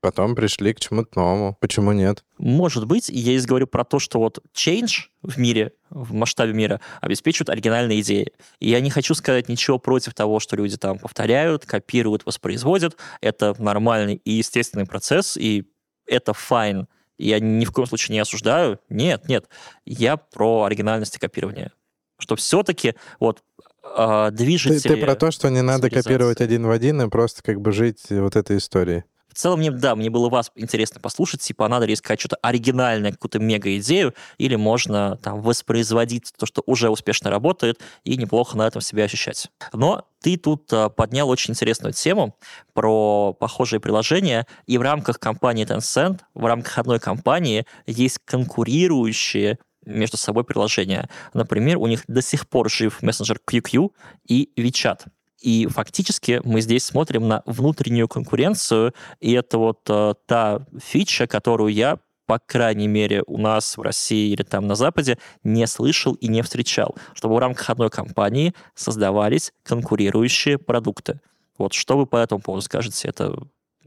потом 0.00 0.34
пришли 0.34 0.72
к 0.72 0.80
чему-то 0.80 1.18
новому. 1.18 1.56
Почему 1.60 1.92
нет? 1.92 2.24
Может 2.38 2.86
быть, 2.86 3.08
я 3.08 3.32
здесь 3.32 3.46
говорю 3.46 3.66
про 3.66 3.84
то, 3.84 3.98
что 3.98 4.18
вот 4.18 4.38
change 4.54 5.08
в 5.22 5.38
мире, 5.38 5.72
в 5.90 6.12
масштабе 6.12 6.52
мира, 6.52 6.80
обеспечивают 7.00 7.50
оригинальные 7.50 8.00
идеи. 8.00 8.32
И 8.60 8.70
я 8.70 8.80
не 8.80 8.90
хочу 8.90 9.14
сказать 9.14 9.48
ничего 9.48 9.78
против 9.78 10.14
того, 10.14 10.40
что 10.40 10.56
люди 10.56 10.76
там 10.76 10.98
повторяют, 10.98 11.66
копируют, 11.66 12.24
воспроизводят. 12.26 12.96
Это 13.20 13.54
нормальный 13.58 14.16
и 14.24 14.32
естественный 14.32 14.86
процесс, 14.86 15.36
и 15.36 15.64
это 16.06 16.32
fine. 16.32 16.86
Я 17.18 17.40
ни 17.40 17.64
в 17.64 17.72
коем 17.72 17.88
случае 17.88 18.14
не 18.14 18.20
осуждаю. 18.20 18.78
Нет, 18.88 19.28
нет. 19.28 19.48
Я 19.84 20.16
про 20.16 20.64
оригинальность 20.64 21.16
и 21.16 21.18
копирование. 21.18 21.72
Что 22.18 22.36
все-таки 22.36 22.94
вот 23.18 23.42
а, 23.82 24.30
Ты, 24.30 24.36
движители... 24.36 24.78
ты 24.78 24.96
про 24.96 25.14
то, 25.14 25.30
что 25.30 25.48
не 25.48 25.62
надо 25.62 25.90
копировать 25.90 26.40
один 26.40 26.66
в 26.66 26.70
один 26.70 27.02
и 27.02 27.08
просто 27.08 27.42
как 27.42 27.60
бы 27.60 27.72
жить 27.72 28.06
вот 28.10 28.36
этой 28.36 28.58
историей. 28.58 29.04
В 29.28 29.34
целом, 29.34 29.60
мне, 29.60 29.70
да, 29.70 29.94
мне 29.94 30.10
было 30.10 30.28
вас 30.28 30.50
интересно 30.56 31.00
послушать, 31.00 31.40
типа, 31.40 31.68
надо 31.68 31.86
ли 31.86 31.94
искать 31.94 32.18
что-то 32.18 32.36
оригинальное, 32.42 33.12
какую-то 33.12 33.38
мега-идею, 33.38 34.14
или 34.38 34.56
можно 34.56 35.16
там 35.22 35.40
воспроизводить 35.40 36.32
то, 36.36 36.46
что 36.46 36.62
уже 36.66 36.90
успешно 36.90 37.30
работает, 37.30 37.80
и 38.04 38.16
неплохо 38.16 38.56
на 38.56 38.66
этом 38.66 38.80
себя 38.80 39.04
ощущать. 39.04 39.48
Но 39.72 40.06
ты 40.20 40.36
тут 40.36 40.72
а, 40.72 40.88
поднял 40.88 41.28
очень 41.28 41.52
интересную 41.52 41.92
тему 41.92 42.36
про 42.72 43.32
похожие 43.32 43.80
приложения, 43.80 44.46
и 44.66 44.78
в 44.78 44.82
рамках 44.82 45.20
компании 45.20 45.66
Tencent, 45.66 46.20
в 46.34 46.44
рамках 46.44 46.78
одной 46.78 46.98
компании 46.98 47.66
есть 47.86 48.18
конкурирующие 48.24 49.58
между 49.84 50.16
собой 50.16 50.44
приложения. 50.44 51.08
Например, 51.34 51.78
у 51.78 51.86
них 51.86 52.04
до 52.06 52.22
сих 52.22 52.48
пор 52.48 52.70
жив 52.70 53.02
мессенджер 53.02 53.40
QQ 53.46 53.90
и 54.26 54.50
WeChat. 54.56 55.06
И 55.40 55.66
фактически 55.66 56.40
мы 56.44 56.60
здесь 56.60 56.84
смотрим 56.84 57.28
на 57.28 57.42
внутреннюю 57.46 58.08
конкуренцию, 58.08 58.92
и 59.20 59.32
это 59.32 59.58
вот 59.58 59.80
э, 59.88 60.14
та 60.26 60.66
фича, 60.82 61.26
которую 61.26 61.72
я 61.72 61.98
по 62.28 62.38
крайней 62.38 62.88
мере, 62.88 63.24
у 63.26 63.38
нас 63.38 63.78
в 63.78 63.80
России 63.80 64.30
или 64.30 64.42
там 64.42 64.66
на 64.66 64.74
Западе 64.74 65.18
не 65.44 65.66
слышал 65.66 66.12
и 66.12 66.28
не 66.28 66.42
встречал, 66.42 66.94
чтобы 67.14 67.36
в 67.36 67.38
рамках 67.38 67.70
одной 67.70 67.88
компании 67.88 68.52
создавались 68.74 69.54
конкурирующие 69.62 70.58
продукты. 70.58 71.20
Вот 71.56 71.72
что 71.72 71.96
вы 71.96 72.04
по 72.04 72.18
этому 72.18 72.42
поводу 72.42 72.60
скажете? 72.60 73.08
Это, 73.08 73.34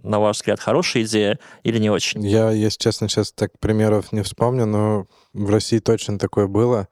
на 0.02 0.20
ваш 0.20 0.38
взгляд, 0.38 0.60
хорошая 0.60 1.04
идея 1.04 1.38
или 1.62 1.78
не 1.78 1.92
очень? 1.92 2.26
Я, 2.26 2.50
если 2.50 2.80
честно, 2.80 3.08
сейчас 3.08 3.32
так 3.32 3.52
примеров 3.60 4.12
не 4.12 4.24
вспомню, 4.24 4.66
но 4.66 5.06
в 5.34 5.52
России 5.52 5.78
точно 5.78 6.18
такое 6.18 6.48
было. 6.48 6.88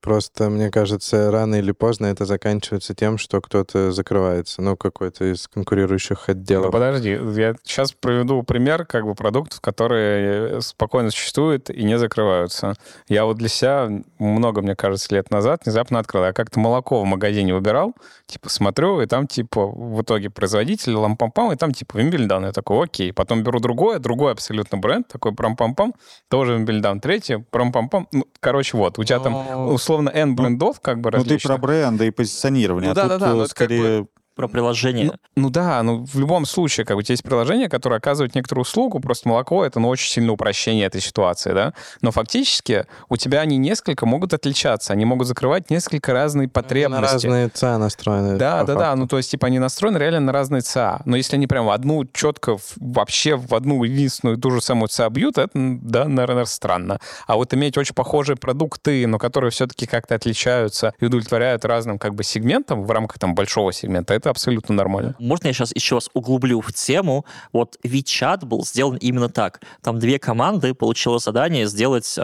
Просто, 0.00 0.48
мне 0.48 0.70
кажется, 0.70 1.30
рано 1.30 1.56
или 1.56 1.72
поздно 1.72 2.06
это 2.06 2.24
заканчивается 2.24 2.94
тем, 2.94 3.18
что 3.18 3.40
кто-то 3.42 3.92
закрывается, 3.92 4.62
ну, 4.62 4.76
какой-то 4.76 5.30
из 5.30 5.46
конкурирующих 5.46 6.24
Ну, 6.26 6.32
отделов. 6.32 6.72
подожди, 6.72 7.10
я 7.36 7.54
сейчас 7.62 7.92
приведу 7.92 8.42
пример 8.42 8.86
как 8.86 9.04
бы 9.04 9.14
продуктов, 9.14 9.60
которые 9.60 10.62
спокойно 10.62 11.10
существуют 11.10 11.68
и 11.68 11.82
не 11.82 11.98
закрываются. 11.98 12.74
Я 13.08 13.26
вот 13.26 13.36
для 13.36 13.48
себя 13.48 13.90
много, 14.18 14.62
мне 14.62 14.74
кажется, 14.74 15.14
лет 15.14 15.30
назад 15.30 15.62
внезапно 15.66 15.98
открыл. 15.98 16.24
Я 16.24 16.32
как-то 16.32 16.58
молоко 16.60 17.02
в 17.02 17.04
магазине 17.04 17.52
выбирал, 17.52 17.94
типа 18.24 18.48
смотрю, 18.48 19.02
и 19.02 19.06
там 19.06 19.26
типа 19.26 19.66
в 19.66 20.00
итоге 20.00 20.30
производитель 20.30 20.94
лампам-пам, 20.94 21.52
и 21.52 21.56
там 21.56 21.72
типа 21.74 21.98
Вимбельдан. 21.98 22.46
Я 22.46 22.52
такой, 22.52 22.84
окей. 22.84 23.12
Потом 23.12 23.42
беру 23.42 23.60
другое, 23.60 23.98
другой 23.98 24.32
абсолютно 24.32 24.78
бренд, 24.78 25.08
такой 25.08 25.32
прам-пам-пам, 25.32 25.92
тоже 26.28 26.54
Вимбельдан. 26.54 27.00
Третий, 27.00 27.36
прам-пам-пам. 27.50 28.06
Ну, 28.12 28.24
короче, 28.40 28.78
вот, 28.78 28.98
у 28.98 29.04
тебя 29.04 29.18
там 29.18 29.68
условно 29.68 29.89
условно 29.90 30.10
N 30.10 30.34
брендов, 30.34 30.80
как 30.80 31.00
бы 31.00 31.08
Ну, 31.10 31.10
ты 31.12 31.16
различных. 31.18 31.42
про 31.52 31.58
бренды 31.58 32.06
и 32.06 32.10
позиционирование. 32.10 32.88
Ну 32.88 32.92
а 32.92 32.94
да-да-да, 32.94 33.26
тут, 33.26 33.34
э, 33.34 33.36
но 33.36 33.44
это 33.44 33.54
как 33.54 33.68
бы- 33.68 33.74
скорее... 33.74 34.06
Про 34.34 34.48
приложение. 34.48 35.12
Ну 35.36 35.50
да, 35.50 35.82
ну 35.82 36.04
в 36.04 36.18
любом 36.18 36.46
случае, 36.46 36.86
как 36.86 36.96
бы 36.96 37.00
у 37.00 37.02
тебя 37.02 37.14
есть 37.14 37.22
приложение, 37.22 37.68
которое 37.68 37.96
оказывает 37.96 38.34
некоторую 38.34 38.62
услугу, 38.62 39.00
просто 39.00 39.28
молоко— 39.28 39.64
это 39.66 39.80
ну, 39.80 39.88
очень 39.88 40.10
сильное 40.10 40.32
упрощение 40.32 40.86
этой 40.86 41.00
ситуации, 41.00 41.52
да? 41.52 41.74
Но 42.00 42.10
фактически 42.10 42.86
у 43.08 43.16
тебя 43.16 43.40
они 43.40 43.56
несколько 43.56 44.06
могут 44.06 44.32
отличаться, 44.32 44.92
они 44.92 45.04
могут 45.04 45.26
закрывать 45.26 45.70
несколько 45.70 46.12
разные 46.12 46.46
На 46.46 46.50
потребности. 46.50 47.26
разные 47.26 47.48
ЦА 47.48 47.78
настроены. 47.78 48.36
Да, 48.38 48.64
да, 48.64 48.74
да. 48.74 48.80
факту. 48.80 48.96
Ну, 49.00 49.06
то 49.08 49.16
есть, 49.18 49.30
типа, 49.30 49.48
они 49.48 49.58
настроены 49.58 49.98
реально 49.98 50.20
на 50.20 50.32
разные 50.32 50.62
ЦА. 50.62 51.02
Но 51.04 51.16
если 51.16 51.36
они 51.36 51.46
прям 51.46 51.66
в 51.66 51.70
одну 51.70 52.04
четко, 52.04 52.56
вообще 52.76 53.36
в 53.36 53.54
одну 53.54 53.82
единственную 53.84 54.38
ту 54.38 54.50
же 54.50 54.60
самую 54.60 54.88
ЦА 54.88 55.08
бьют, 55.10 55.38
это, 55.38 55.50
да, 55.54 56.06
наверное, 56.06 56.44
странно. 56.44 56.98
А 57.26 57.36
вот 57.36 57.52
иметь 57.54 57.76
очень 57.76 57.94
похожие 57.94 58.36
продукты, 58.36 59.06
но 59.06 59.18
которые 59.18 59.50
все-таки 59.50 59.86
как-то 59.86 60.14
отличаются 60.14 60.94
и 61.00 61.04
удовлетворяют 61.06 61.64
разным 61.64 61.98
как 61.98 62.14
бы 62.14 62.24
сегментам 62.24 62.84
в 62.84 62.90
рамках 62.90 63.18
там 63.18 63.34
большого 63.34 63.72
сегмента, 63.72 64.14
это 64.20 64.30
абсолютно 64.30 64.74
нормально. 64.74 65.16
Можно 65.18 65.48
я 65.48 65.52
сейчас 65.52 65.74
еще 65.74 65.96
раз 65.96 66.10
углублю 66.14 66.60
в 66.60 66.72
тему? 66.72 67.24
Вот 67.52 67.78
WeChat 67.82 68.44
был 68.44 68.64
сделан 68.64 68.96
именно 68.96 69.28
так. 69.28 69.60
Там 69.82 69.98
две 69.98 70.18
команды 70.18 70.74
получило 70.74 71.18
задание 71.18 71.66
сделать 71.66 72.18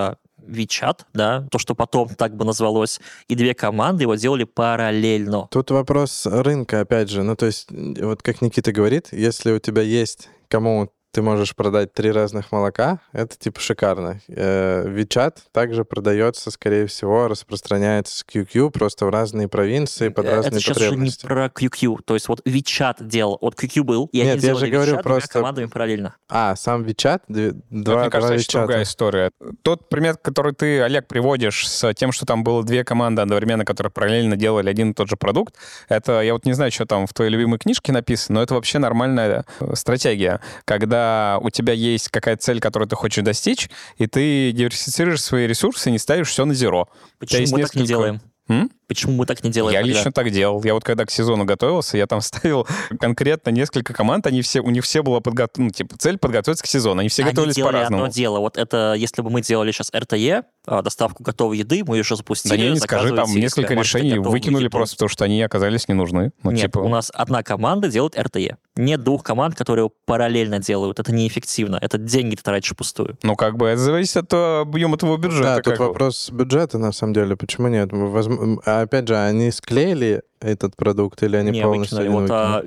WeChat, 0.46 1.00
да, 1.12 1.46
то, 1.50 1.58
что 1.58 1.74
потом 1.74 2.08
так 2.08 2.36
бы 2.36 2.44
назвалось, 2.44 3.00
и 3.28 3.34
две 3.34 3.54
команды 3.54 4.04
его 4.04 4.14
делали 4.14 4.44
параллельно. 4.44 5.48
Тут 5.50 5.70
вопрос 5.70 6.26
рынка, 6.26 6.80
опять 6.80 7.10
же. 7.10 7.22
Ну, 7.22 7.34
то 7.34 7.46
есть, 7.46 7.68
вот 7.70 8.22
как 8.22 8.42
Никита 8.42 8.72
говорит, 8.72 9.08
если 9.12 9.52
у 9.52 9.58
тебя 9.58 9.82
есть 9.82 10.28
кому 10.48 10.90
ты 11.16 11.22
можешь 11.22 11.56
продать 11.56 11.94
три 11.94 12.12
разных 12.12 12.52
молока, 12.52 13.00
это 13.14 13.38
типа 13.38 13.58
шикарно. 13.58 14.20
Э, 14.28 14.84
WeChat 14.86 15.38
также 15.50 15.86
продается, 15.86 16.50
скорее 16.50 16.86
всего, 16.88 17.26
распространяется 17.26 18.18
с 18.18 18.22
QQ 18.30 18.70
просто 18.70 19.06
в 19.06 19.08
разные 19.08 19.48
провинции 19.48 20.10
под 20.10 20.26
Э, 20.26 20.28
Это 20.28 20.36
разные 20.36 20.60
сейчас 20.60 20.76
уже 20.76 20.84
не 20.84 20.90
потребности. 20.90 21.26
про 21.26 21.46
QQ. 21.46 22.02
То 22.04 22.12
есть 22.12 22.28
вот 22.28 22.42
WeChat 22.46 22.96
делал, 23.02 23.38
вот 23.40 23.54
QQ 23.54 23.82
был, 23.84 24.10
и 24.12 24.18
Нет, 24.18 24.36
они 24.36 24.46
я 24.46 24.54
же 24.56 24.66
говорю 24.66 24.96
WeChat 24.96 25.02
просто- 25.02 25.32
командами 25.32 25.64
параллельно. 25.64 26.14
А, 26.28 26.54
сам? 26.54 26.84
Две- 26.84 27.52
Два, 27.70 27.94
Это, 27.94 28.00
мне 28.02 28.10
кажется, 28.10 28.34
очень 28.34 28.58
другая 28.60 28.82
история. 28.82 29.30
Тот 29.62 29.88
пример, 29.88 30.18
который 30.18 30.52
ты, 30.52 30.82
Олег, 30.82 31.08
приводишь 31.08 31.66
с 31.66 31.94
тем, 31.94 32.12
что 32.12 32.26
там 32.26 32.44
было 32.44 32.62
две 32.62 32.84
команды 32.84 33.22
одновременно, 33.22 33.64
которые 33.64 33.90
параллельно 33.90 34.36
делали 34.36 34.68
один 34.68 34.90
и 34.90 34.92
тот 34.92 35.08
же 35.08 35.16
продукт, 35.16 35.54
это, 35.88 36.20
я 36.20 36.34
вот 36.34 36.44
не 36.44 36.52
знаю, 36.52 36.70
что 36.72 36.84
там 36.84 37.06
в 37.06 37.14
твоей 37.14 37.30
любимой 37.30 37.58
книжке 37.58 37.90
написано, 37.92 38.36
но 38.40 38.42
это 38.42 38.52
вообще 38.52 38.78
нормальная 38.78 39.46
э, 39.60 39.74
стратегия, 39.76 40.40
когда 40.66 41.05
у 41.42 41.50
тебя 41.50 41.72
есть 41.72 42.08
какая-то 42.08 42.42
цель, 42.42 42.60
которую 42.60 42.88
ты 42.88 42.96
хочешь 42.96 43.24
достичь, 43.24 43.68
и 43.96 44.06
ты 44.06 44.52
диверсифицируешь 44.52 45.22
свои 45.22 45.46
ресурсы 45.46 45.88
и 45.88 45.92
не 45.92 45.98
ставишь 45.98 46.28
все 46.28 46.44
на 46.44 46.54
зеро. 46.54 46.88
Почему 47.18 47.40
мы 47.42 47.46
так 47.46 47.52
не 47.54 47.58
несколько- 47.82 47.84
делаем? 47.86 48.20
М? 48.48 48.70
Почему 48.88 49.14
мы 49.14 49.26
так 49.26 49.42
не 49.42 49.50
делаем? 49.50 49.74
Я 49.74 49.80
тогда? 49.82 49.96
лично 49.96 50.12
так 50.12 50.30
делал. 50.30 50.62
Я 50.62 50.74
вот 50.74 50.84
когда 50.84 51.04
к 51.04 51.10
сезону 51.10 51.44
готовился, 51.44 51.96
я 51.96 52.06
там 52.06 52.20
ставил 52.22 52.66
конкретно 53.00 53.50
несколько 53.50 53.92
команд, 53.92 54.26
они 54.26 54.42
все, 54.42 54.60
у 54.60 54.70
них 54.70 54.84
все 54.84 55.02
была 55.02 55.20
подготовлена, 55.20 55.66
ну, 55.68 55.70
типа, 55.70 55.96
цель 55.98 56.18
подготовиться 56.18 56.62
к 56.62 56.66
сезону. 56.66 57.00
Они 57.00 57.08
все 57.08 57.22
Они 57.22 57.32
готовились 57.32 57.56
по-разному. 57.56 58.04
одно 58.04 58.12
дело. 58.14 58.38
Вот 58.38 58.56
это, 58.56 58.94
если 58.96 59.22
бы 59.22 59.30
мы 59.30 59.42
делали 59.42 59.72
сейчас 59.72 59.90
РТЕ, 59.94 60.44
а, 60.66 60.82
доставку 60.82 61.22
готовой 61.22 61.58
еды, 61.58 61.82
мы 61.86 61.96
ее 61.96 62.00
уже 62.02 62.16
запустили. 62.16 62.56
Да 62.56 62.62
не, 62.62 62.70
не 62.70 62.78
скажи, 62.78 63.14
там 63.14 63.30
несколько 63.34 63.74
решений 63.74 64.18
выкинули 64.18 64.64
еду. 64.64 64.76
просто, 64.76 64.96
потому 64.96 65.08
что 65.08 65.24
они 65.24 65.42
оказались 65.42 65.88
не 65.88 65.94
нужны. 65.94 66.32
Ну, 66.42 66.50
Нет, 66.50 66.62
типа, 66.62 66.78
у 66.80 66.88
нас 66.88 67.10
одна 67.14 67.42
команда 67.42 67.88
делает 67.88 68.18
РТЕ. 68.18 68.56
Нет 68.76 69.02
двух 69.02 69.22
команд, 69.22 69.54
которые 69.54 69.90
параллельно 70.04 70.58
делают. 70.58 70.98
Это 70.98 71.12
неэффективно. 71.12 71.78
Это 71.80 71.98
деньги 71.98 72.36
ты 72.36 72.42
тратишь 72.42 72.70
впустую. 72.72 73.16
ну, 73.22 73.36
как 73.36 73.56
бы 73.56 73.66
это 73.68 73.80
зависит 73.80 74.16
от 74.18 74.32
э, 74.32 74.60
объема 74.62 74.96
твоего 74.98 75.16
бюджета. 75.16 75.56
Да, 75.56 75.62
тут 75.62 75.78
вопрос 75.78 76.30
бюджета, 76.30 76.78
на 76.78 76.92
самом 76.92 77.14
деле. 77.14 77.36
Почему 77.36 77.68
нет? 77.68 77.90
Возм- 77.92 78.58
а 78.76 78.82
Опять 78.82 79.08
же, 79.08 79.16
они 79.16 79.50
склеили 79.50 80.22
этот 80.40 80.76
продукт 80.76 81.22
или 81.22 81.36
они 81.36 81.50
не 81.50 81.62
полностью 81.62 81.98
выкинули. 81.98 82.22
Вот 82.22 82.30
а, 82.30 82.62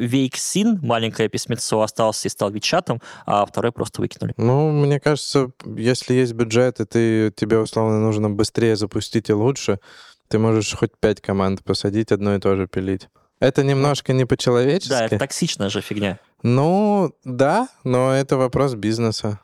маленькое 0.82 1.30
письмецо, 1.30 1.82
остался 1.82 2.28
и 2.28 2.32
стал 2.32 2.52
Вичатом, 2.52 3.02
а 3.26 3.46
второй 3.46 3.72
просто 3.72 4.02
выкинули. 4.02 4.34
Ну, 4.38 4.72
мне 4.72 5.00
кажется, 5.00 5.52
если 5.66 6.14
есть 6.16 6.34
бюджет, 6.34 6.80
и 6.80 6.86
ты, 6.86 7.32
тебе 7.36 7.60
условно 7.60 8.00
нужно 8.00 8.30
быстрее 8.30 8.76
запустить 8.76 9.30
и 9.30 9.34
лучше, 9.34 9.80
ты 10.28 10.40
можешь 10.40 10.74
хоть 10.74 10.92
пять 11.00 11.22
команд 11.22 11.64
посадить, 11.64 12.12
одно 12.12 12.36
и 12.36 12.40
то 12.40 12.56
же 12.56 12.68
пилить. 12.68 13.08
Это 13.40 13.64
немножко 13.64 14.12
не 14.14 14.26
по-человечески. 14.26 14.90
Да, 14.90 15.06
это 15.06 15.18
токсичная 15.18 15.70
же 15.70 15.82
фигня. 15.82 16.20
Ну, 16.44 17.14
да, 17.24 17.70
но 17.84 18.14
это 18.14 18.36
вопрос 18.38 18.74
бизнеса. 18.74 19.40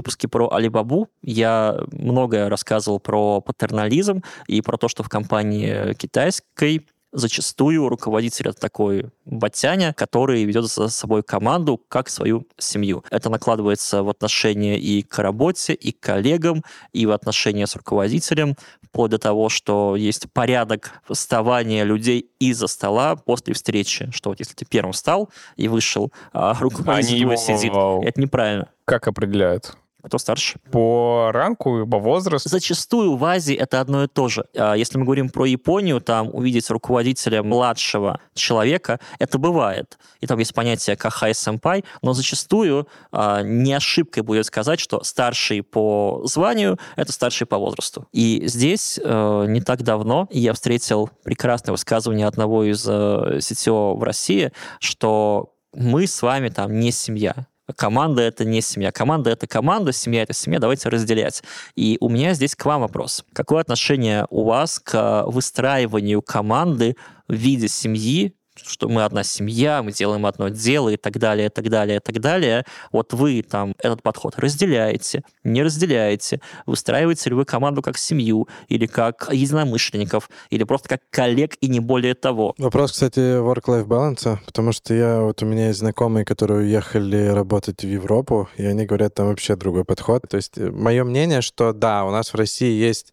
Выпуске 0.00 0.28
про 0.28 0.50
Алибабу 0.52 1.08
я 1.22 1.78
многое 1.92 2.48
рассказывал 2.48 3.00
про 3.00 3.40
патернализм 3.40 4.22
и 4.46 4.62
про 4.62 4.76
то, 4.78 4.88
что 4.88 5.02
в 5.02 5.08
компании 5.08 5.94
китайской 5.94 6.86
зачастую 7.12 7.88
руководитель 7.88 8.48
это 8.50 8.60
такой 8.60 9.06
батяня, 9.24 9.92
который 9.92 10.44
ведет 10.44 10.66
за 10.66 10.88
собой 10.88 11.24
команду 11.24 11.80
как 11.88 12.08
свою 12.08 12.46
семью. 12.56 13.04
Это 13.10 13.28
накладывается 13.30 14.04
в 14.04 14.08
отношения 14.08 14.78
и 14.78 15.02
к 15.02 15.18
работе, 15.18 15.74
и 15.74 15.90
к 15.90 15.98
коллегам, 15.98 16.62
и 16.92 17.06
в 17.06 17.10
отношения 17.10 17.66
с 17.66 17.74
руководителем, 17.74 18.54
вплоть 18.82 19.10
до 19.10 19.18
того, 19.18 19.48
что 19.48 19.96
есть 19.96 20.30
порядок 20.32 21.02
вставания 21.10 21.82
людей 21.82 22.30
из-за 22.38 22.68
стола 22.68 23.16
после 23.16 23.54
встречи, 23.54 24.08
что 24.12 24.30
вот 24.30 24.38
если 24.38 24.54
ты 24.54 24.64
первым 24.64 24.92
встал 24.92 25.30
и 25.56 25.66
вышел, 25.66 26.12
а 26.32 26.54
руководитель 26.60 27.14
Они 27.14 27.20
его- 27.22 27.34
сидит, 27.36 27.72
это 28.08 28.20
неправильно. 28.20 28.68
Как 28.84 29.08
определяют? 29.08 29.76
Кто 30.02 30.18
старше? 30.18 30.58
По 30.70 31.30
ранку, 31.32 31.86
по 31.86 31.98
возрасту? 31.98 32.48
Зачастую 32.48 33.16
в 33.16 33.24
Азии 33.24 33.54
это 33.54 33.80
одно 33.80 34.04
и 34.04 34.06
то 34.08 34.28
же. 34.28 34.44
А 34.56 34.74
Если 34.74 34.98
мы 34.98 35.04
говорим 35.04 35.28
про 35.28 35.46
Японию, 35.46 36.00
там 36.00 36.30
увидеть 36.32 36.70
руководителя 36.70 37.42
младшего 37.42 38.20
человека, 38.34 39.00
это 39.18 39.38
бывает. 39.38 39.98
И 40.20 40.26
там 40.26 40.38
есть 40.38 40.54
понятие 40.54 40.96
кахай 40.96 41.34
сэмпай, 41.34 41.84
но 42.02 42.12
зачастую 42.12 42.88
а, 43.12 43.42
не 43.42 43.72
ошибкой 43.72 44.22
будет 44.22 44.46
сказать, 44.46 44.80
что 44.80 45.02
старший 45.02 45.62
по 45.62 46.22
званию— 46.24 46.78
это 46.96 47.12
старший 47.12 47.46
по 47.46 47.58
возрасту. 47.58 48.06
И 48.12 48.42
здесь 48.46 48.98
э, 49.02 49.44
не 49.48 49.60
так 49.60 49.82
давно 49.82 50.28
я 50.30 50.52
встретил 50.52 51.10
прекрасное 51.24 51.72
высказывание 51.72 52.26
одного 52.26 52.64
из 52.64 52.86
э, 52.86 53.38
CTO 53.38 53.96
в 53.96 54.02
России, 54.02 54.52
что 54.78 55.52
мы 55.72 56.06
с 56.06 56.22
вами 56.22 56.48
там 56.48 56.78
не 56.78 56.90
семья. 56.90 57.46
Команда— 57.76 58.22
это 58.24 58.44
не 58.44 58.60
семья. 58.60 58.92
Команда— 58.92 59.30
это 59.32 59.46
команда, 59.46 59.92
семья— 59.92 60.22
это 60.24 60.32
семья. 60.32 60.58
Давайте 60.58 60.88
разделять. 60.88 61.42
И 61.76 61.96
у 62.00 62.08
меня 62.08 62.34
здесь 62.34 62.54
к 62.54 62.64
вам 62.64 62.82
вопрос. 62.82 63.24
Какое 63.32 63.60
отношение 63.60 64.26
у 64.30 64.44
вас 64.44 64.78
к 64.78 65.24
выстраиванию 65.26 66.22
команды 66.22 66.96
в 67.28 67.34
виде 67.34 67.68
семьи, 67.68 68.34
что 68.56 68.88
мы 68.88 69.04
одна 69.04 69.22
семья, 69.22 69.82
мы 69.82 69.92
делаем 69.92 70.26
одно 70.26 70.48
дело 70.48 70.88
и 70.88 70.96
так 70.96 71.18
далее, 71.18 71.46
и 71.46 71.50
так 71.50 71.68
далее, 71.68 71.96
и 71.96 72.00
так 72.00 72.20
далее. 72.20 72.64
Вот 72.92 73.12
вы 73.12 73.42
там 73.42 73.74
этот 73.78 74.02
подход 74.02 74.38
разделяете, 74.38 75.22
не 75.44 75.62
разделяете, 75.62 76.40
выстраиваете 76.66 77.30
ли 77.30 77.36
вы 77.36 77.44
команду 77.44 77.82
как 77.82 77.98
семью, 77.98 78.48
или 78.68 78.86
как 78.86 79.28
единомышленников, 79.32 80.30
или 80.50 80.64
просто 80.64 80.88
как 80.88 81.00
коллег 81.10 81.56
и 81.60 81.68
не 81.68 81.80
более 81.80 82.14
того. 82.14 82.54
Вопрос, 82.58 82.92
кстати, 82.92 83.20
work-life 83.40 83.86
balance, 83.86 84.38
потому 84.46 84.72
что 84.72 84.94
я, 84.94 85.20
вот 85.20 85.42
у 85.42 85.46
меня 85.46 85.68
есть 85.68 85.78
знакомые, 85.80 86.24
которые 86.24 86.60
уехали 86.60 87.28
работать 87.28 87.82
в 87.82 87.88
Европу, 87.88 88.48
и 88.56 88.64
они 88.64 88.86
говорят, 88.86 89.14
там 89.14 89.28
вообще 89.28 89.56
другой 89.56 89.84
подход. 89.84 90.22
То 90.28 90.36
есть 90.36 90.56
мое 90.58 91.04
мнение, 91.04 91.40
что 91.40 91.72
да, 91.72 92.04
у 92.04 92.10
нас 92.10 92.32
в 92.32 92.36
России 92.36 92.72
есть 92.72 93.12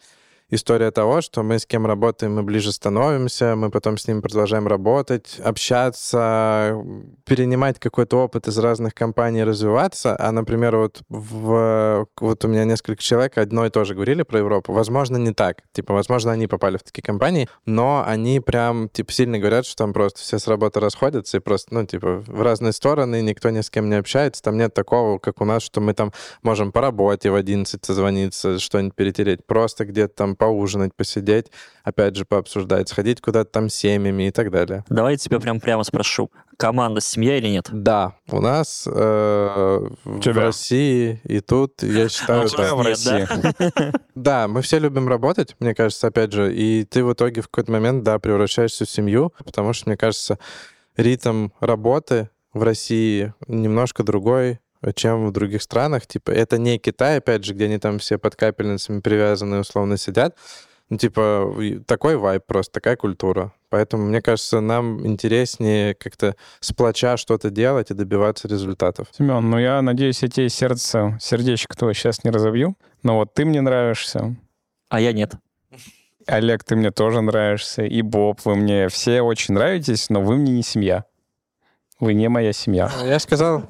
история 0.50 0.92
того, 0.92 1.22
что 1.22 1.44
мы 1.44 1.60
с 1.60 1.66
кем 1.66 1.86
работаем, 1.86 2.36
мы 2.36 2.44
ближе 2.44 2.72
становимся, 2.72 3.56
мы 3.56 3.70
потом 3.70 3.98
с 3.98 4.08
ним 4.08 4.22
продолжаем 4.22 4.68
работать, 4.68 5.40
общаться, 5.44 6.82
перенимать 7.26 7.80
какой-то 7.80 8.24
опыт 8.24 8.48
из 8.48 8.58
разных 8.58 8.94
компаний, 8.94 9.44
развиваться. 9.44 10.16
А, 10.18 10.32
например, 10.32 10.78
вот, 10.78 11.02
в, 11.10 12.08
вот 12.20 12.46
у 12.46 12.48
меня 12.48 12.64
несколько 12.64 13.02
человек 13.02 13.38
одно 13.38 13.66
и 13.66 13.70
то 13.70 13.84
же 13.84 13.94
говорили 13.94 14.24
про 14.24 14.40
Европу. 14.40 14.72
Возможно, 14.72 15.18
не 15.18 15.34
так. 15.34 15.64
Типа, 15.74 15.94
возможно, 15.94 16.32
они 16.32 16.48
попали 16.48 16.78
в 16.78 16.84
такие 16.84 17.04
компании, 17.04 17.50
но 17.66 18.04
они 18.06 18.40
прям, 18.40 18.90
типа, 18.90 19.12
сильно 19.12 19.40
говорят, 19.40 19.66
что 19.66 19.76
там 19.76 19.94
просто 19.94 20.22
все 20.22 20.40
с 20.40 20.48
работы 20.48 20.80
расходятся 20.80 21.38
и 21.38 21.40
просто, 21.42 21.74
ну, 21.74 21.86
типа, 21.86 22.24
в 22.26 22.42
разные 22.42 22.72
стороны, 22.72 23.22
никто 23.22 23.50
ни 23.50 23.62
с 23.62 23.70
кем 23.70 23.90
не 23.90 23.96
общается. 23.96 24.42
Там 24.42 24.58
нет 24.58 24.74
такого, 24.74 25.20
как 25.20 25.42
у 25.42 25.46
нас, 25.46 25.64
что 25.64 25.82
мы 25.82 25.94
там 25.94 26.14
можем 26.42 26.72
по 26.72 26.80
работе 26.80 27.32
в 27.32 27.36
11 27.36 27.84
созвониться, 27.84 28.60
что-нибудь 28.60 28.96
перетереть. 28.96 29.46
Просто 29.46 29.86
где-то 29.86 30.14
там 30.16 30.37
поужинать, 30.38 30.94
посидеть, 30.96 31.48
опять 31.84 32.16
же, 32.16 32.26
пообсуждать, 32.26 32.90
сходить 32.90 33.22
куда-то 33.22 33.52
там 33.52 33.70
с 33.70 33.76
семьями 33.76 34.28
и 34.28 34.32
так 34.32 34.52
далее. 34.52 34.84
Давай 34.90 35.14
я 35.14 35.18
тебя 35.18 35.40
прям 35.40 35.60
прямо 35.60 35.84
спрошу. 35.84 36.32
Команда 36.58 37.02
семья 37.02 37.38
или 37.38 37.48
нет? 37.48 37.68
Да, 37.72 38.16
у 38.32 38.42
нас 38.42 38.88
э, 38.88 39.90
в. 40.04 40.28
России 40.28 41.22
и 41.24 41.40
тут, 41.40 41.84
я 41.84 42.10
считаю, 42.10 42.48
да. 42.56 42.76
в? 42.76 42.82
России. 42.82 43.28
Да, 44.16 44.48
мы 44.48 44.62
все 44.62 44.80
любим 44.80 45.08
работать, 45.08 45.56
мне 45.60 45.76
кажется, 45.76 46.08
опять 46.08 46.32
же, 46.32 46.54
и 46.54 46.84
ты 46.86 47.04
в 47.04 47.14
итоге 47.14 47.42
в 47.42 47.50
какой-то 47.50 47.72
момент, 47.72 48.04
да, 48.04 48.18
превращаешься 48.18 48.86
в 48.86 48.90
семью, 48.90 49.32
потому 49.46 49.74
что, 49.74 49.90
мне 49.90 49.98
кажется, 49.98 50.40
ритм 50.96 51.50
работы 51.60 52.30
в 52.54 52.64
России 52.64 53.34
немножко 53.48 54.04
другой, 54.04 54.60
чем 54.96 55.28
в 55.28 55.32
других 55.32 55.62
странах. 55.62 56.06
Типа, 56.08 56.32
это 56.32 56.58
не 56.58 56.78
Китай, 56.78 57.18
опять 57.18 57.44
же, 57.44 57.54
где 57.54 57.66
они 57.66 57.78
там 57.78 58.00
все 58.00 58.18
под 58.18 58.36
капельницами 58.36 59.02
привязаны, 59.02 59.60
условно 59.60 59.98
сидят. 59.98 60.36
Ну, 60.90 60.98
типа, 60.98 61.54
такой 61.86 62.16
вайб 62.16 62.46
просто, 62.46 62.74
такая 62.74 62.96
культура. 62.96 63.52
Поэтому, 63.70 64.06
мне 64.06 64.22
кажется, 64.22 64.62
нам 64.62 65.06
интереснее 65.06 65.94
как-то 65.94 66.36
сплоча 66.62 67.18
что-то 67.18 67.50
делать 67.50 67.92
и 67.92 67.94
добиваться 67.94 68.48
результатов. 68.48 69.08
Семен, 69.12 69.50
ну 69.50 69.60
я 69.60 69.82
надеюсь, 69.82 70.24
я 70.24 70.30
тебе 70.30 70.48
сердце, 70.48 71.18
сердечко 71.20 71.76
твое 71.76 71.94
сейчас 71.94 72.24
не 72.24 72.32
разобью, 72.32 72.78
но 73.04 73.18
вот 73.18 73.34
ты 73.34 73.44
мне 73.44 73.60
нравишься, 73.60 74.38
А 74.88 75.02
я 75.02 75.12
нет. 75.12 75.34
Олег, 76.26 76.64
ты 76.64 76.76
мне 76.76 76.92
тоже 76.92 77.22
нравишься, 77.22 77.84
и 77.84 78.02
Боб, 78.02 78.40
вы 78.46 78.56
мне 78.56 78.88
все 78.90 79.22
очень 79.22 79.54
нравитесь, 79.54 80.10
но 80.10 80.22
вы 80.22 80.38
мне 80.38 80.54
не 80.54 80.64
семья. 80.64 81.06
Вы 82.00 82.14
не 82.14 82.30
моя 82.30 82.54
семья. 82.54 82.92
Я 83.04 83.20
сказал, 83.20 83.64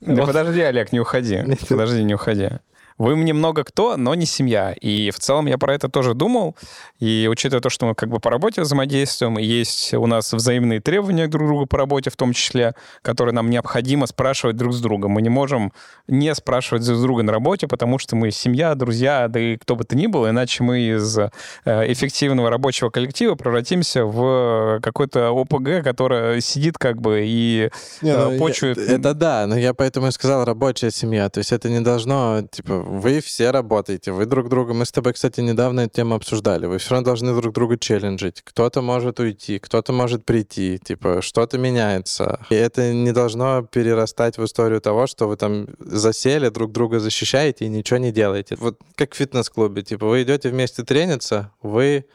Да 0.00 0.24
подожди, 0.24 0.60
Олег, 0.60 0.92
не 0.92 1.00
уходи. 1.00 1.42
Подожди, 1.68 2.02
не 2.04 2.14
уходи. 2.14 2.50
Вы 2.98 3.16
мне 3.16 3.32
много 3.32 3.64
кто, 3.64 3.96
но 3.96 4.14
не 4.14 4.26
семья. 4.26 4.72
И 4.72 5.10
в 5.10 5.18
целом 5.18 5.46
я 5.46 5.56
про 5.56 5.74
это 5.74 5.88
тоже 5.88 6.14
думал. 6.14 6.56
И 6.98 7.28
учитывая 7.30 7.62
то, 7.62 7.70
что 7.70 7.86
мы 7.86 7.94
как 7.94 8.08
бы 8.08 8.18
по 8.18 8.30
работе 8.30 8.60
взаимодействуем, 8.62 9.38
и 9.38 9.44
есть 9.44 9.94
у 9.94 10.06
нас 10.06 10.32
взаимные 10.32 10.80
требования 10.80 11.28
друг 11.28 11.44
к 11.44 11.46
другу 11.46 11.66
по 11.66 11.78
работе 11.78 12.10
в 12.10 12.16
том 12.16 12.32
числе, 12.32 12.74
которые 13.02 13.34
нам 13.34 13.50
необходимо 13.50 14.06
спрашивать 14.06 14.56
друг 14.56 14.74
с 14.74 14.80
другом. 14.80 15.12
Мы 15.12 15.22
не 15.22 15.28
можем 15.28 15.72
не 16.08 16.34
спрашивать 16.34 16.84
друг 16.84 16.98
с 16.98 17.02
друга 17.02 17.22
на 17.22 17.32
работе, 17.32 17.68
потому 17.68 17.98
что 17.98 18.16
мы 18.16 18.30
семья, 18.30 18.74
друзья, 18.74 19.28
да 19.28 19.38
и 19.38 19.56
кто 19.56 19.76
бы 19.76 19.84
то 19.84 19.96
ни 19.96 20.06
был, 20.06 20.28
иначе 20.28 20.64
мы 20.64 20.80
из 20.80 21.18
э, 21.18 21.30
эффективного 21.64 22.50
рабочего 22.50 22.90
коллектива 22.90 23.36
превратимся 23.36 24.04
в 24.04 24.80
какой-то 24.82 25.30
ОПГ, 25.30 25.84
который 25.84 26.40
сидит 26.40 26.78
как 26.78 27.00
бы 27.00 27.22
и 27.24 27.70
Не, 28.02 28.16
ну, 28.16 28.32
э, 28.32 28.74
я-. 28.76 28.96
Это 28.96 29.14
да, 29.14 29.46
но 29.46 29.56
я 29.56 29.72
поэтому 29.72 30.08
и 30.08 30.10
сказал 30.10 30.44
рабочая 30.44 30.90
семья. 30.90 31.28
То 31.28 31.38
есть 31.38 31.52
это 31.52 31.68
не 31.68 31.80
должно, 31.80 32.42
типа, 32.50 32.87
вы 32.88 33.20
все 33.20 33.50
работаете, 33.50 34.12
вы 34.12 34.26
друг 34.26 34.48
друга... 34.48 34.72
Мы 34.72 34.84
с 34.84 34.92
тобой, 34.92 35.12
кстати, 35.12 35.40
недавно 35.40 35.80
эту 35.80 35.96
тему 35.96 36.14
обсуждали. 36.14 36.66
Вы 36.66 36.78
все 36.78 36.92
равно 36.92 37.04
должны 37.04 37.34
друг 37.38 37.54
друга 37.54 37.78
челленджить. 37.78 38.42
Кто-то 38.42 38.80
может 38.80 39.20
уйти, 39.20 39.58
кто-то 39.58 39.92
может 39.92 40.24
прийти, 40.24 40.78
типа, 40.78 41.20
что-то 41.20 41.58
меняется. 41.58 42.40
И 42.50 42.54
это 42.54 42.92
не 42.92 43.12
должно 43.12 43.62
перерастать 43.62 44.38
в 44.38 44.44
историю 44.44 44.80
того, 44.80 45.06
что 45.06 45.28
вы 45.28 45.36
там 45.36 45.66
засели, 45.78 46.48
друг 46.48 46.72
друга 46.72 46.98
защищаете 46.98 47.66
и 47.66 47.68
ничего 47.68 47.98
не 47.98 48.10
делаете. 48.10 48.56
Вот 48.58 48.78
как 48.94 49.14
в 49.14 49.16
фитнес-клубе, 49.16 49.82
типа, 49.82 50.06
вы 50.06 50.22
идете 50.22 50.48
вместе 50.48 50.82
трениться, 50.82 51.52
вы 51.62 52.06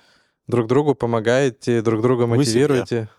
друг 0.47 0.67
другу 0.67 0.95
помогаете, 0.95 1.82
друг 1.82 2.01
друга 2.01 2.24
Вы 2.24 2.38
мотивируете. 2.38 3.09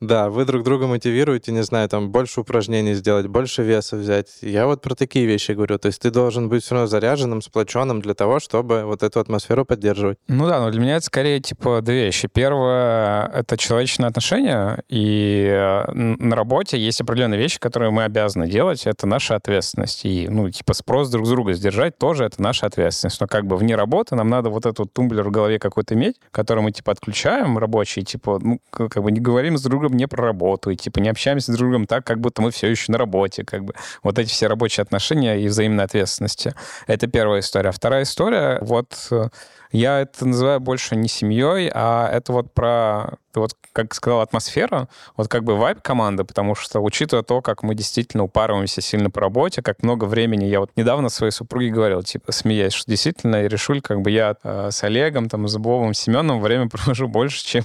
Да, 0.00 0.30
вы 0.30 0.44
друг 0.44 0.62
друга 0.62 0.86
мотивируете, 0.86 1.50
не 1.50 1.62
знаю, 1.62 1.88
там, 1.88 2.10
больше 2.10 2.40
упражнений 2.40 2.94
сделать, 2.94 3.26
больше 3.26 3.62
веса 3.62 3.96
взять. 3.96 4.38
Я 4.42 4.66
вот 4.66 4.80
про 4.80 4.94
такие 4.94 5.26
вещи 5.26 5.52
говорю. 5.52 5.78
То 5.78 5.86
есть 5.86 6.00
ты 6.00 6.10
должен 6.10 6.48
быть 6.48 6.62
все 6.62 6.74
равно 6.74 6.86
заряженным, 6.86 7.42
сплоченным 7.42 8.00
для 8.00 8.14
того, 8.14 8.38
чтобы 8.38 8.84
вот 8.84 9.02
эту 9.02 9.18
атмосферу 9.18 9.64
поддерживать. 9.64 10.18
Ну 10.28 10.46
да, 10.46 10.60
но 10.60 10.70
для 10.70 10.80
меня 10.80 10.96
это 10.96 11.06
скорее 11.06 11.40
типа 11.40 11.80
две 11.82 12.06
вещи. 12.06 12.28
Первое— 12.28 13.26
это 13.34 13.56
человечные 13.56 14.06
отношения, 14.06 14.84
и 14.88 15.46
э, 15.48 15.92
на 15.92 16.36
работе 16.36 16.78
есть 16.78 17.00
определенные 17.00 17.40
вещи, 17.40 17.58
которые 17.58 17.90
мы 17.90 18.04
обязаны 18.04 18.48
делать, 18.48 18.86
это 18.86 19.06
наша 19.06 19.34
ответственность. 19.34 20.04
И, 20.04 20.28
ну, 20.28 20.48
типа 20.48 20.74
спрос 20.74 21.10
друг 21.10 21.26
с 21.26 21.30
друга 21.30 21.54
сдержать 21.54 21.98
тоже 21.98 22.24
это 22.24 22.40
наша 22.40 22.66
ответственность. 22.66 23.20
Но 23.20 23.26
как 23.26 23.46
бы 23.46 23.56
вне 23.56 23.74
работы 23.74 24.14
нам 24.14 24.28
надо 24.28 24.50
вот 24.50 24.64
этот 24.64 24.92
тумблер 24.92 25.24
в 25.24 25.32
голове 25.32 25.58
какой-то 25.58 25.94
иметь, 25.94 26.16
который 26.30 26.62
мы 26.62 26.70
типа 26.70 26.92
отключаем 26.92 27.58
рабочий, 27.58 28.02
типа, 28.02 28.38
ну, 28.40 28.60
как 28.70 29.02
бы 29.02 29.10
не 29.10 29.20
говорим 29.20 29.58
с 29.58 29.62
другом 29.62 29.87
не 29.96 30.06
про 30.06 30.24
работу, 30.26 30.70
и 30.70 30.76
типа 30.76 30.98
не 30.98 31.08
общаемся 31.08 31.52
с 31.52 31.56
другом 31.56 31.86
так, 31.86 32.04
как 32.04 32.20
будто 32.20 32.42
мы 32.42 32.50
все 32.50 32.68
еще 32.68 32.92
на 32.92 32.98
работе, 32.98 33.44
как 33.44 33.64
бы. 33.64 33.74
Вот 34.02 34.18
эти 34.18 34.30
все 34.30 34.46
рабочие 34.46 34.82
отношения 34.82 35.40
и 35.40 35.48
взаимной 35.48 35.84
ответственности. 35.84 36.54
Это 36.86 37.06
первая 37.06 37.40
история. 37.40 37.72
Вторая 37.72 38.02
история, 38.02 38.58
вот 38.60 39.08
э, 39.10 39.28
я 39.72 40.00
это 40.00 40.26
называю 40.26 40.60
больше 40.60 40.96
не 40.96 41.08
семьей, 41.08 41.70
а 41.74 42.08
это 42.10 42.32
вот 42.32 42.52
про, 42.54 43.18
ты 43.38 43.40
вот 43.40 43.56
как 43.72 43.94
сказал, 43.94 44.20
атмосфера, 44.20 44.88
вот 45.16 45.28
как 45.28 45.44
бы 45.44 45.56
вайб 45.56 45.80
команды, 45.80 46.24
потому 46.24 46.54
что, 46.54 46.80
учитывая 46.80 47.22
то, 47.22 47.40
как 47.40 47.62
мы 47.62 47.74
действительно 47.74 48.24
упарываемся 48.24 48.80
сильно 48.80 49.10
по 49.10 49.20
работе, 49.20 49.62
как 49.62 49.82
много 49.82 50.04
времени, 50.04 50.44
я 50.46 50.60
вот 50.60 50.70
недавно 50.76 51.08
своей 51.08 51.30
супруге 51.30 51.70
говорил, 51.70 52.02
типа, 52.02 52.32
смеясь, 52.32 52.72
что 52.72 52.90
действительно, 52.90 53.36
я 53.36 53.48
решил, 53.48 53.80
как 53.80 54.00
бы 54.00 54.10
я 54.10 54.36
э, 54.42 54.70
с 54.72 54.82
Олегом, 54.82 55.28
там, 55.28 55.46
с 55.46 55.56
Бобом, 55.56 55.94
Семеном 55.94 56.40
время 56.40 56.68
провожу 56.70 57.06
больше, 57.06 57.44
чем, 57.44 57.64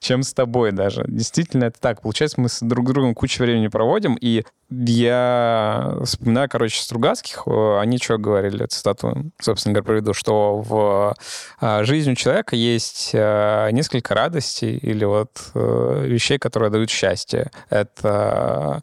чем 0.00 0.22
с 0.22 0.34
тобой 0.34 0.72
даже. 0.72 1.04
Действительно, 1.06 1.64
это 1.64 1.80
так. 1.80 2.02
Получается, 2.02 2.40
мы 2.40 2.48
с 2.48 2.60
друг 2.60 2.86
другом 2.86 3.14
кучу 3.14 3.42
времени 3.42 3.68
проводим, 3.68 4.18
и 4.20 4.44
я 4.70 5.96
вспоминаю, 6.04 6.48
короче, 6.48 6.82
Стругацких, 6.82 7.42
э, 7.46 7.78
они 7.80 7.98
что 7.98 8.18
говорили, 8.18 8.66
цитату, 8.66 9.30
собственно 9.40 9.74
говоря, 9.74 9.86
приведу, 9.86 10.14
что 10.14 10.58
в 10.58 11.14
э, 11.60 11.84
жизни 11.84 12.12
у 12.12 12.14
человека 12.14 12.56
есть 12.56 13.10
э, 13.12 13.70
несколько 13.72 14.14
радостей 14.14 14.76
или 14.76 15.04
вот 15.04 15.30
вещей, 15.54 16.38
которые 16.38 16.70
дают 16.70 16.90
счастье. 16.90 17.50
Это 17.70 18.82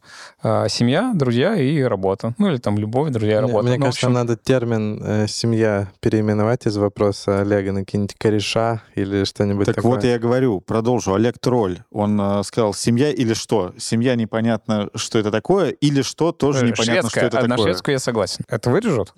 семья, 0.69 1.11
друзья 1.13 1.55
и 1.55 1.81
работа. 1.81 2.33
Ну 2.37 2.49
или 2.49 2.57
там 2.57 2.77
любовь, 2.77 3.11
друзья 3.11 3.37
и 3.37 3.41
работа. 3.41 3.67
Мне 3.67 3.77
Ну, 3.77 3.85
кажется, 3.85 4.07
общем, 4.07 4.13
надо 4.13 4.37
термин 4.37 5.27
«семья» 5.27 5.91
переименовать 5.99 6.65
из 6.65 6.77
вопроса 6.77 7.41
Олега 7.41 7.71
на 7.71 7.81
какие-нибудь 7.81 8.15
кореша 8.17 8.81
или 8.95 9.23
что-нибудь 9.23 9.67
Так 9.67 9.75
такое. 9.75 9.91
вот 9.91 10.03
я 10.03 10.19
говорю, 10.19 10.61
продолжу. 10.61 11.13
Олег 11.13 11.37
Тролль, 11.39 11.79
он 11.91 12.43
сказал, 12.43 12.73
семья 12.73 13.11
или 13.11 13.33
что? 13.33 13.73
Семья 13.77 14.15
непонятно, 14.15 14.89
что 14.95 15.19
это 15.19 15.31
такое, 15.31 15.70
или 15.71 16.01
что 16.01 16.31
тоже 16.31 16.65
э, 16.65 16.69
непонятно, 16.69 17.09
шведская, 17.09 17.19
что 17.19 17.27
это 17.27 17.39
а 17.39 17.41
на 17.43 17.49
такое. 17.49 17.65
шведскую 17.65 17.93
я 17.93 17.99
согласен. 17.99 18.45
Это 18.47 18.69
вырежут? 18.69 19.13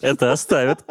Это 0.00 0.32
оставят. 0.32 0.84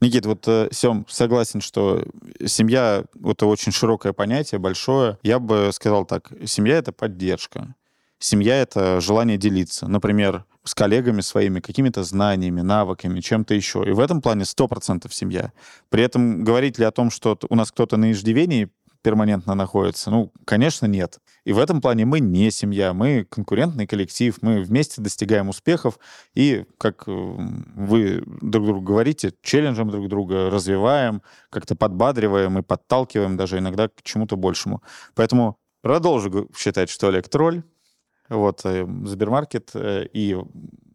Никит, 0.00 0.26
вот 0.26 0.46
э, 0.46 0.68
Сем, 0.72 1.06
согласен, 1.08 1.60
что 1.60 2.04
семья— 2.44 3.04
это 3.24 3.46
очень 3.46 3.72
широкое 3.72 4.12
понятие, 4.12 4.58
большое. 4.58 5.18
Я 5.22 5.38
бы 5.38 5.70
сказал 5.72 6.04
так, 6.04 6.30
семья— 6.44 6.76
это 6.78 6.92
поддержка. 6.92 7.74
Семья— 8.18 8.60
это 8.62 9.00
желание 9.00 9.38
делиться. 9.38 9.88
Например, 9.88 10.44
с 10.64 10.74
коллегами 10.74 11.20
своими 11.20 11.60
какими-то 11.60 12.02
знаниями, 12.02 12.60
навыками, 12.60 13.20
чем-то 13.20 13.54
еще. 13.54 13.84
И 13.86 13.92
в 13.92 14.00
этом 14.00 14.20
плане 14.20 14.42
100% 14.44 15.10
семья. 15.12 15.52
При 15.88 16.02
этом 16.02 16.44
говорить 16.44 16.78
ли 16.78 16.84
о 16.84 16.90
том, 16.90 17.10
что 17.10 17.38
у 17.48 17.54
нас 17.54 17.70
кто-то 17.70 17.96
на 17.96 18.12
иждивении 18.12 18.68
перманентно 19.02 19.54
находится? 19.54 20.10
Ну, 20.10 20.32
конечно, 20.44 20.86
нет. 20.86 21.20
И 21.46 21.52
в 21.52 21.60
этом 21.60 21.80
плане 21.80 22.04
мы 22.04 22.18
не 22.18 22.50
семья, 22.50 22.92
мы 22.92 23.24
конкурентный 23.24 23.86
коллектив, 23.86 24.36
мы 24.42 24.62
вместе 24.62 25.00
достигаем 25.00 25.48
успехов 25.48 25.96
и, 26.34 26.64
как 26.76 27.04
э, 27.06 27.12
вы 27.12 28.24
друг 28.42 28.66
другу 28.66 28.80
говорите, 28.80 29.32
челленджем 29.42 29.88
друг 29.88 30.08
друга, 30.08 30.50
развиваем, 30.50 31.22
как-то 31.50 31.76
подбадриваем 31.76 32.58
и 32.58 32.62
подталкиваем 32.62 33.36
даже 33.36 33.58
иногда 33.58 33.86
к 33.86 34.02
чему-то 34.02 34.36
большему. 34.36 34.82
Поэтому 35.14 35.56
продолжу 35.82 36.50
считать, 36.58 36.90
что 36.90 37.06
Олег 37.06 37.28
тролль. 37.28 37.62
Вот, 38.28 38.62
э, 38.64 38.84
Сбермаркет 39.04 39.70
э, 39.74 40.08
и 40.12 40.36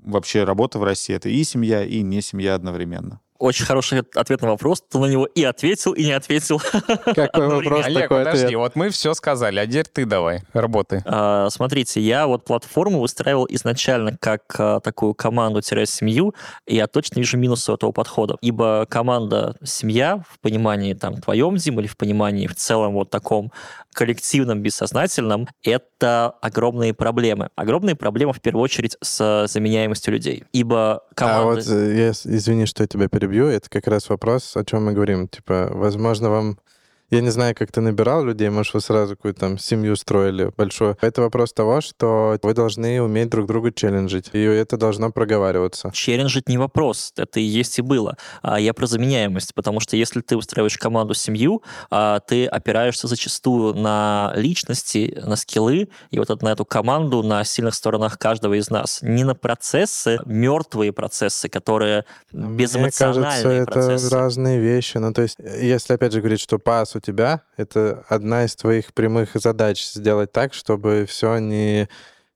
вообще 0.03 0.43
работа 0.43 0.79
в 0.79 0.83
России— 0.83 1.15
это 1.15 1.29
и 1.29 1.45
семья, 1.45 1.85
и 1.85 2.01
не 2.01 2.21
семья 2.21 2.55
одновременно. 2.55 3.21
Очень 3.41 3.65
хороший 3.65 4.03
ответ 4.13 4.43
на 4.43 4.49
вопрос. 4.49 4.83
Ты 4.87 4.99
на 4.99 5.07
него 5.07 5.25
и 5.25 5.43
ответил, 5.43 5.93
и 5.93 6.03
не 6.03 6.11
ответил. 6.11 6.59
Какой 7.05 7.47
вопрос, 7.47 7.87
Олег, 7.87 8.03
такой 8.03 8.19
подожди, 8.19 8.45
ответ. 8.45 8.59
вот 8.59 8.75
мы 8.75 8.89
все 8.91 9.15
сказали, 9.15 9.57
а 9.57 9.65
теперь 9.65 9.87
ты 9.87 10.05
давай, 10.05 10.43
работай. 10.53 11.01
А, 11.05 11.49
Смотрите, 11.49 12.01
я 12.01 12.27
вот 12.27 12.45
платформу 12.45 12.99
выстраивал 12.99 13.47
изначально 13.49 14.15
как 14.15 14.43
а, 14.59 14.79
такую 14.79 15.15
команду-семью, 15.15 16.35
и 16.67 16.75
я 16.75 16.85
точно 16.85 17.17
вижу 17.17 17.39
минусы 17.39 17.73
этого 17.73 17.91
подхода. 17.91 18.37
Ибо 18.41 18.85
команда-семья 18.87 20.23
в 20.29 20.39
понимании 20.39 20.93
там 20.93 21.19
твоем, 21.19 21.55
Дим, 21.55 21.79
или 21.79 21.87
в 21.87 21.97
понимании 21.97 22.45
в 22.45 22.53
целом 22.53 22.93
вот 22.93 23.09
таком 23.09 23.51
коллективном, 23.93 24.61
бессознательном, 24.61 25.47
это 25.63 26.29
огромные 26.41 26.93
проблемы. 26.93 27.49
Огромные 27.55 27.95
проблемы 27.95 28.33
в 28.33 28.41
первую 28.41 28.63
очередь 28.63 28.97
с 29.01 29.47
заменяемостью 29.47 30.13
людей. 30.13 30.43
Ибо 30.53 31.03
А 31.09 31.13
команды... 31.15 31.61
вот, 31.61 31.67
э, 31.67 31.97
я 31.97 32.11
извини, 32.11 32.65
что 32.65 32.83
я 32.83 32.87
тебя 32.87 33.09
перебью, 33.31 33.47
это 33.47 33.69
как 33.69 33.87
раз 33.87 34.09
вопрос, 34.09 34.57
о 34.57 34.65
чем 34.65 34.85
мы 34.85 34.93
говорим. 34.93 35.27
Типа, 35.27 35.69
возможно, 35.71 36.29
вам... 36.29 36.57
Я 37.11 37.19
не 37.19 37.29
знаю, 37.29 37.53
как 37.53 37.73
ты 37.73 37.81
набирал 37.81 38.23
людей, 38.23 38.49
может, 38.49 38.73
вы 38.73 38.79
сразу 38.79 39.17
какую-то 39.17 39.41
там 39.41 39.57
семью 39.57 39.97
строили 39.97 40.49
большую. 40.55 40.97
Это 41.01 41.21
вопрос 41.21 41.51
того, 41.51 41.81
что 41.81 42.39
вы 42.41 42.53
должны 42.53 43.01
уметь 43.01 43.29
друг 43.29 43.47
друга 43.47 43.73
челленджить, 43.73 44.29
и 44.31 44.41
это 44.41 44.77
должно 44.77 45.11
проговариваться. 45.11 45.91
Челленджить 45.93 46.47
не 46.47 46.57
вопрос, 46.57 47.11
это 47.17 47.41
и 47.41 47.43
есть 47.43 47.79
и 47.79 47.81
было. 47.81 48.15
А 48.41 48.61
я 48.61 48.73
про 48.73 48.85
заменяемость, 48.85 49.53
потому 49.53 49.81
что 49.81 49.97
если 49.97 50.21
ты 50.21 50.37
устраиваешь 50.37 50.77
команду 50.77 51.13
семью, 51.13 51.63
а, 51.89 52.21
ты 52.21 52.45
опираешься 52.45 53.07
зачастую 53.07 53.73
на 53.75 54.31
личности, 54.37 55.21
на 55.25 55.35
скиллы, 55.35 55.89
и 56.11 56.17
вот 56.17 56.29
это- 56.29 56.45
на 56.45 56.53
эту 56.53 56.63
команду, 56.63 57.23
на 57.23 57.43
сильных 57.43 57.75
сторонах 57.75 58.17
каждого 58.19 58.53
из 58.53 58.69
нас. 58.69 58.99
Не 59.01 59.25
на 59.25 59.35
процессы, 59.35 60.19
мертвые 60.25 60.93
процессы, 60.93 61.49
которые 61.49 62.05
Мне 62.31 62.55
безэмоциональные 62.55 63.25
кажется, 63.25 63.49
это 63.49 63.71
процессы. 63.73 64.15
разные 64.15 64.59
вещи. 64.61 64.95
Ну, 64.95 65.11
то 65.11 65.23
есть, 65.23 65.35
если, 65.59 65.93
опять 65.95 66.13
же, 66.13 66.19
говорить, 66.19 66.39
что 66.39 66.57
пас 66.57 66.95
тебя, 67.01 67.41
это 67.57 68.05
одна 68.07 68.45
из 68.45 68.55
твоих 68.55 68.93
прямых 68.93 69.31
задач 69.35 69.83
сделать 69.83 70.31
так, 70.31 70.53
чтобы 70.53 71.05
все 71.07 71.37
не 71.39 71.89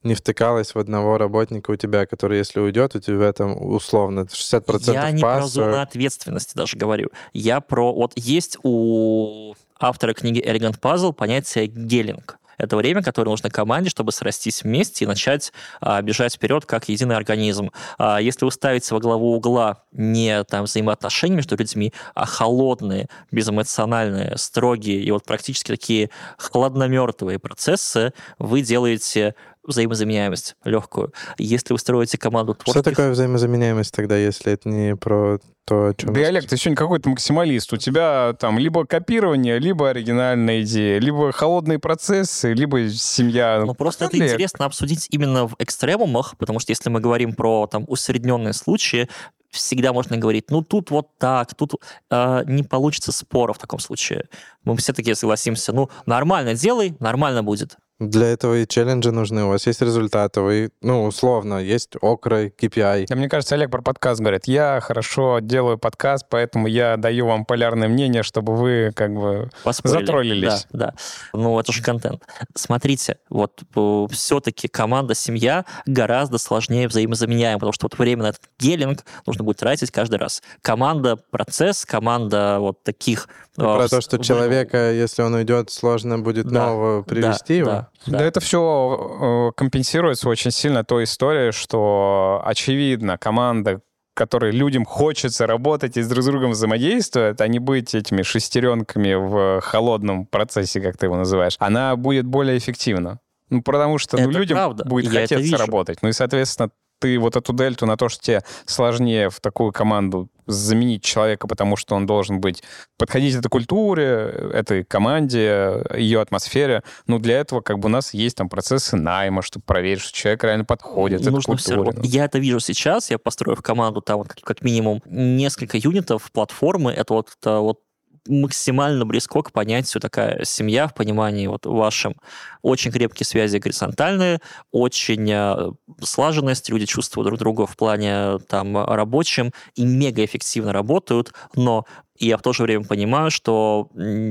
не 0.05 0.13
втыкалось 0.13 0.75
в 0.75 0.79
одного 0.79 1.17
работника 1.17 1.71
у 1.71 1.75
тебя, 1.75 2.05
который, 2.05 2.37
если 2.37 2.59
уйдет, 2.59 2.95
у 2.95 2.99
тебя 2.99 3.33
там 3.33 3.59
условно 3.59 4.21
60% 4.21 4.93
Я 4.93 5.11
не 5.11 5.19
про 5.19 5.41
пас, 5.41 5.51
зону 5.51 5.81
ответственности 5.81 6.53
даже 6.55 6.77
говорю. 6.77 7.09
Я 7.33 7.59
про... 7.59 7.91
Вот 7.91 8.13
есть 8.15 8.59
у 8.61 9.55
автора 9.79 10.13
книги 10.13 10.39
«Elegant 10.39 10.79
Puzzle» 10.79 11.11
понятие 11.11 11.65
«гелинг». 11.65 12.37
Это 12.57 12.75
время, 12.75 13.03
которое 13.03 13.29
нужно 13.29 13.49
команде, 13.49 13.89
чтобы 13.89 14.11
срастись 14.11 14.63
вместе 14.63 15.05
и 15.05 15.07
начать 15.07 15.51
а, 15.81 16.01
бежать 16.01 16.35
вперед 16.35 16.65
как 16.65 16.89
единый 16.89 17.15
организм. 17.15 17.71
А, 17.97 18.19
если 18.19 18.45
ставите 18.51 18.93
во 18.93 18.99
главу 18.99 19.35
угла 19.35 19.83
не 19.91 20.43
там 20.43 20.65
взаимоотношения 20.65 21.35
между 21.35 21.55
людьми, 21.55 21.93
а 22.13 22.25
холодные, 22.25 23.09
безэмоциональные, 23.31 24.37
строгие 24.37 25.01
и 25.01 25.11
вот 25.11 25.25
практически 25.25 25.71
такие 25.71 26.09
хладномертвые 26.37 27.39
процессы, 27.39 28.13
вы 28.39 28.61
делаете 28.61 29.35
взаимозаменяемость 29.65 30.55
легкую. 30.63 31.13
Если 31.37 31.73
вы 31.73 31.79
строите 31.79 32.17
команду 32.17 32.53
Что 32.53 32.71
творческих... 32.71 32.91
такое 32.91 33.11
взаимозаменяемость 33.11 33.93
тогда, 33.93 34.17
если 34.17 34.53
это 34.53 34.69
не 34.69 34.95
про 34.95 35.39
то, 35.65 35.87
о 35.87 35.93
чем... 35.93 36.13
Да, 36.13 36.21
Олег, 36.21 36.45
ты 36.45 36.57
сегодня 36.57 36.77
какой-то 36.77 37.09
максималист. 37.09 37.73
У 37.73 37.77
тебя 37.77 38.35
там 38.39 38.59
либо 38.59 38.85
копирование, 38.85 39.59
либо 39.59 39.89
оригинальная 39.89 40.61
идея, 40.61 40.99
либо 40.99 41.31
холодные 41.31 41.79
процессы, 41.79 42.53
либо 42.53 42.89
семья. 42.89 43.63
Ну, 43.65 43.73
просто 43.73 44.05
это 44.05 44.15
Олег. 44.15 44.31
интересно 44.31 44.65
обсудить 44.65 45.07
именно 45.09 45.47
в 45.47 45.55
экстремумах, 45.59 46.37
потому 46.37 46.59
что 46.59 46.71
если 46.71 46.89
мы 46.89 46.99
говорим 46.99 47.33
про 47.33 47.67
там 47.67 47.85
усредненные 47.87 48.53
случаи, 48.53 49.09
всегда 49.55 49.93
можно 49.93 50.17
говорить, 50.17 50.51
ну 50.51 50.61
тут 50.61 50.91
вот 50.91 51.17
так, 51.17 51.55
тут 51.55 51.75
э, 52.11 52.43
не 52.45 52.63
получится 52.63 53.11
спора 53.11 53.53
в 53.53 53.57
таком 53.57 53.79
случае. 53.79 54.27
Мы 54.63 54.75
все 54.77 54.93
таки 54.93 55.13
согласимся, 55.15 55.73
ну 55.73 55.89
нормально 56.05 56.53
делай, 56.53 56.95
нормально 56.99 57.41
будет. 57.41 57.77
Для 57.99 58.27
этого 58.27 58.57
и 58.57 58.67
челленджи 58.67 59.11
нужны. 59.11 59.45
У 59.45 59.49
вас 59.49 59.67
есть 59.67 59.81
результаты, 59.81 60.41
вы, 60.41 60.71
ну, 60.81 61.05
условно, 61.05 61.59
есть 61.59 61.93
окра, 62.01 62.47
KPI. 62.47 63.05
Да, 63.07 63.15
мне 63.15 63.29
кажется, 63.29 63.55
Олег 63.55 63.71
про 63.71 63.81
подкаст 63.81 64.19
говорит. 64.19 64.47
Я 64.47 64.81
хорошо 64.81 65.39
делаю 65.39 65.77
подкаст, 65.77 66.25
поэтому 66.29 66.67
я 66.67 66.97
даю 66.97 67.25
вам 67.25 67.45
полярное 67.45 67.87
мнение, 67.87 68.23
чтобы 68.23 68.53
вы 68.55 68.91
как 68.93 69.13
бы 69.13 69.49
Поспорили. 69.63 69.99
затроллились. 69.99 70.67
Да, 70.71 70.87
да. 70.87 70.93
Ну, 71.31 71.57
это 71.57 71.71
же 71.71 71.81
контент. 71.81 72.21
Смотрите, 72.53 73.17
вот 73.29 73.63
все-таки 74.11 74.67
команда, 74.67 75.15
семья 75.15 75.63
гораздо 75.85 76.37
сложнее 76.37 76.89
взаимозаменяем, 76.89 77.59
потому 77.59 77.71
что 77.71 77.85
вот 77.85 77.97
время 77.97 78.23
на 78.23 78.27
этот 78.27 78.41
гелинг 78.59 79.05
нужно 79.25 79.45
будет 79.45 79.57
тратить 79.57 79.91
каждый 79.91 80.19
раз. 80.19 80.43
Команда, 80.61 81.15
процесс, 81.31 81.85
команда 81.85 82.57
вот 82.59 82.83
таких... 82.83 83.29
э, 83.57 83.61
Про 83.61 83.87
то, 83.87 84.01
что 84.01 84.17
человека, 84.19 84.91
если 84.91 85.21
он 85.21 85.33
уйдет, 85.33 85.69
сложно 85.71 86.19
будет 86.19 86.47
Да, 86.47 86.67
нового 86.67 87.01
привести 87.03 87.57
его. 87.57 87.69
да, 87.69 87.89
Да, 88.05 88.19
да. 88.19 88.25
это 88.25 88.39
все 88.39 89.51
компенсируется 89.55 90.29
очень 90.29 90.51
сильно 90.51 90.83
той 90.83 91.05
историей, 91.05 91.51
что, 91.51 92.41
очевидно, 92.45 93.17
команда, 93.17 93.81
которой 94.13 94.51
людям 94.51 94.85
хочется 94.85 95.45
работать 95.45 95.97
и 95.97 96.01
с 96.01 96.07
друг 96.07 96.23
с 96.23 96.27
другом 96.27 96.51
взаимодействовать, 96.51 97.41
а 97.41 97.47
не 97.47 97.59
быть 97.59 97.93
этими 97.93 98.21
шестеренками 98.21 99.13
в 99.13 99.61
холодном 99.61 100.25
процессе, 100.25 100.79
как 100.81 100.97
ты 100.97 101.07
его 101.07 101.17
называешь, 101.17 101.55
она 101.59 101.95
будет 101.95 102.25
более 102.25 102.57
эффективна. 102.57 103.19
Ну, 103.49 103.61
потому 103.61 103.99
что 103.99 104.17
ну, 104.17 104.29
людям 104.31 104.55
правда, 104.55 104.85
будет 104.85 105.13
я 105.13 105.21
хотеться 105.21 105.57
работать. 105.57 105.99
Ну 106.01 106.09
и, 106.09 106.13
соответственно, 106.13 106.71
ты 106.99 107.17
вот 107.19 107.35
эту 107.35 107.53
дельту 107.53 107.85
на 107.85 107.97
то, 107.97 108.09
что 108.09 108.23
тебе 108.23 108.41
сложнее 108.65 109.29
в 109.29 109.39
такую 109.39 109.71
команду 109.71 110.29
заменить 110.47 111.03
человека, 111.03 111.47
потому 111.47 111.75
что 111.75 111.95
он 111.95 112.05
должен 112.05 112.39
быть 112.39 112.63
подходить 112.97 113.35
этой 113.35 113.49
культуре, 113.49 114.51
этой 114.53 114.83
команде, 114.83 115.83
ее 115.95 116.21
атмосфере. 116.21 116.83
Ну, 117.07 117.19
для 117.19 117.39
этого 117.39 117.61
как 117.61 117.79
бы 117.79 117.87
у 117.87 117.89
нас 117.89 118.13
есть 118.13 118.37
там 118.37 118.49
процессы 118.49 118.95
найма, 118.95 119.41
чтобы 119.41 119.65
проверить, 119.65 120.01
что 120.01 120.13
человек 120.13 120.43
реально 120.43 120.65
подходит 120.65 121.21
этой 121.21 121.31
Нужно 121.31 121.57
все 121.57 121.75
равно. 121.75 122.01
Я 122.03 122.25
это 122.25 122.39
вижу 122.39 122.59
сейчас, 122.59 123.09
я 123.09 123.17
построю 123.17 123.55
в 123.55 123.61
команду 123.61 124.01
там 124.01 124.17
вот 124.19 124.27
как, 124.27 124.39
как 124.41 124.61
минимум 124.61 125.01
несколько 125.05 125.77
юнитов 125.77 126.31
платформы, 126.31 126.91
это 126.91 127.13
вот, 127.13 127.29
это 127.39 127.59
вот 127.59 127.79
максимально 128.27 129.05
близко 129.05 129.41
к 129.41 129.51
понятию 129.51 130.01
такая 130.01 130.43
семья 130.45 130.87
в 130.87 130.93
понимании 130.93 131.47
вот 131.47 131.65
вашем. 131.65 132.15
Очень 132.61 132.91
крепкие 132.91 133.25
связи 133.25 133.57
горизонтальные, 133.57 134.39
очень 134.71 135.29
э, 135.31 135.71
слаженность, 136.01 136.69
люди 136.69 136.85
чувствуют 136.85 137.27
друг 137.27 137.39
друга 137.39 137.65
в 137.65 137.75
плане 137.77 138.39
там 138.49 138.77
рабочем 138.77 139.51
и 139.75 139.85
мега 139.85 140.23
эффективно 140.25 140.73
работают, 140.73 141.33
но 141.55 141.85
я 142.17 142.37
в 142.37 142.41
то 142.41 142.53
же 142.53 142.63
время 142.63 142.85
понимаю, 142.85 143.29
что 143.29 143.89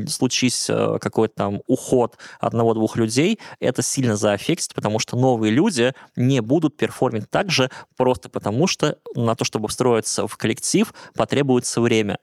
случись 0.09 0.69
э, 0.71 0.99
какой-то 1.01 1.35
там 1.35 1.61
уход 1.67 2.17
одного-двух 2.41 2.97
людей, 2.97 3.39
это 3.61 3.83
сильно 3.83 4.17
заэффектит, 4.17 4.75
потому 4.75 4.99
что 4.99 5.17
новые 5.17 5.53
люди 5.53 5.93
не 6.17 6.41
будут 6.41 6.77
перформить 6.77 7.31
так 7.31 7.51
же, 7.51 7.71
просто 7.97 8.29
потому 8.29 8.67
что 8.67 8.97
на 9.15 9.35
то, 9.35 9.45
чтобы 9.45 9.69
встроиться 9.69 10.27
в 10.27 10.37
коллектив, 10.37 10.95
потребуется 11.15 11.81
время. 11.81 12.19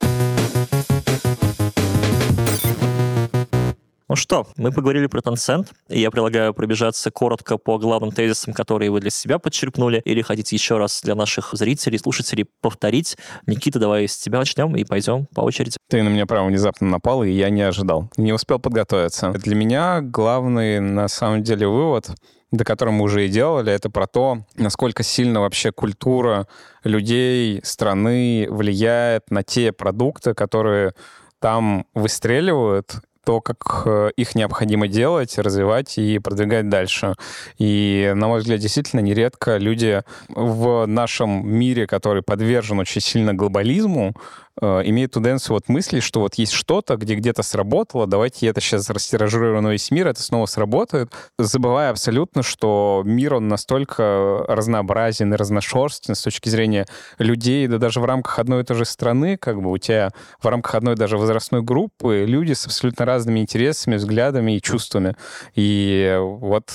Ну 4.12 4.18
что, 4.18 4.46
мы 4.58 4.74
поговорили 4.74 5.08
про 5.08 5.22
Tencent, 5.22 5.68
и 5.88 6.02
я 6.02 6.12
предлагаю 6.12 6.54
пробежаться 6.54 7.12
коротко 7.12 7.58
по 7.58 7.78
главным 7.78 8.12
тезисам, 8.12 8.54
которые 8.54 8.92
вы 8.92 9.00
для 9.00 9.10
себя 9.10 9.40
подчеркнули, 9.40 10.02
или 10.04 10.22
хотите 10.22 10.54
еще 10.54 10.78
раз 10.78 11.00
для 11.02 11.16
наших 11.16 11.52
зрителей, 11.54 11.98
слушателей 11.98 12.46
повторить. 12.60 13.16
Никита, 13.48 13.80
давай 13.80 14.10
с 14.10 14.18
тебя 14.18 14.40
начнем 14.40 14.76
и 14.76 14.84
пойдем 14.84 15.28
по 15.28 15.40
очереди. 15.40 15.78
Ты 15.90 16.04
на 16.04 16.10
меня 16.10 16.26
прямо 16.26 16.48
внезапно 16.48 16.90
напал, 16.90 17.24
и 17.24 17.32
я 17.32 17.50
не 17.50 17.62
ожидал. 17.62 18.10
Не 18.18 18.34
успел 18.34 18.60
подготовиться. 18.60 19.32
Для 19.32 19.56
меня 19.56 20.02
главный, 20.02 20.82
на 20.82 21.08
самом 21.08 21.42
деле, 21.42 21.70
вывод, 21.70 22.10
до 22.52 22.66
которого 22.66 22.94
мы 22.94 23.06
уже 23.06 23.28
и 23.28 23.30
делали, 23.30 23.72
это 23.72 23.90
про 23.90 24.08
то, 24.08 24.40
насколько 24.58 25.04
сильно 25.04 25.40
вообще 25.40 25.72
культура 25.72 26.50
людей, 26.84 27.62
страны 27.64 28.48
влияет 28.50 29.32
на 29.32 29.42
те 29.42 29.72
продукты, 29.72 30.34
которые 30.34 30.96
там 31.40 31.86
выстреливают, 31.94 32.98
то, 33.24 33.42
как 33.42 33.84
э, 33.86 34.12
их 34.16 34.36
необходимо 34.36 34.88
делать, 34.88 35.38
развивать 35.38 35.98
и 35.98 36.20
продвигать 36.20 36.70
дальше. 36.70 37.16
И, 37.58 38.12
на 38.16 38.28
мой 38.28 38.40
взгляд, 38.40 38.60
действительно, 38.60 39.00
нередко 39.00 39.58
люди 39.58 40.04
в 40.30 40.86
нашем 40.86 41.48
мире, 41.48 41.88
который 41.88 42.24
подвержен 42.24 42.80
очень 42.80 43.02
сильно 43.02 43.34
глобализму, 43.34 44.16
э, 44.60 44.82
имеют 44.86 45.12
тенденцию 45.14 45.56
вот 45.56 45.70
мысли, 45.70 46.00
что 46.00 46.22
вот 46.22 46.36
есть 46.36 46.54
что-то, 46.54 46.98
где 46.98 47.16
где-то 47.16 47.44
сработало, 47.44 48.08
давайте 48.08 48.48
это 48.48 48.62
сейчас 48.62 48.90
растиражируем 48.90 49.64
на 49.64 49.70
весь 49.70 49.92
мир, 49.92 50.08
это 50.08 50.22
снова 50.22 50.46
сработает, 50.46 51.12
забывая 51.38 51.92
абсолютно, 51.92 52.44
что 52.44 53.04
мир, 53.06 53.36
он 53.36 53.48
настолько 53.48 54.46
разнообразен 54.48 55.34
и 55.34 55.38
разношерстен 55.38 56.16
с 56.16 56.22
точки 56.22 56.50
зрения 56.50 56.86
людей, 57.18 57.68
да 57.68 57.78
даже 57.78 58.00
в 58.00 58.06
рамках 58.06 58.40
одной 58.40 58.62
и 58.62 58.66
той 58.66 58.78
же 58.78 58.86
страны, 58.86 59.38
как 59.38 59.62
бы 59.62 59.72
у 59.72 59.78
тебя 59.78 60.12
в 60.42 60.48
рамках 60.48 60.76
одной 60.76 60.96
даже 60.96 61.18
возрастной 61.18 61.62
группы 61.62 62.26
люди 62.28 62.54
с 62.54 62.66
абсолютно 62.66 63.06
разными 63.06 63.40
интересами, 63.40 63.96
взглядами 63.96 64.58
и 64.58 64.62
чувствами. 64.62 65.16
И 65.56 66.18
вот 66.20 66.72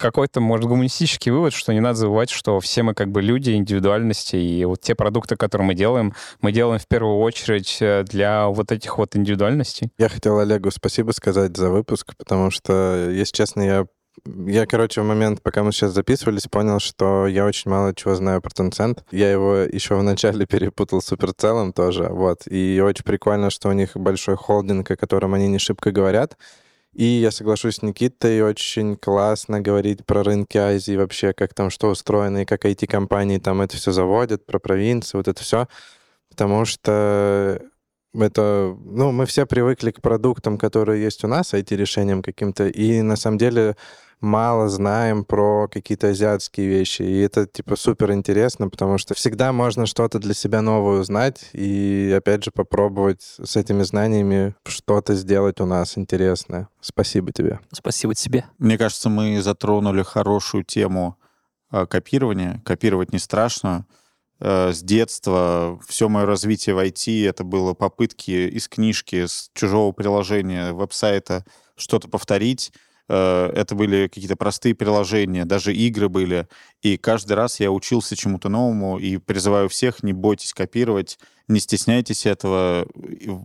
какой-то, 0.00 0.40
может, 0.40 0.66
гуманистический 0.66 1.30
вывод, 1.30 1.52
что 1.52 1.72
не 1.72 1.80
надо 1.80 1.94
забывать, 1.96 2.30
что 2.30 2.58
все 2.60 2.82
мы 2.82 2.94
как 2.94 3.10
бы 3.10 3.22
люди, 3.22 3.52
индивидуальности, 3.52 4.36
и 4.36 4.64
вот 4.64 4.80
те 4.80 4.94
продукты, 4.94 5.36
которые 5.36 5.68
мы 5.68 5.74
делаем, 5.74 6.14
мы 6.40 6.52
делаем 6.52 6.80
в 6.80 6.88
первую 6.88 7.18
очередь 7.18 7.78
э, 7.80 8.04
для 8.04 8.48
вот 8.48 8.72
этих 8.72 8.98
вот 8.98 9.14
индивидуальностей. 9.16 9.90
Я 9.98 10.08
хотел 10.08 10.38
Олегу 10.38 10.70
спасибо 10.70 11.12
сказать 11.12 11.56
за 11.56 11.70
выпуск, 11.70 12.14
потому 12.16 12.50
что, 12.50 13.10
если 13.10 13.32
честно, 13.32 13.62
я 13.62 13.86
я, 14.26 14.66
короче, 14.66 15.00
в 15.00 15.04
момент, 15.04 15.40
пока 15.42 15.62
мы 15.62 15.72
сейчас 15.72 15.92
записывались, 15.92 16.46
понял, 16.46 16.78
что 16.78 17.26
я 17.26 17.46
очень 17.46 17.70
мало 17.70 17.94
чего 17.94 18.14
знаю 18.16 18.42
про 18.42 18.50
Tencent. 18.50 18.98
Я 19.10 19.30
его 19.30 19.56
еще 19.56 19.94
в 19.94 20.02
начале 20.02 20.46
перепутал 20.50 21.00
с 21.00 21.06
Суперцелом 21.06 21.72
тоже, 21.72 22.08
вот. 22.10 22.42
И 22.46 22.82
очень 22.84 23.04
прикольно, 23.04 23.50
что 23.50 23.68
у 23.68 23.72
них 23.72 23.96
большой 23.96 24.36
холдинг, 24.36 24.90
о 24.90 24.96
котором 24.96 25.34
они 25.34 25.48
не 25.48 25.58
шибко 25.58 25.90
говорят. 25.90 26.36
И 26.92 27.04
я 27.04 27.30
соглашусь 27.30 27.76
с 27.76 27.82
Никитой, 27.82 28.42
очень 28.42 28.96
классно 28.96 29.60
говорить 29.60 30.04
про 30.04 30.24
рынки 30.24 30.58
Азии 30.58 30.96
вообще, 30.96 31.32
как 31.32 31.54
там 31.54 31.70
что 31.70 31.88
устроено, 31.88 32.42
и 32.42 32.44
как 32.44 32.64
IT-компании 32.64 33.38
там 33.38 33.60
это 33.60 33.76
все 33.76 33.92
заводят, 33.92 34.44
про 34.44 34.58
провинции, 34.58 35.16
вот 35.16 35.28
это 35.28 35.40
все. 35.42 35.68
Потому 36.28 36.64
что 36.64 37.62
это, 38.12 38.76
ну, 38.84 39.12
мы 39.12 39.26
все 39.26 39.46
привыкли 39.46 39.92
к 39.92 40.00
продуктам, 40.00 40.58
которые 40.58 41.02
есть 41.02 41.22
у 41.22 41.28
нас, 41.28 41.54
IT-решениям 41.54 42.22
каким-то, 42.22 42.66
и 42.66 43.02
на 43.02 43.16
самом 43.16 43.38
деле 43.38 43.76
мало 44.20 44.68
знаем 44.68 45.24
про 45.24 45.68
какие-то 45.68 46.08
азиатские 46.08 46.68
вещи. 46.68 47.02
И 47.02 47.20
это, 47.20 47.46
типа, 47.46 47.76
супер 47.76 48.12
интересно, 48.12 48.68
потому 48.68 48.98
что 48.98 49.14
всегда 49.14 49.52
можно 49.52 49.86
что-то 49.86 50.18
для 50.18 50.34
себя 50.34 50.62
новое 50.62 51.00
узнать 51.00 51.48
и, 51.52 52.14
опять 52.16 52.44
же, 52.44 52.50
попробовать 52.50 53.22
с 53.22 53.56
этими 53.56 53.82
знаниями 53.82 54.54
что-то 54.66 55.14
сделать 55.14 55.60
у 55.60 55.66
нас 55.66 55.96
интересное. 55.96 56.68
Спасибо 56.80 57.32
тебе. 57.32 57.60
Спасибо 57.72 58.14
тебе. 58.14 58.44
Мне 58.58 58.78
кажется, 58.78 59.08
мы 59.08 59.40
затронули 59.40 60.02
хорошую 60.02 60.64
тему 60.64 61.16
э, 61.72 61.86
копирования. 61.86 62.62
Копировать 62.64 63.12
не 63.12 63.18
страшно. 63.18 63.86
Э, 64.38 64.72
С 64.72 64.82
детства 64.82 65.78
все 65.86 66.08
мое 66.08 66.26
развитие 66.26 66.74
в 66.74 66.78
IT 66.78 67.26
это 67.28 67.44
было 67.44 67.74
попытки 67.74 68.48
из 68.48 68.68
книжки, 68.68 69.26
с 69.26 69.50
чужого 69.54 69.92
приложения, 69.92 70.72
веб-сайта 70.72 71.44
что-то 71.76 72.08
повторить. 72.08 72.72
Э, 73.12 73.50
это 73.56 73.74
были 73.74 74.06
какие-то 74.06 74.36
простые 74.36 74.72
приложения, 74.76 75.44
даже 75.44 75.74
игры 75.74 76.08
были. 76.08 76.46
И 76.80 76.96
каждый 76.96 77.32
раз 77.32 77.58
я 77.58 77.72
учился 77.72 78.14
чему-то 78.14 78.48
новому 78.48 78.98
и 78.98 79.16
призываю 79.16 79.68
всех, 79.68 80.04
не 80.04 80.12
бойтесь 80.12 80.54
копировать, 80.54 81.18
не 81.48 81.58
стесняйтесь 81.58 82.24
этого, 82.24 82.86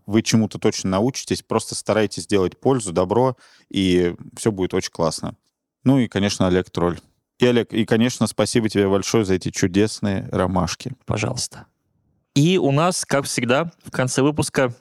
вы 0.05 0.22
чему-то 0.22 0.59
точно 0.59 0.91
научитесь, 0.91 1.41
просто 1.41 1.74
старайтесь 1.74 2.28
делать 2.28 2.59
пользу, 2.59 2.93
добро, 2.93 3.38
и 3.72 4.13
все 4.38 4.51
будет 4.51 4.76
очень 4.76 4.91
классно. 4.91 5.36
Ну 5.84 5.97
и, 5.97 6.07
конечно, 6.07 6.45
Олег 6.45 6.70
Тролль. 6.70 6.99
И, 7.39 7.47
Олег, 7.47 7.74
и, 7.74 7.86
конечно, 7.86 8.28
спасибо 8.28 8.70
тебе 8.70 8.88
большое 8.88 9.26
за 9.26 9.34
эти 9.34 9.49
чудесные 9.49 10.30
ромашки. 10.32 10.93
Пожалуйста. 11.07 11.66
И 12.36 12.59
у 12.59 12.72
нас, 12.72 13.03
как 13.03 13.26
всегда, 13.26 13.72
в 13.84 13.89
конце 13.89 14.22
выпуска 14.22 14.76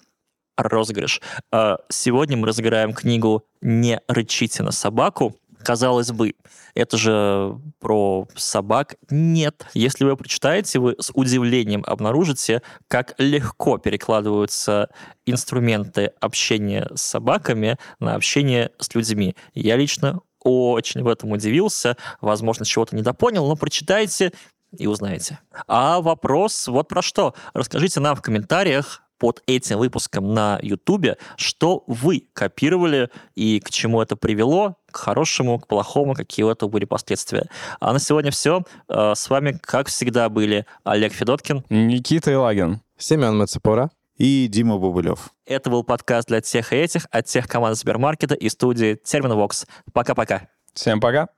розыгрыш. 0.57 1.21
А, 1.53 1.79
сегодня 1.89 2.37
мы 2.37 2.47
разыграем 2.47 2.93
книгу 2.93 3.47
«Не 3.61 4.01
рычите 4.09 4.63
на 4.63 4.73
собаку». 4.73 5.37
Казалось 5.63 6.13
бы, 6.13 6.35
это 6.75 6.99
же 6.99 7.59
про 7.81 8.29
собак. 8.37 8.97
Нет. 9.09 9.67
Если 9.73 10.05
вы 10.05 10.15
прочитаете, 10.17 10.79
вы 10.79 10.95
с 11.01 11.11
удивлением 11.15 11.83
обнаружите, 11.87 12.61
как 12.87 13.15
легко 13.17 13.79
перекладываются 13.79 14.91
инструменты 15.25 16.13
общения 16.21 16.91
с 16.95 17.01
собаками 17.01 17.79
на 17.99 18.15
общение 18.15 18.73
с 18.79 18.95
людьми. 18.95 19.37
Я 19.55 19.77
лично 19.77 20.21
очень 20.41 21.03
в 21.03 21.09
этом 21.09 21.33
удивился, 21.33 21.97
возможно, 22.21 22.67
чего-то 22.67 22.95
недопонял, 22.95 23.49
но 23.49 23.57
прочитайте 23.57 24.33
и 24.77 24.87
узнаете. 24.87 25.39
А 25.67 26.01
вопрос 26.01 26.67
вот 26.69 26.89
про 26.89 27.01
что. 27.01 27.35
Расскажите 27.55 28.01
нам 28.01 28.17
в 28.17 28.23
комментариях, 28.23 29.04
под 29.19 29.43
этим 29.47 29.79
выпуском 29.79 30.35
на 30.35 30.59
YouTube, 30.63 31.17
что 31.37 31.85
вы 31.87 32.27
копировали 32.33 33.11
и 33.35 33.61
к 33.61 33.71
чему 33.71 34.01
это 34.03 34.17
привело, 34.17 34.77
к 34.91 34.97
хорошему, 34.97 35.59
к 35.59 35.67
плохому, 35.67 36.15
какие 36.15 36.45
у 36.45 36.51
этого 36.51 36.69
были 36.69 36.85
последствия. 36.85 37.49
А 37.81 37.93
на 37.93 37.99
сегодня 37.99 38.31
все. 38.31 38.63
Э, 38.89 39.13
с 39.15 39.29
вами, 39.31 39.59
как 39.61 39.89
всегда, 39.89 40.29
были 40.29 40.67
Олег 40.85 41.13
Федоткин, 41.13 41.65
Никита 41.69 42.33
Илагин, 42.33 42.81
Семен 42.99 43.37
Мацепора 43.37 43.91
и 44.17 44.47
Дима 44.49 44.79
Бубылев. 44.79 45.31
Это 45.47 45.71
был 45.71 45.85
подкаст 45.85 46.29
для 46.29 46.41
тех 46.41 46.73
и 46.73 46.77
этих 46.77 47.07
от 47.11 47.27
тех 47.27 47.49
команд 47.49 47.77
Сбермаркета 47.77 48.35
и 48.35 48.49
студии 48.49 48.95
Терминвокс. 49.05 49.67
Пока-пока. 49.93 50.49
Всем 50.73 51.01
пока. 51.01 51.29